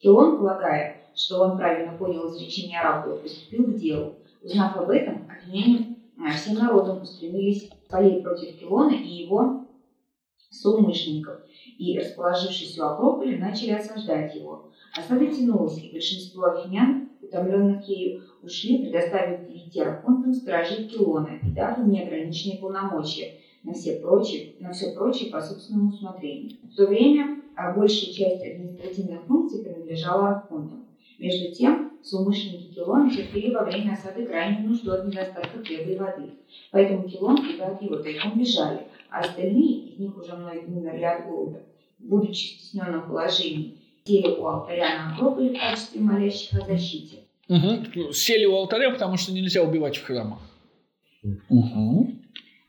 И 0.00 0.08
он, 0.08 0.38
полагая, 0.38 1.02
что 1.14 1.42
он 1.42 1.56
правильно 1.56 1.96
понял 1.96 2.28
изречение 2.28 2.80
оракула, 2.80 3.16
приступил 3.16 3.64
к 3.64 3.76
делу. 3.76 4.14
Узнав 4.42 4.76
об 4.76 4.90
этом, 4.90 5.28
афиняне 5.28 5.96
э, 6.18 6.32
всем 6.32 6.54
народом 6.54 7.02
устремились 7.02 7.70
полей 7.88 8.22
против 8.22 8.58
Килона 8.58 8.94
и 8.94 9.08
его 9.08 9.66
соумышленников, 10.50 11.40
и, 11.78 11.98
расположившись 11.98 12.78
у 12.78 12.84
Акрополя, 12.84 13.38
начали 13.38 13.70
осаждать 13.70 14.34
его. 14.34 14.70
Осада 14.96 15.26
тянулась, 15.26 15.78
и 15.78 15.92
большинство 15.92 16.46
афинян, 16.46 17.09
утомленных 17.30 17.88
ею, 17.88 18.22
ушли, 18.42 18.78
предоставив 18.78 19.48
девяти 19.48 19.80
архонтам 19.80 20.34
сторожить 20.34 20.90
Килона 20.90 21.38
и 21.42 21.50
дав 21.50 21.78
им 21.78 21.90
неограниченные 21.90 22.58
полномочия 22.58 23.34
на 23.62 23.72
все 23.72 24.00
прочие, 24.00 24.54
на 24.58 24.72
все 24.72 24.92
прочее 24.92 25.30
по 25.30 25.40
собственному 25.40 25.90
усмотрению. 25.90 26.56
В 26.72 26.76
то 26.76 26.86
время 26.86 27.40
а, 27.56 27.72
большая 27.74 28.12
часть 28.12 28.42
административных 28.42 29.22
функций 29.24 29.62
принадлежала 29.62 30.30
архонтам. 30.30 30.86
Между 31.18 31.54
тем, 31.54 31.92
соумышленники 32.02 32.74
Килона 32.74 33.10
терпели 33.10 33.52
во 33.52 33.64
время 33.64 33.92
осады 33.92 34.24
крайнюю 34.24 34.70
нужду 34.70 34.92
от 34.92 35.06
недостатка 35.06 35.62
хлеба 35.62 35.90
и 35.90 35.96
воды. 35.98 36.30
Поэтому 36.70 37.08
Килон 37.08 37.36
и 37.36 37.60
от 37.60 37.82
его 37.82 37.96
тайком 37.96 38.38
бежали, 38.38 38.86
а 39.10 39.20
остальные, 39.20 39.90
из 39.90 39.98
них 39.98 40.16
уже 40.16 40.34
многие 40.34 40.64
умерли 40.64 41.04
от 41.04 41.26
голода. 41.26 41.62
Будучи 41.98 42.56
в 42.56 42.60
стесненном 42.60 43.06
положении, 43.06 43.76
сели 44.04 44.40
у 44.40 44.46
алтаря 44.46 44.88
на 44.96 45.14
Акрополе 45.14 45.50
в 45.50 45.60
качестве 45.60 46.00
молящих 46.00 46.60
о 46.60 46.64
защите. 46.64 47.19
Мгм. 47.50 48.12
Сели 48.12 48.46
у 48.46 48.54
алтаря, 48.54 48.90
потому 48.90 49.16
что 49.16 49.32
нельзя 49.32 49.64
убивать 49.64 49.96
в 49.96 50.04
храмах. 50.04 50.38
Мгм. 51.48 52.22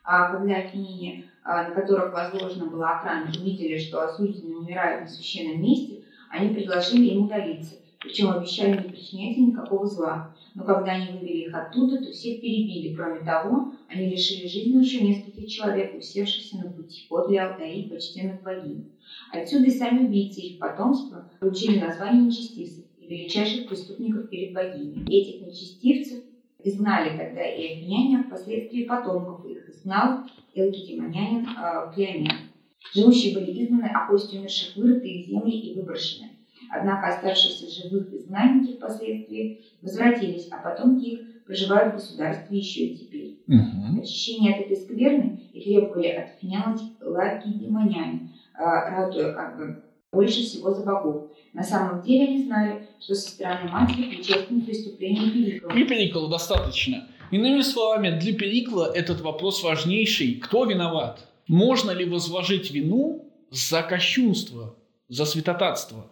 А 0.03 0.34
когда 0.34 0.55
афиняне, 0.55 1.25
а, 1.43 1.69
на 1.69 1.75
которых 1.75 2.11
возложена 2.11 2.65
была 2.65 2.97
охрана, 2.97 3.29
увидели, 3.29 3.77
что 3.77 4.03
осужденные 4.03 4.57
умирают 4.57 5.03
на 5.03 5.07
священном 5.07 5.61
месте, 5.61 6.01
они 6.32 6.55
предложили 6.55 7.11
им 7.11 7.25
удалиться, 7.25 7.75
причем 7.99 8.32
обещали 8.32 8.82
не 8.82 8.89
причинять 8.89 9.38
им 9.38 9.49
никакого 9.49 9.86
зла. 9.86 10.36
Но 10.55 10.63
когда 10.63 10.93
они 10.93 11.11
вывели 11.11 11.43
их 11.43 11.53
оттуда, 11.53 12.03
то 12.03 12.11
всех 12.11 12.41
перебили. 12.41 12.95
Кроме 12.95 13.19
того, 13.19 13.73
они 13.88 14.09
лишили 14.09 14.47
жизни 14.47 14.84
еще 14.84 15.01
нескольких 15.01 15.47
человек, 15.47 15.95
усевшихся 15.95 16.57
на 16.57 16.71
пути 16.71 17.05
подле 17.07 17.39
алтарей 17.39 17.88
почтенных 17.88 18.41
богинь. 18.41 18.91
Отсюда 19.32 19.65
и 19.65 19.71
сами 19.71 20.07
убийцы 20.07 20.39
и 20.41 20.53
их 20.53 20.59
потомство 20.59 21.29
получили 21.39 21.79
название 21.79 22.23
нечестивцев 22.23 22.86
величайших 23.12 23.68
преступников 23.68 24.30
перед 24.30 24.53
богиней. 24.53 25.03
Этих 25.07 25.45
нечестивцев 25.45 26.24
изгнали 26.64 27.18
тогда 27.18 27.43
и 27.43 27.74
афиняне, 27.74 28.20
а 28.20 28.24
впоследствии 28.24 28.86
потомков 28.86 29.45
их 29.45 29.70
изгнал 29.70 30.24
элкидемонянин 30.53 31.47
э, 31.47 31.93
Клеомен. 31.93 32.51
Живущие 32.93 33.34
были 33.34 33.64
изгнаны, 33.64 33.89
а 33.93 34.07
кости 34.07 34.38
умерших 34.38 34.76
вырыты 34.76 35.07
из 35.07 35.28
земли 35.28 35.51
и 35.51 35.76
выброшены. 35.76 36.30
Однако 36.70 37.07
оставшиеся 37.07 37.89
живых 37.89 38.14
изгнанники 38.14 38.78
впоследствии 38.78 39.62
возвратились, 39.82 40.47
а 40.51 40.57
потомки 40.57 41.05
их 41.05 41.43
проживают 41.45 41.93
в 41.93 41.95
государстве 41.97 42.57
еще 42.57 42.86
и 42.86 42.97
теперь. 42.97 43.39
Мгм. 43.47 43.99
Очищение 43.99 44.55
от 44.55 44.62
этой 44.62 44.78
скверны 44.78 45.39
и 45.51 45.62
требовали 45.62 46.07
от 46.07 46.30
афинян 46.30 46.80
лакедемоняне, 47.01 48.30
э, 48.57 48.64
ратуя 48.64 49.34
как 49.34 49.57
бы 49.57 49.84
больше 50.12 50.41
всего 50.43 50.74
за 50.74 50.84
богов. 50.84 51.32
На 51.53 51.64
самом 51.64 52.01
деле 52.01 52.28
они 52.28 52.43
знали, 52.43 52.88
что 52.99 53.16
со 53.16 53.30
стороны 53.30 53.70
матери 53.70 54.16
причастны 54.16 54.62
к 54.62 54.66
преступлениям 54.66 55.30
великого. 55.30 55.74
И 55.74 55.84
Перикла 55.84 56.30
достаточно. 56.30 57.07
Иными 57.32 57.62
словами, 57.62 58.20
для 58.20 58.34
Перикла 58.34 58.91
этот 58.93 59.22
вопрос 59.22 59.64
важнейший. 59.64 60.36
Кто 60.36 60.66
виноват? 60.66 61.28
Можно 61.47 61.91
ли 61.91 62.05
возложить 62.05 62.72
вину 62.72 63.32
за 63.49 63.84
кощунство, 63.84 64.76
за 65.07 65.26
святотатство 65.26 66.07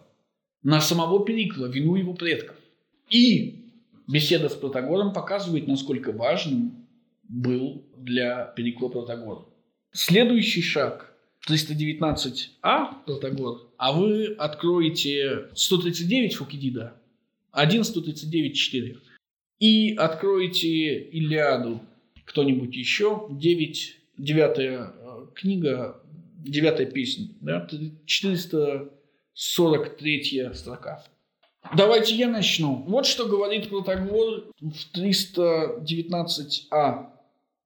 на 0.62 0.80
самого 0.80 1.24
Перикла, 1.24 1.66
вину 1.66 1.94
его 1.94 2.14
предков? 2.14 2.56
И 3.10 3.72
беседа 4.08 4.48
с 4.48 4.54
Протагором 4.54 5.12
показывает, 5.12 5.66
насколько 5.66 6.12
важным 6.12 6.86
был 7.22 7.84
для 7.96 8.44
Перикла 8.56 8.88
Протагор. 8.88 9.46
Следующий 9.92 10.62
шаг. 10.62 11.09
319а, 11.48 13.02
Протагор, 13.06 13.70
а 13.76 13.92
вы 13.92 14.34
откроете 14.34 15.48
139 15.54 16.34
Фукидида, 16.34 16.96
1, 17.52 17.84
139, 17.84 18.56
4. 18.56 18.96
И 19.58 19.94
откроете 19.94 20.98
Илиаду 21.10 21.80
кто-нибудь 22.24 22.74
еще, 22.76 23.26
9, 23.30 23.96
9 24.18 25.34
книга, 25.34 26.00
9 26.44 26.92
песня, 26.92 27.28
да, 27.40 27.66
443 28.06 30.50
строка. 30.54 31.02
Давайте 31.76 32.14
я 32.14 32.28
начну. 32.28 32.84
Вот 32.86 33.04
что 33.06 33.26
говорит 33.26 33.68
Протагор 33.68 34.44
в 34.60 34.72
319а. 34.94 37.08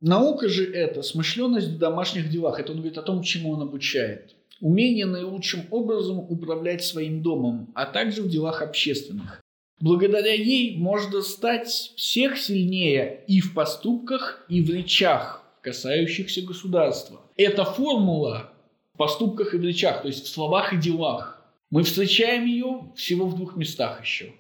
Наука 0.05 0.50
же 0.50 0.70
это 0.70 1.00
смышленность 1.00 1.68
в 1.68 1.78
домашних 1.78 2.28
делах. 2.28 2.61
Это 2.61 2.72
он 2.72 2.78
говорит 2.80 2.98
о 2.98 3.02
том, 3.02 3.22
чему 3.22 3.52
он 3.52 3.62
обучает. 3.62 4.36
Умение 4.61 5.07
наилучшим 5.07 5.62
образом 5.70 6.18
управлять 6.18 6.84
своим 6.84 7.22
домом, 7.22 7.72
а 7.74 7.86
также 7.86 8.20
в 8.20 8.28
делах 8.28 8.61
общественных. 8.61 9.40
Благодаря 9.80 10.34
ей 10.34 10.76
можно 10.76 11.22
стать 11.22 11.68
всех 11.96 12.36
сильнее 12.36 13.24
и 13.28 13.40
в 13.40 13.55
поступках, 13.55 14.44
и 14.50 14.61
в 14.61 14.68
речах, 14.68 15.42
касающихся 15.62 16.42
государства. 16.42 17.22
Эта 17.38 17.64
формула 17.64 18.52
в 18.92 18.98
поступках 18.98 19.55
и 19.55 19.57
в 19.57 19.64
речах, 19.64 20.02
то 20.02 20.09
есть 20.09 20.26
в 20.26 20.28
словах 20.28 20.74
и 20.74 20.76
делах. 20.76 21.42
Мы 21.70 21.82
встречаем 21.82 22.44
ее 22.44 22.92
всего 22.94 23.26
в 23.26 23.36
двух 23.36 23.57
местах 23.57 24.02
еще. 24.02 24.34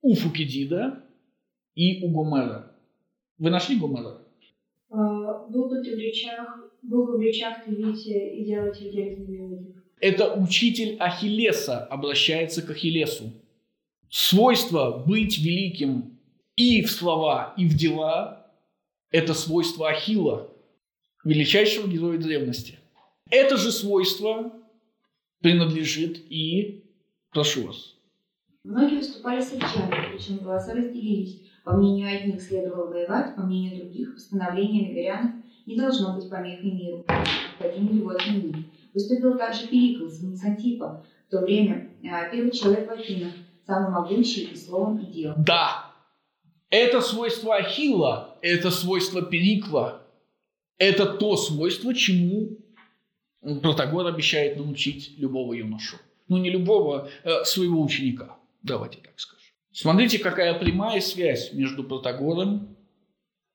У 0.00 0.14
Фукидида 0.14 1.02
и 1.74 2.04
у 2.04 2.10
Гомера. 2.10 2.70
Вы 3.38 3.50
нашли 3.50 3.76
Гомера? 3.76 4.18
Бы 4.88 5.82
ты 5.82 5.96
в 5.96 5.98
речах, 5.98 6.58
был 6.82 7.06
бы 7.06 7.18
в 7.18 7.20
речах 7.20 7.64
ты 7.64 7.72
Витя 7.72 8.36
и 8.36 8.44
делать 8.44 8.80
людей 8.80 9.16
знаменитых. 9.16 9.84
Это 10.00 10.34
учитель 10.34 10.96
Ахиллеса 10.98 11.84
обращается 11.84 12.62
к 12.62 12.70
Ахиллесу. 12.70 13.32
Свойство 14.10 15.02
быть 15.06 15.38
великим 15.38 16.18
и 16.54 16.82
в 16.82 16.90
слова, 16.90 17.54
и 17.56 17.66
в 17.66 17.76
дела– 17.76 18.52
это 19.10 19.34
свойство 19.34 19.88
Ахилла, 19.88 20.52
величайшего 21.24 21.88
героя 21.88 22.18
древности. 22.18 22.78
Это 23.30 23.56
же 23.56 23.72
свойство 23.72 24.52
принадлежит 25.40 26.18
и, 26.30 26.84
прошу 27.30 27.66
вас, 27.66 27.96
Многие 28.66 28.96
выступали 28.96 29.40
с 29.40 29.52
речами, 29.52 29.94
причем 30.10 30.38
голоса 30.38 30.74
разделились. 30.74 31.40
По 31.66 31.72
мнению 31.72 32.16
одних 32.16 32.40
следовало 32.40 32.92
воевать, 32.92 33.34
по 33.34 33.42
мнению 33.42 33.82
других 33.82 34.14
восстановление 34.14 34.88
мегарянов 34.88 35.32
не 35.66 35.76
должно 35.76 36.14
быть 36.14 36.30
помехой 36.30 36.70
миру, 36.70 37.04
необходимо 37.08 37.92
его 37.92 38.10
отменить. 38.10 38.66
Выступил 38.94 39.36
также 39.36 39.66
Перикл, 39.66 40.06
сын 40.06 40.38
Антипа, 40.44 41.04
в 41.26 41.30
то 41.32 41.40
время 41.40 41.90
э, 42.04 42.30
первый 42.30 42.52
человек 42.52 42.88
в 42.88 42.92
Афинах, 42.92 43.32
самый 43.66 43.90
могущий 43.90 44.44
и 44.44 44.54
словом, 44.54 44.98
и 44.98 45.06
делом. 45.06 45.42
Да, 45.44 45.90
это 46.70 47.00
свойство 47.00 47.56
Ахилла, 47.56 48.38
это 48.42 48.70
свойство 48.70 49.20
Перикла, 49.20 50.02
это 50.78 51.04
то 51.04 51.36
свойство, 51.36 51.92
чему 51.92 52.58
Протагор 53.60 54.06
обещает 54.06 54.56
научить 54.56 55.18
любого 55.18 55.52
юношу. 55.52 55.96
Ну, 56.28 56.36
не 56.36 56.48
любого, 56.48 57.08
а 57.24 57.44
своего 57.44 57.82
ученика, 57.82 58.36
давайте 58.62 58.98
так 58.98 59.14
скажем. 59.16 59.35
Смотрите, 59.76 60.18
какая 60.18 60.54
прямая 60.54 61.02
связь 61.02 61.52
между 61.52 61.84
Протагором 61.84 62.78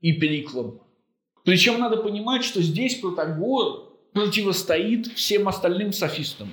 и 0.01 0.13
Периклом. 0.13 0.79
Причем 1.43 1.79
надо 1.79 1.97
понимать, 1.97 2.43
что 2.43 2.61
здесь 2.61 2.93
Протагор 2.93 3.91
противостоит 4.13 5.07
всем 5.07 5.47
остальным 5.47 5.91
софистам. 5.91 6.51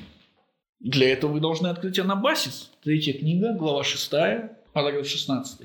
Для 0.81 1.13
этого 1.13 1.33
вы 1.33 1.41
должны 1.41 1.67
открыть 1.67 1.99
Анабасис, 1.99 2.71
третья 2.83 3.13
книга, 3.13 3.53
глава 3.53 3.85
6, 3.85 4.11
параграф 4.73 5.07
16. 5.07 5.61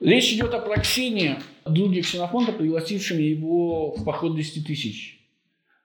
Речь 0.00 0.32
идет 0.34 0.52
о 0.52 0.60
Проксене, 0.60 1.40
друге 1.64 2.02
Ксенофонта, 2.02 2.52
пригласившем 2.52 3.16
его 3.16 3.92
в 3.92 4.04
поход 4.04 4.36
10 4.36 4.66
тысяч. 4.66 5.18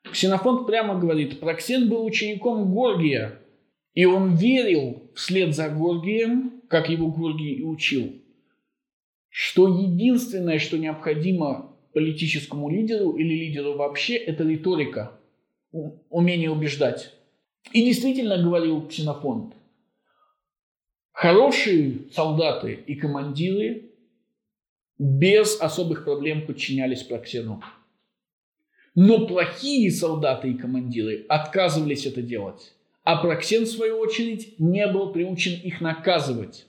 Ксенофонт 0.04 0.68
прямо 0.68 1.00
говорит, 1.00 1.40
Проксен 1.40 1.88
был 1.88 2.04
учеником 2.04 2.74
Горгия, 2.74 3.40
и 3.94 4.04
он 4.04 4.36
верил 4.36 5.10
вслед 5.16 5.56
за 5.56 5.70
Горгием, 5.70 6.55
как 6.70 6.90
его 6.90 7.08
Горгий 7.08 7.54
и 7.54 7.64
учил, 7.64 8.14
что 9.30 9.68
единственное, 9.68 10.60
что 10.60 10.78
необходимо 10.78 11.76
политическому 11.94 12.70
лидеру 12.70 13.12
или 13.12 13.34
лидеру 13.34 13.76
вообще, 13.76 14.16
это 14.16 14.44
риторика, 14.44 15.20
умение 16.10 16.52
убеждать. 16.52 17.14
И 17.72 17.84
действительно 17.84 18.42
говорил 18.42 18.88
Ксенофонт, 18.88 19.56
хорошие 21.12 22.10
солдаты 22.12 22.74
и 22.74 22.96
командиры 22.96 23.92
без 24.98 25.60
особых 25.60 26.06
проблем 26.06 26.46
подчинялись 26.46 27.04
Проксену. 27.04 27.64
Но 28.94 29.28
плохие 29.28 29.92
солдаты 29.92 30.52
и 30.52 30.58
командиры 30.58 31.26
отказывались 31.28 32.06
это 32.06 32.22
делать. 32.22 32.75
А 33.06 33.18
Проксен, 33.18 33.66
в 33.66 33.68
свою 33.68 34.00
очередь, 34.00 34.60
не 34.60 34.88
был 34.88 35.14
приучен 35.14 35.54
их 35.62 35.80
наказывать. 35.80 36.66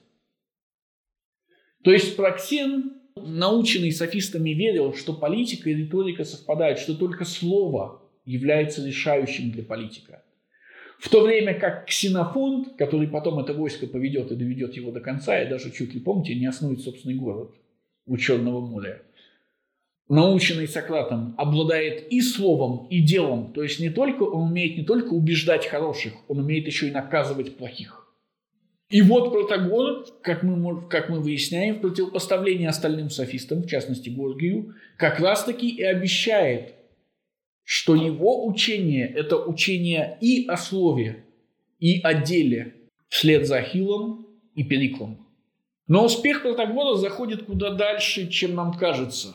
То 1.82 1.90
есть 1.90 2.14
Проксен, 2.14 2.92
наученный 3.16 3.90
софистами, 3.90 4.50
верил, 4.50 4.94
что 4.94 5.14
политика 5.14 5.70
и 5.70 5.74
риторика 5.74 6.24
совпадают, 6.24 6.78
что 6.78 6.94
только 6.94 7.24
слово 7.24 8.02
является 8.26 8.86
решающим 8.86 9.50
для 9.50 9.62
политика. 9.62 10.22
В 10.98 11.08
то 11.08 11.22
время 11.22 11.58
как 11.58 11.86
Ксенофонт, 11.86 12.76
который 12.76 13.08
потом 13.08 13.38
это 13.38 13.54
войско 13.54 13.86
поведет 13.86 14.30
и 14.30 14.36
доведет 14.36 14.74
его 14.74 14.92
до 14.92 15.00
конца, 15.00 15.42
и 15.42 15.48
даже 15.48 15.70
чуть 15.72 15.94
ли, 15.94 16.00
помните, 16.00 16.34
не 16.34 16.46
основит 16.46 16.82
собственный 16.82 17.16
город– 17.16 17.54
у 18.06 18.16
Черного 18.16 18.60
моря, 18.60 19.02
наученный 20.08 20.68
Сократом, 20.68 21.34
обладает 21.36 22.12
и 22.12 22.20
словом, 22.20 22.86
и 22.88 23.00
делом. 23.00 23.52
То 23.52 23.62
есть 23.62 23.80
не 23.80 23.90
только 23.90 24.22
он 24.22 24.50
умеет 24.50 24.76
не 24.76 24.84
только 24.84 25.12
убеждать 25.12 25.66
хороших, 25.66 26.12
он 26.28 26.38
умеет 26.38 26.66
еще 26.66 26.88
и 26.88 26.92
наказывать 26.92 27.56
плохих. 27.56 28.06
И 28.88 29.02
вот 29.02 29.32
Протагор, 29.32 30.06
как 30.22 30.44
мы, 30.44 30.88
как 30.88 31.08
мы 31.08 31.20
выясняем, 31.20 31.76
в 31.76 31.80
противопоставлении 31.80 32.66
остальным 32.66 33.10
софистам, 33.10 33.62
в 33.62 33.66
частности 33.66 34.10
Горгию, 34.10 34.76
как 34.96 35.18
раз-таки 35.18 35.68
и 35.68 35.82
обещает, 35.82 36.74
что 37.64 37.96
его 37.96 38.46
учение– 38.46 39.08
это 39.16 39.38
учение 39.38 40.18
и 40.20 40.46
о 40.46 40.56
слове, 40.56 41.24
и 41.80 42.00
о 42.00 42.14
деле, 42.14 42.74
вслед 43.08 43.46
за 43.48 43.56
Ахиллом 43.56 44.28
и 44.54 44.62
Периклом. 44.62 45.26
Но 45.88 46.04
успех 46.04 46.42
Протагора 46.42 46.96
заходит 46.96 47.44
куда 47.44 47.70
дальше, 47.70 48.28
чем 48.28 48.54
нам 48.54 48.72
кажется. 48.74 49.34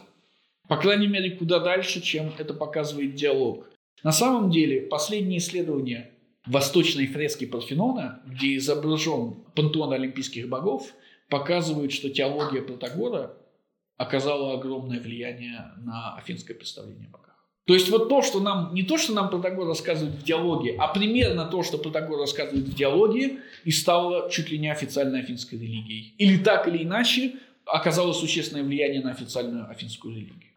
По 0.72 0.78
крайней 0.78 1.08
мере, 1.08 1.32
куда 1.32 1.60
дальше, 1.60 2.00
чем 2.00 2.32
это 2.40 2.54
показывает 2.54 3.14
диалог. 3.14 3.70
На 4.04 4.14
самом 4.14 4.50
деле, 4.50 4.80
последние 4.80 5.40
исследования 5.40 6.12
восточной 6.46 7.08
фрески 7.08 7.44
Парфенона, 7.44 8.22
где 8.26 8.56
изображен 8.56 9.44
пантеон 9.54 9.92
олимпийских 9.92 10.48
богов, 10.48 10.94
показывают, 11.30 11.92
что 11.92 12.10
теология 12.10 12.62
Протагора 12.62 13.34
оказала 13.98 14.54
огромное 14.54 15.02
влияние 15.02 15.74
на 15.76 16.16
афинское 16.16 16.56
представление 16.56 17.10
о 17.10 17.18
богах. 17.18 17.36
То 17.66 17.74
есть 17.74 17.90
вот 17.90 18.08
то, 18.08 18.22
что 18.22 18.40
нам, 18.40 18.74
не 18.74 18.84
то, 18.84 18.98
что 18.98 19.12
нам 19.12 19.30
Протагор 19.30 19.68
рассказывает 19.68 20.16
в 20.16 20.24
диалоге, 20.24 20.78
а 20.80 20.88
примерно 20.88 21.48
то, 21.48 21.64
что 21.64 21.80
Протагор 21.80 22.18
рассказывает 22.18 22.64
в 22.64 22.74
диалоге, 22.74 23.40
и 23.66 23.72
стало 23.72 24.32
чуть 24.32 24.50
ли 24.50 24.58
не 24.58 24.72
официальной 24.72 25.20
афинской 25.20 25.60
религией. 25.60 26.16
Или 26.18 26.42
так 26.42 26.70
или 26.70 26.82
иначе 26.86 27.34
оказало 27.66 28.14
существенное 28.14 28.64
влияние 28.64 29.02
на 29.02 29.12
официальную 29.12 29.70
афинскую 29.70 30.16
религию. 30.16 30.51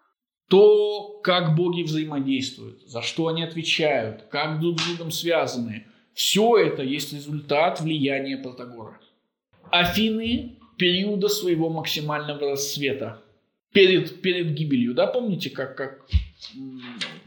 То, 0.49 1.21
как 1.23 1.57
боги 1.57 1.83
взаимодействуют, 1.83 2.83
за 2.87 3.03
что 3.03 3.29
они 3.29 3.43
отвечают, 3.43 4.25
как 4.31 4.61
друг 4.61 4.81
с 4.81 4.87
другом 4.87 5.11
связаны, 5.11 5.87
все 6.13 6.59
это 6.59 6.83
есть 6.83 7.13
результат 7.13 7.81
влияния 7.81 8.37
Протагора. 8.37 9.01
Афины 9.71 10.59
периода 10.77 11.29
своего 11.29 11.71
максимального 11.71 12.53
расцвета. 12.53 13.21
Перед, 13.73 14.23
перед 14.23 14.53
гибелью, 14.53 14.95
да, 14.95 15.09
помните, 15.09 15.51
как, 15.51 15.77
как 15.77 16.07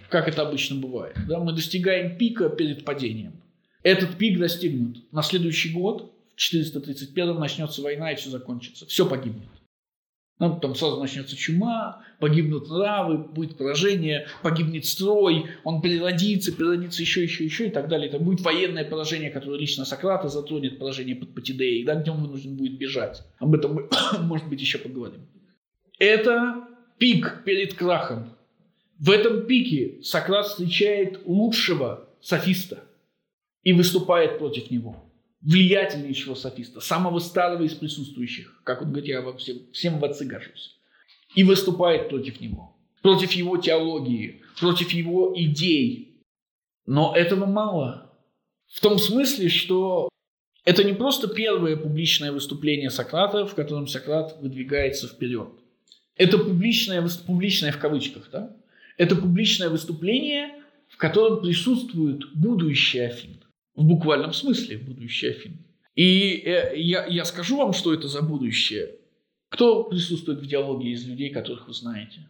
как 0.09 0.27
это 0.27 0.41
обычно 0.41 0.77
бывает. 0.77 1.17
Да? 1.27 1.39
Мы 1.39 1.53
достигаем 1.53 2.17
пика 2.17 2.49
перед 2.49 2.85
падением. 2.85 3.41
Этот 3.83 4.17
пик 4.17 4.39
достигнут. 4.39 5.11
На 5.11 5.21
следующий 5.21 5.73
год, 5.73 6.13
в 6.35 6.39
431 6.39 7.39
начнется 7.39 7.81
война 7.81 8.11
и 8.11 8.15
все 8.15 8.29
закончится. 8.29 8.85
Все 8.85 9.07
погибнет. 9.07 9.49
Ну, 10.39 10.59
там 10.59 10.75
сразу 10.75 10.99
начнется 10.99 11.35
чума, 11.35 12.03
погибнут 12.19 12.69
нравы, 12.69 13.17
будет 13.17 13.57
поражение, 13.57 14.27
погибнет 14.43 14.85
строй, 14.85 15.47
он 15.63 15.81
переродится, 15.81 16.51
переродится 16.51 17.01
еще, 17.01 17.23
еще, 17.23 17.43
еще 17.43 17.67
и 17.67 17.69
так 17.71 17.87
далее. 17.87 18.07
Это 18.07 18.19
будет 18.19 18.41
военное 18.41 18.85
поражение, 18.85 19.31
которое 19.31 19.59
лично 19.59 19.83
Сократа 19.83 20.27
затронет, 20.27 20.77
поражение 20.77 21.15
под 21.15 21.33
Патидеей, 21.33 21.83
да, 21.85 21.95
где 21.95 22.11
он 22.11 22.21
вынужден 22.21 22.55
будет 22.55 22.77
бежать. 22.77 23.23
Об 23.39 23.55
этом 23.55 23.73
мы, 23.73 23.89
может 24.21 24.47
быть, 24.47 24.61
еще 24.61 24.77
поговорим. 24.77 25.27
Это 25.97 26.67
пик 26.99 27.43
перед 27.43 27.73
крахом. 27.73 28.33
В 28.99 29.09
этом 29.09 29.47
пике 29.47 30.03
Сократ 30.03 30.45
встречает 30.45 31.21
лучшего 31.25 32.09
софиста 32.21 32.83
и 33.63 33.73
выступает 33.73 34.37
против 34.37 34.69
него. 34.69 35.06
Влиятельнейшего 35.41 36.35
софиста, 36.35 36.79
самого 36.79 37.19
старого 37.19 37.63
из 37.63 37.73
присутствующих, 37.73 38.61
как 38.63 38.81
он 38.81 38.89
говорит, 38.89 39.07
я 39.07 39.21
вам 39.21 39.37
всем, 39.37 39.57
всем 39.71 39.99
в 39.99 40.05
отцы 40.05 40.25
гожусь. 40.25 40.77
И 41.35 41.43
выступает 41.43 42.09
против 42.09 42.41
него, 42.41 42.75
против 43.01 43.31
его 43.33 43.57
теологии, 43.57 44.41
против 44.59 44.91
его 44.91 45.33
идей. 45.35 46.23
Но 46.85 47.15
этого 47.15 47.45
мало. 47.45 48.11
В 48.67 48.81
том 48.81 48.97
смысле, 48.97 49.49
что 49.49 50.09
это 50.65 50.83
не 50.83 50.93
просто 50.93 51.27
первое 51.27 51.77
публичное 51.77 52.31
выступление 52.31 52.89
Сократа, 52.89 53.45
в 53.45 53.55
котором 53.55 53.87
Сократ 53.87 54.37
выдвигается 54.41 55.07
вперед. 55.07 55.49
Это 56.17 56.37
публичное, 56.39 57.07
публичное 57.25 57.71
в 57.71 57.77
кавычках, 57.77 58.29
да? 58.31 58.55
Это 58.97 59.15
публичное 59.15 59.69
выступление, 59.69 60.55
в 60.89 60.97
котором 60.97 61.41
присутствует 61.41 62.33
будущее 62.33 63.07
Афин. 63.07 63.37
В 63.77 63.83
буквальном 63.83 64.33
смысле 64.33 64.79
будущее 64.79 65.31
Афин. 65.31 65.59
И 65.95 66.41
э, 66.43 66.73
я, 66.75 67.05
я 67.05 67.23
скажу 67.25 67.57
вам, 67.57 67.73
что 67.73 67.93
это 67.93 68.07
за 68.07 68.23
будущее. 68.23 68.95
Кто 69.49 69.83
присутствует 69.83 70.39
в 70.39 70.47
диалоге 70.47 70.89
из 70.89 71.07
людей, 71.07 71.29
которых 71.29 71.67
вы 71.67 71.73
знаете? 71.73 72.27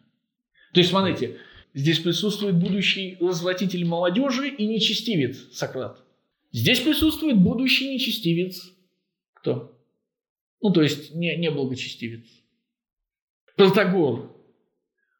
То 0.74 0.82
есть, 0.82 0.90
смотрите, 0.90 1.38
здесь 1.74 2.00
присутствует 2.00 2.56
будущий 2.56 3.18
развратитель 3.22 3.86
молодежи 3.86 4.50
и 4.50 4.68
нечестивец 4.68 5.38
Сократ. 5.54 6.04
Здесь 6.52 6.82
присутствует 6.82 7.38
будущий 7.38 7.94
нечестивец. 7.94 8.70
Кто? 9.34 9.74
Ну, 10.62 10.72
то 10.74 10.82
есть, 10.82 11.16
не, 11.16 11.38
не 11.38 11.50
благочестивец. 11.50 12.26
Протагор, 13.56 14.37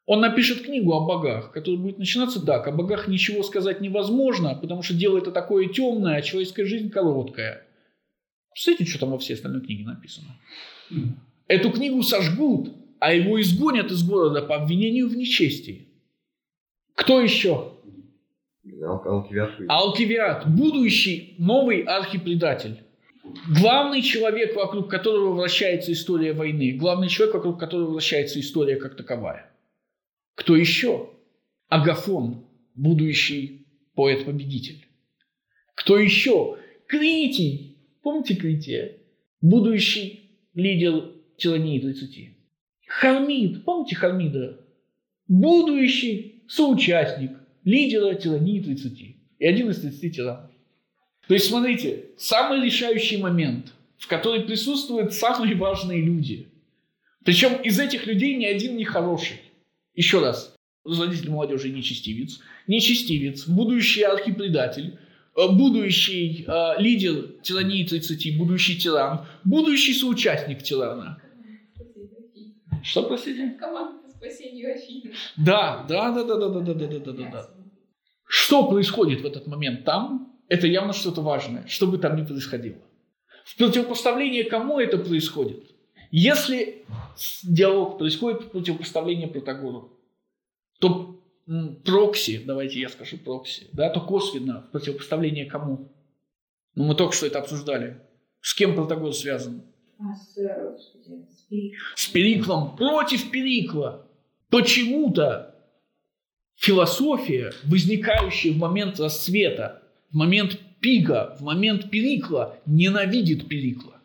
он 0.08 0.20
напишет 0.20 0.62
книгу 0.62 0.94
о 0.94 1.04
богах, 1.04 1.52
которая 1.52 1.78
будет 1.78 1.98
начинаться 1.98 2.40
так. 2.40 2.66
О 2.66 2.72
богах 2.72 3.08
ничего 3.08 3.42
сказать 3.42 3.82
невозможно, 3.82 4.54
потому 4.54 4.82
что 4.82 4.94
дело 4.94 5.18
это 5.18 5.30
такое 5.30 5.68
темное, 5.68 6.16
а 6.16 6.22
человеческая 6.22 6.64
жизнь 6.64 6.88
короткая. 6.88 7.66
Посмотрите, 8.54 8.90
что 8.90 9.00
там 9.00 9.10
во 9.10 9.18
всей 9.18 9.34
остальной 9.34 9.60
книге 9.60 9.84
написано. 9.84 10.28
Эту 11.46 11.70
книгу 11.70 12.02
сожгут, 12.02 12.72
а 13.00 13.12
его 13.12 13.38
изгонят 13.38 13.90
из 13.90 14.02
города 14.02 14.40
по 14.40 14.56
обвинению 14.56 15.10
в 15.10 15.14
нечестии. 15.14 15.88
Кто 16.94 17.20
еще? 17.20 17.74
Алкивиат. 18.64 19.50
Алкивиат, 19.68 20.48
будущий 20.48 21.34
новый 21.36 21.82
архипредатель. 21.82 22.82
Главный 23.60 24.00
человек, 24.00 24.56
вокруг 24.56 24.88
которого 24.88 25.34
вращается 25.34 25.92
история 25.92 26.32
войны, 26.32 26.72
главный 26.72 27.10
человек, 27.10 27.34
вокруг 27.34 27.60
которого 27.60 27.90
вращается 27.90 28.40
история 28.40 28.76
как 28.76 28.96
таковая. 28.96 29.52
Кто 30.38 30.54
еще? 30.54 31.10
Агафон, 31.68 32.46
будущий 32.76 33.66
поэт-победитель. 33.96 34.86
Кто 35.74 35.98
еще? 35.98 36.58
Критий. 36.86 37.76
Помните 38.02 38.36
Крития? 38.36 38.98
Будущий 39.40 40.30
лидер 40.54 41.10
тирании 41.36 41.80
30. 41.80 42.36
Хармид. 42.86 43.64
Помните 43.64 43.96
Хармида? 43.96 44.60
Будущий 45.26 46.44
соучастник 46.46 47.32
лидера 47.64 48.14
тирании 48.14 48.60
30. 48.60 49.16
И 49.40 49.44
один 49.44 49.70
из 49.70 49.80
30 49.80 50.14
тиранов. 50.14 50.52
То 51.26 51.34
есть, 51.34 51.46
смотрите, 51.46 52.04
самый 52.16 52.64
решающий 52.64 53.16
момент, 53.16 53.74
в 53.96 54.06
который 54.06 54.42
присутствуют 54.42 55.14
самые 55.14 55.56
важные 55.56 56.00
люди. 56.00 56.46
Причем 57.24 57.60
из 57.60 57.80
этих 57.80 58.06
людей 58.06 58.36
ни 58.36 58.44
один 58.44 58.76
не 58.76 58.84
хороший. 58.84 59.40
Еще 59.98 60.20
раз, 60.20 60.54
руководитель 60.84 61.28
молодежи 61.28 61.70
нечестивец, 61.70 62.38
нечестивец, 62.68 63.48
будущий 63.48 64.02
архипредатель, 64.02 64.96
э, 65.36 65.48
будущий 65.48 66.44
э, 66.46 66.80
лидер 66.80 67.40
тирании 67.42 67.82
30, 67.84 68.38
будущий 68.38 68.78
тиран, 68.78 69.26
будущий 69.42 69.92
соучастник 69.92 70.62
тирана. 70.62 71.20
Что, 72.84 73.08
простите? 73.08 73.56
Команда 73.58 73.98
по 74.04 74.08
спасению 74.08 74.72
Афины. 74.72 75.14
Да, 75.36 75.84
да, 75.88 76.12
да, 76.12 76.22
да, 76.22 76.36
да, 76.36 76.48
да, 76.48 76.60
да, 76.60 76.74
да, 76.74 76.86
да, 76.86 76.98
да, 77.00 77.12
да, 77.12 77.30
да. 77.32 77.50
Что 78.24 78.68
происходит 78.70 79.22
в 79.22 79.26
этот 79.26 79.48
момент 79.48 79.84
там? 79.84 80.32
Это 80.48 80.68
явно 80.68 80.92
что-то 80.92 81.22
важное, 81.22 81.66
что 81.66 81.88
бы 81.88 81.98
там 81.98 82.14
ни 82.14 82.24
происходило. 82.24 82.78
В 83.44 83.56
противопоставление 83.56 84.44
кому 84.44 84.78
это 84.78 84.96
происходит? 84.96 85.64
Если 86.10 86.86
диалог 87.42 87.98
происходит 87.98 88.42
в 88.42 88.50
противопоставлении 88.50 89.26
Протагору, 89.26 89.98
то 90.80 91.22
прокси, 91.84 92.42
давайте 92.44 92.80
я 92.80 92.88
скажу 92.88 93.18
прокси, 93.18 93.68
да, 93.72 93.90
то 93.90 94.00
косвенно 94.00 94.62
в 94.62 94.70
противопоставление 94.70 95.46
кому? 95.46 95.92
Ну, 96.74 96.84
мы 96.84 96.94
только 96.94 97.14
что 97.14 97.26
это 97.26 97.40
обсуждали. 97.40 98.00
С 98.40 98.54
кем 98.54 98.74
Протагор 98.74 99.12
связан? 99.12 99.64
А 99.98 100.14
с, 100.14 100.36
господи, 100.36 101.26
с 101.28 101.42
Периклом. 101.42 101.96
С 101.96 102.06
Периклом 102.06 102.76
против 102.76 103.30
Перикла. 103.30 104.06
Почему-то 104.48 105.56
философия, 106.54 107.52
возникающая 107.64 108.52
в 108.52 108.58
момент 108.58 109.00
расцвета, 109.00 109.82
в 110.10 110.14
момент 110.14 110.58
пика, 110.80 111.36
в 111.38 111.42
момент 111.42 111.90
Перикла, 111.90 112.56
ненавидит 112.64 113.48
Перикла 113.48 113.97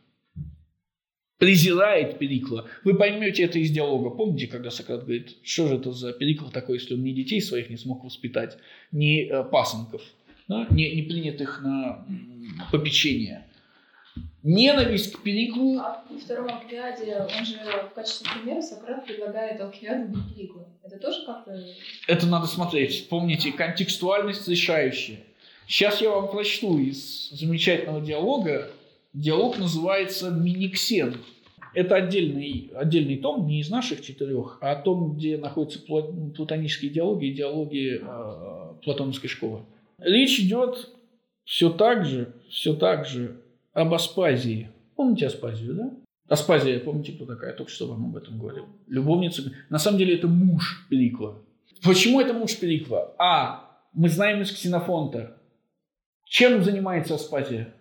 презирает 1.37 2.19
Перикла. 2.19 2.67
Вы 2.83 2.95
поймете 2.95 3.43
это 3.43 3.59
из 3.59 3.71
диалога. 3.71 4.09
Помните, 4.09 4.47
когда 4.47 4.69
Сократ 4.69 5.03
говорит, 5.03 5.37
что 5.43 5.67
же 5.67 5.75
это 5.75 5.91
за 5.91 6.13
Перикл 6.13 6.49
такой, 6.49 6.77
если 6.77 6.93
он 6.93 7.03
ни 7.03 7.11
детей 7.11 7.41
своих 7.41 7.69
не 7.69 7.77
смог 7.77 8.03
воспитать, 8.03 8.57
ни 8.91 9.29
э, 9.29 9.43
пасынков, 9.43 10.01
да? 10.47 10.67
не, 10.69 10.95
не 10.95 11.01
принятых 11.01 11.61
на 11.61 12.05
попечение. 12.71 13.45
Ненависть 14.43 15.13
к 15.13 15.23
Периклу... 15.23 15.79
А 15.79 16.03
во 16.09 16.19
втором 16.19 16.49
Алкивиаде, 16.49 17.15
он 17.15 17.45
же 17.45 17.55
в 17.89 17.95
качестве 17.95 18.27
примера 18.33 18.61
Сократ 18.61 19.05
предлагает 19.05 19.59
Алкивиаду 19.59 20.11
убить 20.11 20.35
Перикла. 20.35 20.67
Это 20.83 20.99
тоже 20.99 21.25
как-то... 21.25 21.57
Это 22.07 22.27
надо 22.27 22.47
смотреть. 22.47 23.07
Помните, 23.09 23.51
контекстуальность 23.53 24.47
решающая. 24.47 25.19
Сейчас 25.65 26.01
я 26.01 26.09
вам 26.09 26.29
прочту 26.29 26.77
из 26.77 27.29
замечательного 27.29 28.01
диалога. 28.01 28.69
Диалог 29.13 29.59
называется 29.59 30.31
«Миниксен». 30.31 31.17
Это 31.75 31.95
отдельный, 31.95 32.71
отдельный 32.75 33.17
том, 33.17 33.47
не 33.47 33.59
из 33.59 33.69
наших 33.69 34.01
четырех, 34.01 34.57
а 34.61 34.75
том, 34.75 35.15
где 35.15 35.37
находятся 35.37 35.79
платонические 35.81 36.91
диалоги 36.91 37.25
и 37.25 37.33
диалоги 37.33 37.99
э, 38.01 38.73
платоновской 38.83 39.29
школы. 39.29 39.61
Речь 39.99 40.39
идет 40.39 40.89
все 41.45 41.71
так 41.71 42.05
же, 42.05 42.33
все 42.49 42.75
так 42.75 43.05
же 43.05 43.41
об 43.73 43.93
Аспазии. 43.93 44.69
Помните 44.95 45.27
Аспазию, 45.27 45.73
да? 45.75 45.91
Аспазия, 46.27 46.79
помните, 46.79 47.13
кто 47.13 47.25
такая? 47.25 47.51
Я 47.51 47.55
только 47.55 47.71
что 47.71 47.87
вам 47.87 48.05
об 48.05 48.17
этом 48.17 48.39
говорил. 48.39 48.67
Любовница. 48.87 49.43
На 49.69 49.79
самом 49.79 49.97
деле 49.97 50.15
это 50.15 50.27
муж 50.27 50.85
Перикла. 50.89 51.39
Почему 51.83 52.21
это 52.21 52.33
муж 52.33 52.57
Перикла? 52.57 53.13
А, 53.17 53.79
мы 53.93 54.09
знаем 54.09 54.41
из 54.41 54.51
Ксенофонта. 54.51 55.37
Чем 56.25 56.63
занимается 56.63 57.15
Аспазия? 57.15 57.73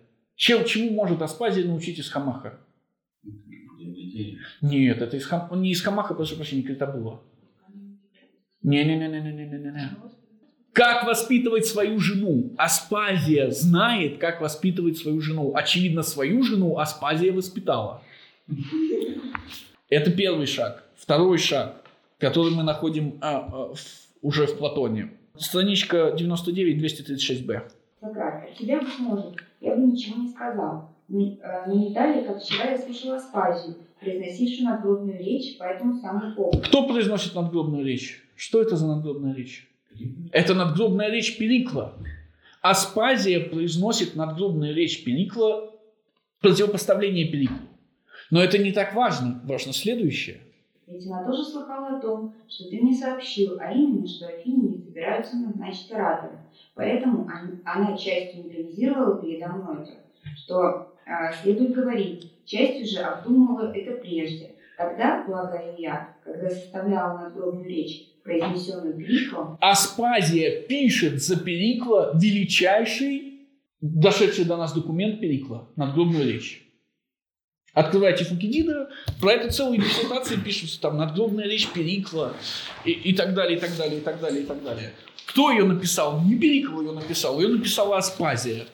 Чем, 0.43 0.65
чему 0.65 0.91
может 0.91 1.21
Аспазия 1.21 1.65
научить 1.65 1.99
из 1.99 2.09
Хамаха? 2.09 2.59
Нет, 4.61 5.01
это 5.01 5.15
из 5.15 5.25
хам... 5.25 5.49
не 5.61 5.71
из 5.71 5.81
Хамаха, 5.81 6.15
прошу 6.15 6.35
прощения, 6.35 6.69
это 6.69 6.85
было. 6.85 7.21
Не-не-не-не-не-не-не. 8.61 9.95
Как 10.73 11.05
воспитывать 11.05 11.65
свою 11.65 11.97
жену? 11.97 12.53
Аспазия 12.57 13.51
знает, 13.51 14.17
как 14.17 14.41
воспитывать 14.41 14.97
свою 14.97 15.21
жену. 15.21 15.53
Очевидно, 15.55 16.03
свою 16.03 16.43
жену 16.43 16.77
Аспазия 16.77 17.31
воспитала. 17.31 18.03
Это 19.87 20.11
первый 20.11 20.45
шаг. 20.45 20.83
Второй 20.97 21.37
шаг, 21.37 21.85
который 22.17 22.51
мы 22.51 22.63
находим 22.63 23.17
а, 23.21 23.37
а, 23.37 23.73
в, 23.73 23.79
уже 24.21 24.47
в 24.47 24.57
Платоне. 24.57 25.11
Страничка 25.37 26.13
99-236b. 26.19 27.61
Сократ, 28.03 28.43
от 28.43 28.57
тебя, 28.57 28.81
быть 28.81 28.99
может, 28.99 29.35
я 29.61 29.75
бы 29.75 29.81
ничего 29.83 30.21
не 30.21 30.29
сказал. 30.29 30.89
Не, 31.07 31.39
э, 31.41 31.73
не 31.73 31.93
далее, 31.93 32.25
как 32.25 32.43
вчера 32.43 32.71
я 32.71 32.77
слышала 32.77 33.15
Аспазию, 33.15 33.77
произносившую 34.01 34.67
надгробную 34.67 35.17
речь 35.19 35.57
по 35.57 35.63
этому 35.63 36.01
самому 36.01 36.35
поводу. 36.35 36.59
Кто 36.59 36.85
произносит 36.85 37.33
надгробную 37.33 37.85
речь? 37.85 38.21
Что 38.35 38.61
это 38.61 38.75
за 38.75 38.87
надгробная 38.87 39.33
речь? 39.33 39.69
Это 40.33 40.53
надгробная 40.53 41.09
речь 41.11 41.37
Перикла. 41.37 41.93
Аспазия 42.61 43.39
произносит 43.39 44.15
надгробную 44.15 44.75
речь 44.75 45.05
Перикла 45.05 45.71
противопоставление 46.41 47.29
Периклу. 47.29 47.57
Но 48.31 48.43
это 48.43 48.57
не 48.57 48.73
так 48.73 48.95
важно. 48.95 49.41
Важно 49.45 49.71
следующее. 49.71 50.41
Ведь 50.87 51.07
она 51.07 51.23
тоже 51.23 51.43
слыхала 51.43 51.97
о 51.97 52.01
том, 52.01 52.33
что 52.47 52.69
ты 52.69 52.81
мне 52.81 52.93
сообщил, 52.93 53.57
а 53.59 53.71
именно, 53.71 54.07
что 54.07 54.27
Афине 54.27 54.69
не 54.69 54.77
собираются 54.77 55.37
назначить 55.37 55.91
оратора. 55.91 56.39
Поэтому 56.75 57.27
она 57.63 57.97
частью 57.97 58.43
импровизировала 58.43 59.21
передо 59.21 59.47
мной 59.49 59.83
это, 59.83 59.93
что 60.35 60.93
э, 61.05 61.33
следует 61.41 61.73
говорить, 61.73 62.31
частью 62.45 62.85
же 62.85 62.99
обдумывала 62.99 63.71
это 63.73 63.99
прежде. 64.01 64.51
Тогда, 64.77 65.23
полагаю 65.25 65.75
я, 65.77 66.15
когда 66.23 66.49
составляла 66.49 67.19
надгробную 67.19 67.65
речь, 67.65 68.09
произнесенную 68.23 68.95
Периклом, 68.95 69.57
Аспазия 69.61 70.63
пишет 70.63 71.21
за 71.21 71.39
Перикла 71.39 72.11
величайший, 72.15 73.47
дошедший 73.81 74.45
до 74.45 74.57
нас 74.57 74.73
документ 74.73 75.19
Перикла, 75.19 75.69
надгробную 75.75 76.25
речь. 76.25 76.62
Открывайте 77.73 78.23
Фукидида, 78.23 78.89
про 79.19 79.33
это 79.33 79.51
целые 79.51 79.81
диссертации 79.81 80.35
пишутся, 80.35 80.79
там, 80.79 80.97
надгробная 80.97 81.45
речь 81.45 81.67
Перикла 81.69 82.33
и, 82.85 82.91
и 82.91 83.13
так 83.15 83.33
далее, 83.33 83.57
и 83.57 83.59
так 83.59 83.75
далее, 83.75 83.97
и 83.97 84.01
так 84.01 84.19
далее, 84.19 84.43
и 84.43 84.45
так 84.45 84.63
далее. 84.63 84.93
Кто 85.25 85.49
ее 85.49 85.63
написал? 85.63 86.21
Не 86.21 86.35
Перикл 86.35 86.81
ее 86.81 86.91
написал, 86.91 87.41
ее 87.41 87.47
написала 87.47 87.97
Аспазия. 87.97 88.65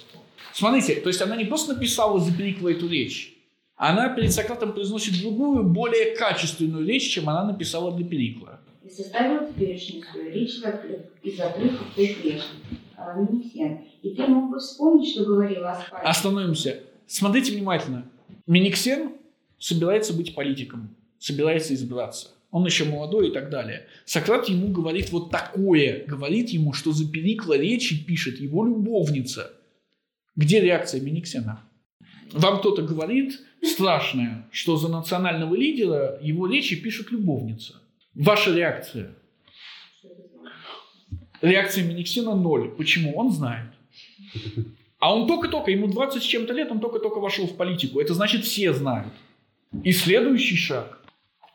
Смотрите, 0.53 0.95
то 0.95 1.07
есть 1.07 1.21
она 1.21 1.37
не 1.37 1.45
просто 1.45 1.75
написала 1.75 2.19
за 2.19 2.35
Перикла 2.35 2.69
эту 2.69 2.89
речь, 2.89 3.33
она 3.77 4.09
перед 4.09 4.33
Сократом 4.33 4.73
произносит 4.73 5.21
другую, 5.21 5.63
более 5.63 6.17
качественную 6.17 6.85
речь, 6.85 7.09
чем 7.09 7.29
она 7.29 7.45
написала 7.45 7.95
для 7.95 8.05
Перикла. 8.05 8.59
И 8.83 8.89
составила 8.89 9.47
теперешнюю 9.47 10.03
свою 10.03 10.31
речь 10.31 10.55
из 11.23 11.39
отрывков 11.39 11.87
той 11.95 12.07
прежней, 12.21 12.41
Миниксен. 13.15 13.79
И 14.01 14.09
ты 14.09 14.27
мог 14.27 14.51
бы 14.51 14.59
вспомнить, 14.59 15.09
что 15.09 15.23
говорила 15.23 15.71
Аспазия. 15.71 16.09
Остановимся. 16.09 16.79
Смотрите 17.07 17.53
внимательно. 17.53 18.05
Миниксен 18.47 19.11
собирается 19.57 20.13
быть 20.13 20.35
политиком, 20.35 20.95
собирается 21.19 21.73
избраться. 21.73 22.29
Он 22.51 22.65
еще 22.65 22.85
молодой 22.85 23.29
и 23.29 23.31
так 23.31 23.49
далее. 23.49 23.85
Сократ 24.05 24.49
ему 24.49 24.69
говорит 24.69 25.11
вот 25.11 25.29
такое. 25.29 26.03
Говорит 26.07 26.49
ему, 26.49 26.73
что 26.73 26.91
за 26.91 27.09
Перикла 27.09 27.57
речи 27.57 28.03
пишет 28.03 28.39
его 28.39 28.65
любовница. 28.65 29.53
Где 30.35 30.59
реакция 30.59 31.01
Миниксена? 31.01 31.63
Вам 32.31 32.59
кто-то 32.59 32.81
говорит 32.81 33.39
страшное, 33.61 34.47
что 34.51 34.77
за 34.77 34.87
национального 34.87 35.53
лидера 35.55 36.17
его 36.21 36.47
речи 36.47 36.75
пишет 36.75 37.11
любовница. 37.11 37.75
Ваша 38.15 38.55
реакция? 38.55 39.13
Реакция 41.41 41.83
Миниксена 41.83 42.35
ноль. 42.35 42.69
Почему? 42.71 43.15
Он 43.15 43.31
знает. 43.31 43.71
А 44.99 45.15
он 45.15 45.27
только-только, 45.27 45.71
ему 45.71 45.87
20 45.87 46.21
с 46.21 46.25
чем-то 46.25 46.53
лет, 46.53 46.71
он 46.71 46.79
только-только 46.79 47.19
вошел 47.19 47.47
в 47.47 47.55
политику. 47.55 47.99
Это 47.99 48.13
значит, 48.13 48.43
все 48.43 48.73
знают. 48.73 49.13
И 49.83 49.91
следующий 49.91 50.57
шаг. 50.57 50.99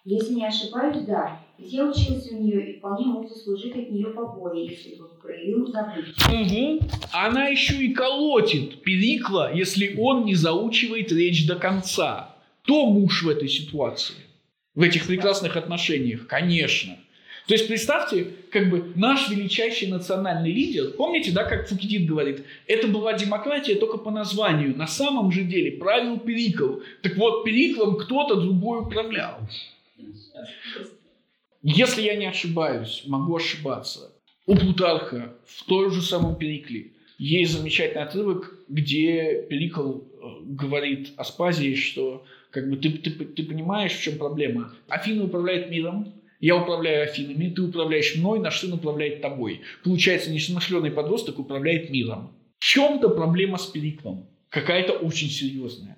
Если 0.05 0.35
не 0.35 0.47
ошибаюсь, 0.47 1.05
да. 1.07 1.41
Я 1.59 1.87
учился 1.87 2.35
у 2.35 2.43
нее 2.43 2.73
и 2.73 2.79
вполне 2.79 3.07
мог 3.07 3.29
заслужить 3.29 3.77
от 3.77 3.91
нее 3.91 4.09
побои, 4.09 4.71
если 4.71 4.97
бы 4.97 5.09
проявил 5.23 5.67
забыть. 5.67 6.17
Угу. 6.27 6.89
Она 7.13 7.47
еще 7.47 7.77
и 7.77 7.93
колотит 7.93 8.83
Перикла, 8.83 9.53
если 9.55 9.95
он 9.99 10.25
не 10.25 10.35
заучивает 10.35 11.13
речь 11.13 11.47
до 11.47 11.57
конца. 11.57 12.35
Кто 12.65 12.87
муж 12.87 13.23
в 13.23 13.29
этой 13.29 13.49
ситуации? 13.49 14.17
В 14.75 14.83
этих 14.83 15.07
прекрасных 15.07 15.57
отношениях? 15.57 16.27
Конечно. 16.27 16.99
То 17.47 17.55
есть 17.55 17.69
представьте, 17.69 18.35
как 18.55 18.71
бы 18.71 18.93
наш 18.95 19.31
величайший 19.31 19.89
национальный 19.89 20.53
лидер, 20.53 20.93
помните, 20.93 21.33
да, 21.33 21.43
как 21.43 21.67
Фукидид 21.67 22.07
говорит, 22.07 22.45
это 22.69 22.87
была 22.87 23.15
демократия 23.15 23.75
только 23.75 23.99
по 23.99 24.13
названию. 24.13 24.77
На 24.77 24.87
самом 24.87 25.33
же 25.33 25.43
деле 25.43 25.73
правил 25.73 26.21
Перикл. 26.21 26.77
Так 27.03 27.17
вот, 27.17 27.43
Периклом 27.43 27.97
кто-то 27.97 28.37
другой 28.37 28.83
управлял. 28.83 29.41
Если 31.65 32.03
я 32.03 32.15
не 32.15 32.27
ошибаюсь, 32.27 33.03
могу 33.07 33.35
ошибаться, 33.35 34.13
у 34.47 34.55
Плутарха 34.55 35.35
в 35.47 35.65
той 35.65 35.91
же 35.91 36.01
самом 36.01 36.37
Перикле 36.37 36.93
есть 37.19 37.55
замечательный 37.55 38.05
отрывок, 38.05 38.57
где 38.69 39.47
Перикл 39.51 39.99
э, 39.99 40.01
говорит 40.45 41.13
Аспазии, 41.17 41.75
что 41.75 42.25
как 42.51 42.71
бы 42.71 42.77
ты, 42.77 42.91
ты, 42.91 43.11
ты 43.11 43.43
понимаешь, 43.43 43.95
в 43.95 44.01
чем 44.01 44.17
проблема. 44.17 44.73
Афина 44.87 45.25
управляет 45.25 45.71
миром, 45.71 46.13
я 46.45 46.57
управляю 46.57 47.05
Афинами, 47.05 47.49
ты 47.49 47.63
управляешь 47.63 48.17
мной, 48.17 48.39
наш 48.39 48.61
сын 48.61 48.75
управляет 48.75 49.23
тобой. 49.23 49.63
Получается, 49.83 50.31
несмышленый 50.31 50.91
подросток 50.91 51.39
управляет 51.39 51.89
миром. 51.89 52.37
В 52.59 52.65
чем-то 52.65 53.09
проблема 53.09 53.57
с 53.57 53.65
Периклом. 53.65 54.29
Какая-то 54.51 54.93
очень 54.93 55.31
серьезная. 55.31 55.97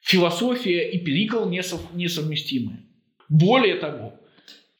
Философия 0.00 0.90
и 0.90 0.98
Перикл 0.98 1.44
несов, 1.44 1.80
несовместимы. 1.94 2.80
Более 3.28 3.76
того, 3.76 4.18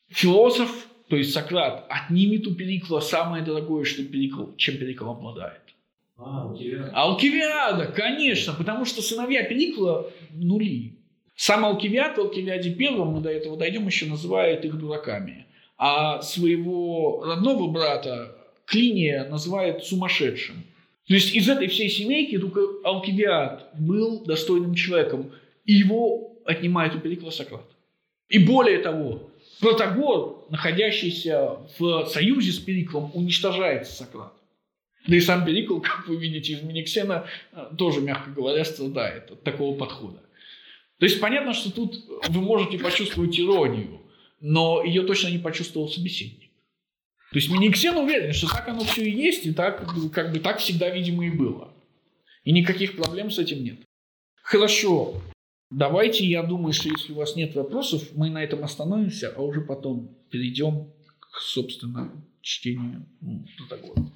философ, 0.08 0.88
то 1.08 1.14
есть 1.14 1.32
Сократ, 1.32 1.86
отнимет 1.88 2.48
у 2.48 2.54
Перикла 2.56 2.98
самое 2.98 3.44
дорогое, 3.44 3.84
что 3.84 4.02
Перикл, 4.02 4.56
чем 4.56 4.78
Перикл 4.78 5.08
обладает. 5.08 5.62
А, 6.16 6.42
Алкивиад. 6.42 6.90
Алкивиада, 6.92 7.86
конечно, 7.86 8.52
потому 8.52 8.84
что 8.84 9.00
сыновья 9.00 9.44
Перикла 9.44 10.10
нули. 10.32 10.98
Сам 11.36 11.64
Алкивиад 11.64 12.18
Алкивиаде 12.18 12.70
первом, 12.70 13.08
мы 13.08 13.20
до 13.20 13.30
этого 13.30 13.56
дойдем, 13.56 13.86
еще 13.86 14.06
называет 14.06 14.64
их 14.64 14.78
дураками. 14.78 15.46
А 15.76 16.22
своего 16.22 17.24
родного 17.24 17.70
брата 17.70 18.36
Клиния 18.66 19.24
называет 19.28 19.84
сумасшедшим. 19.84 20.64
То 21.06 21.14
есть 21.14 21.34
из 21.34 21.48
этой 21.48 21.66
всей 21.68 21.90
семейки 21.90 22.38
только 22.38 22.60
Алкивиад 22.84 23.70
был 23.78 24.24
достойным 24.24 24.74
человеком, 24.74 25.32
и 25.64 25.74
его 25.74 26.38
отнимает 26.44 26.94
у 26.94 27.00
Перикла 27.00 27.30
Сократ. 27.30 27.66
И 28.28 28.38
более 28.38 28.78
того, 28.78 29.30
Протагор, 29.60 30.46
находящийся 30.50 31.58
в 31.78 32.06
союзе 32.06 32.52
с 32.52 32.58
Периклом, 32.58 33.10
уничтожает 33.14 33.86
Сократ. 33.86 34.32
Да 35.06 35.16
и 35.16 35.20
сам 35.20 35.44
Перикл, 35.44 35.80
как 35.80 36.08
вы 36.08 36.16
видите 36.16 36.54
из 36.54 36.62
Миниксена, 36.62 37.26
тоже, 37.76 38.00
мягко 38.00 38.30
говоря, 38.30 38.64
страдает 38.64 39.30
от 39.30 39.42
такого 39.42 39.76
подхода. 39.76 40.20
То 41.04 41.08
есть 41.08 41.20
понятно, 41.20 41.52
что 41.52 41.70
тут 41.70 42.02
вы 42.30 42.40
можете 42.40 42.78
почувствовать 42.78 43.38
иронию, 43.38 44.00
но 44.40 44.82
ее 44.82 45.02
точно 45.02 45.28
не 45.28 45.36
почувствовал 45.36 45.86
собеседник. 45.86 46.50
То 47.30 47.38
есть 47.38 47.50
Миниксен 47.50 47.94
уверен, 47.98 48.32
что 48.32 48.48
так 48.48 48.66
оно 48.70 48.84
все 48.84 49.04
и 49.04 49.10
есть, 49.10 49.44
и 49.44 49.52
так, 49.52 49.86
как 50.14 50.32
бы 50.32 50.38
так 50.38 50.60
всегда, 50.60 50.88
видимо, 50.88 51.26
и 51.26 51.28
было. 51.28 51.74
И 52.44 52.52
никаких 52.52 52.96
проблем 52.96 53.30
с 53.30 53.38
этим 53.38 53.62
нет. 53.62 53.80
Хорошо, 54.42 55.20
давайте, 55.70 56.24
я 56.24 56.42
думаю, 56.42 56.72
что 56.72 56.88
если 56.88 57.12
у 57.12 57.16
вас 57.16 57.36
нет 57.36 57.54
вопросов, 57.54 58.02
мы 58.14 58.30
на 58.30 58.42
этом 58.42 58.64
остановимся, 58.64 59.30
а 59.36 59.42
уже 59.42 59.60
потом 59.60 60.16
перейдем 60.30 60.90
к, 61.20 61.38
собственно, 61.42 62.12
чтению 62.40 63.06
ну, 63.20 63.44
Протагора. 63.58 64.10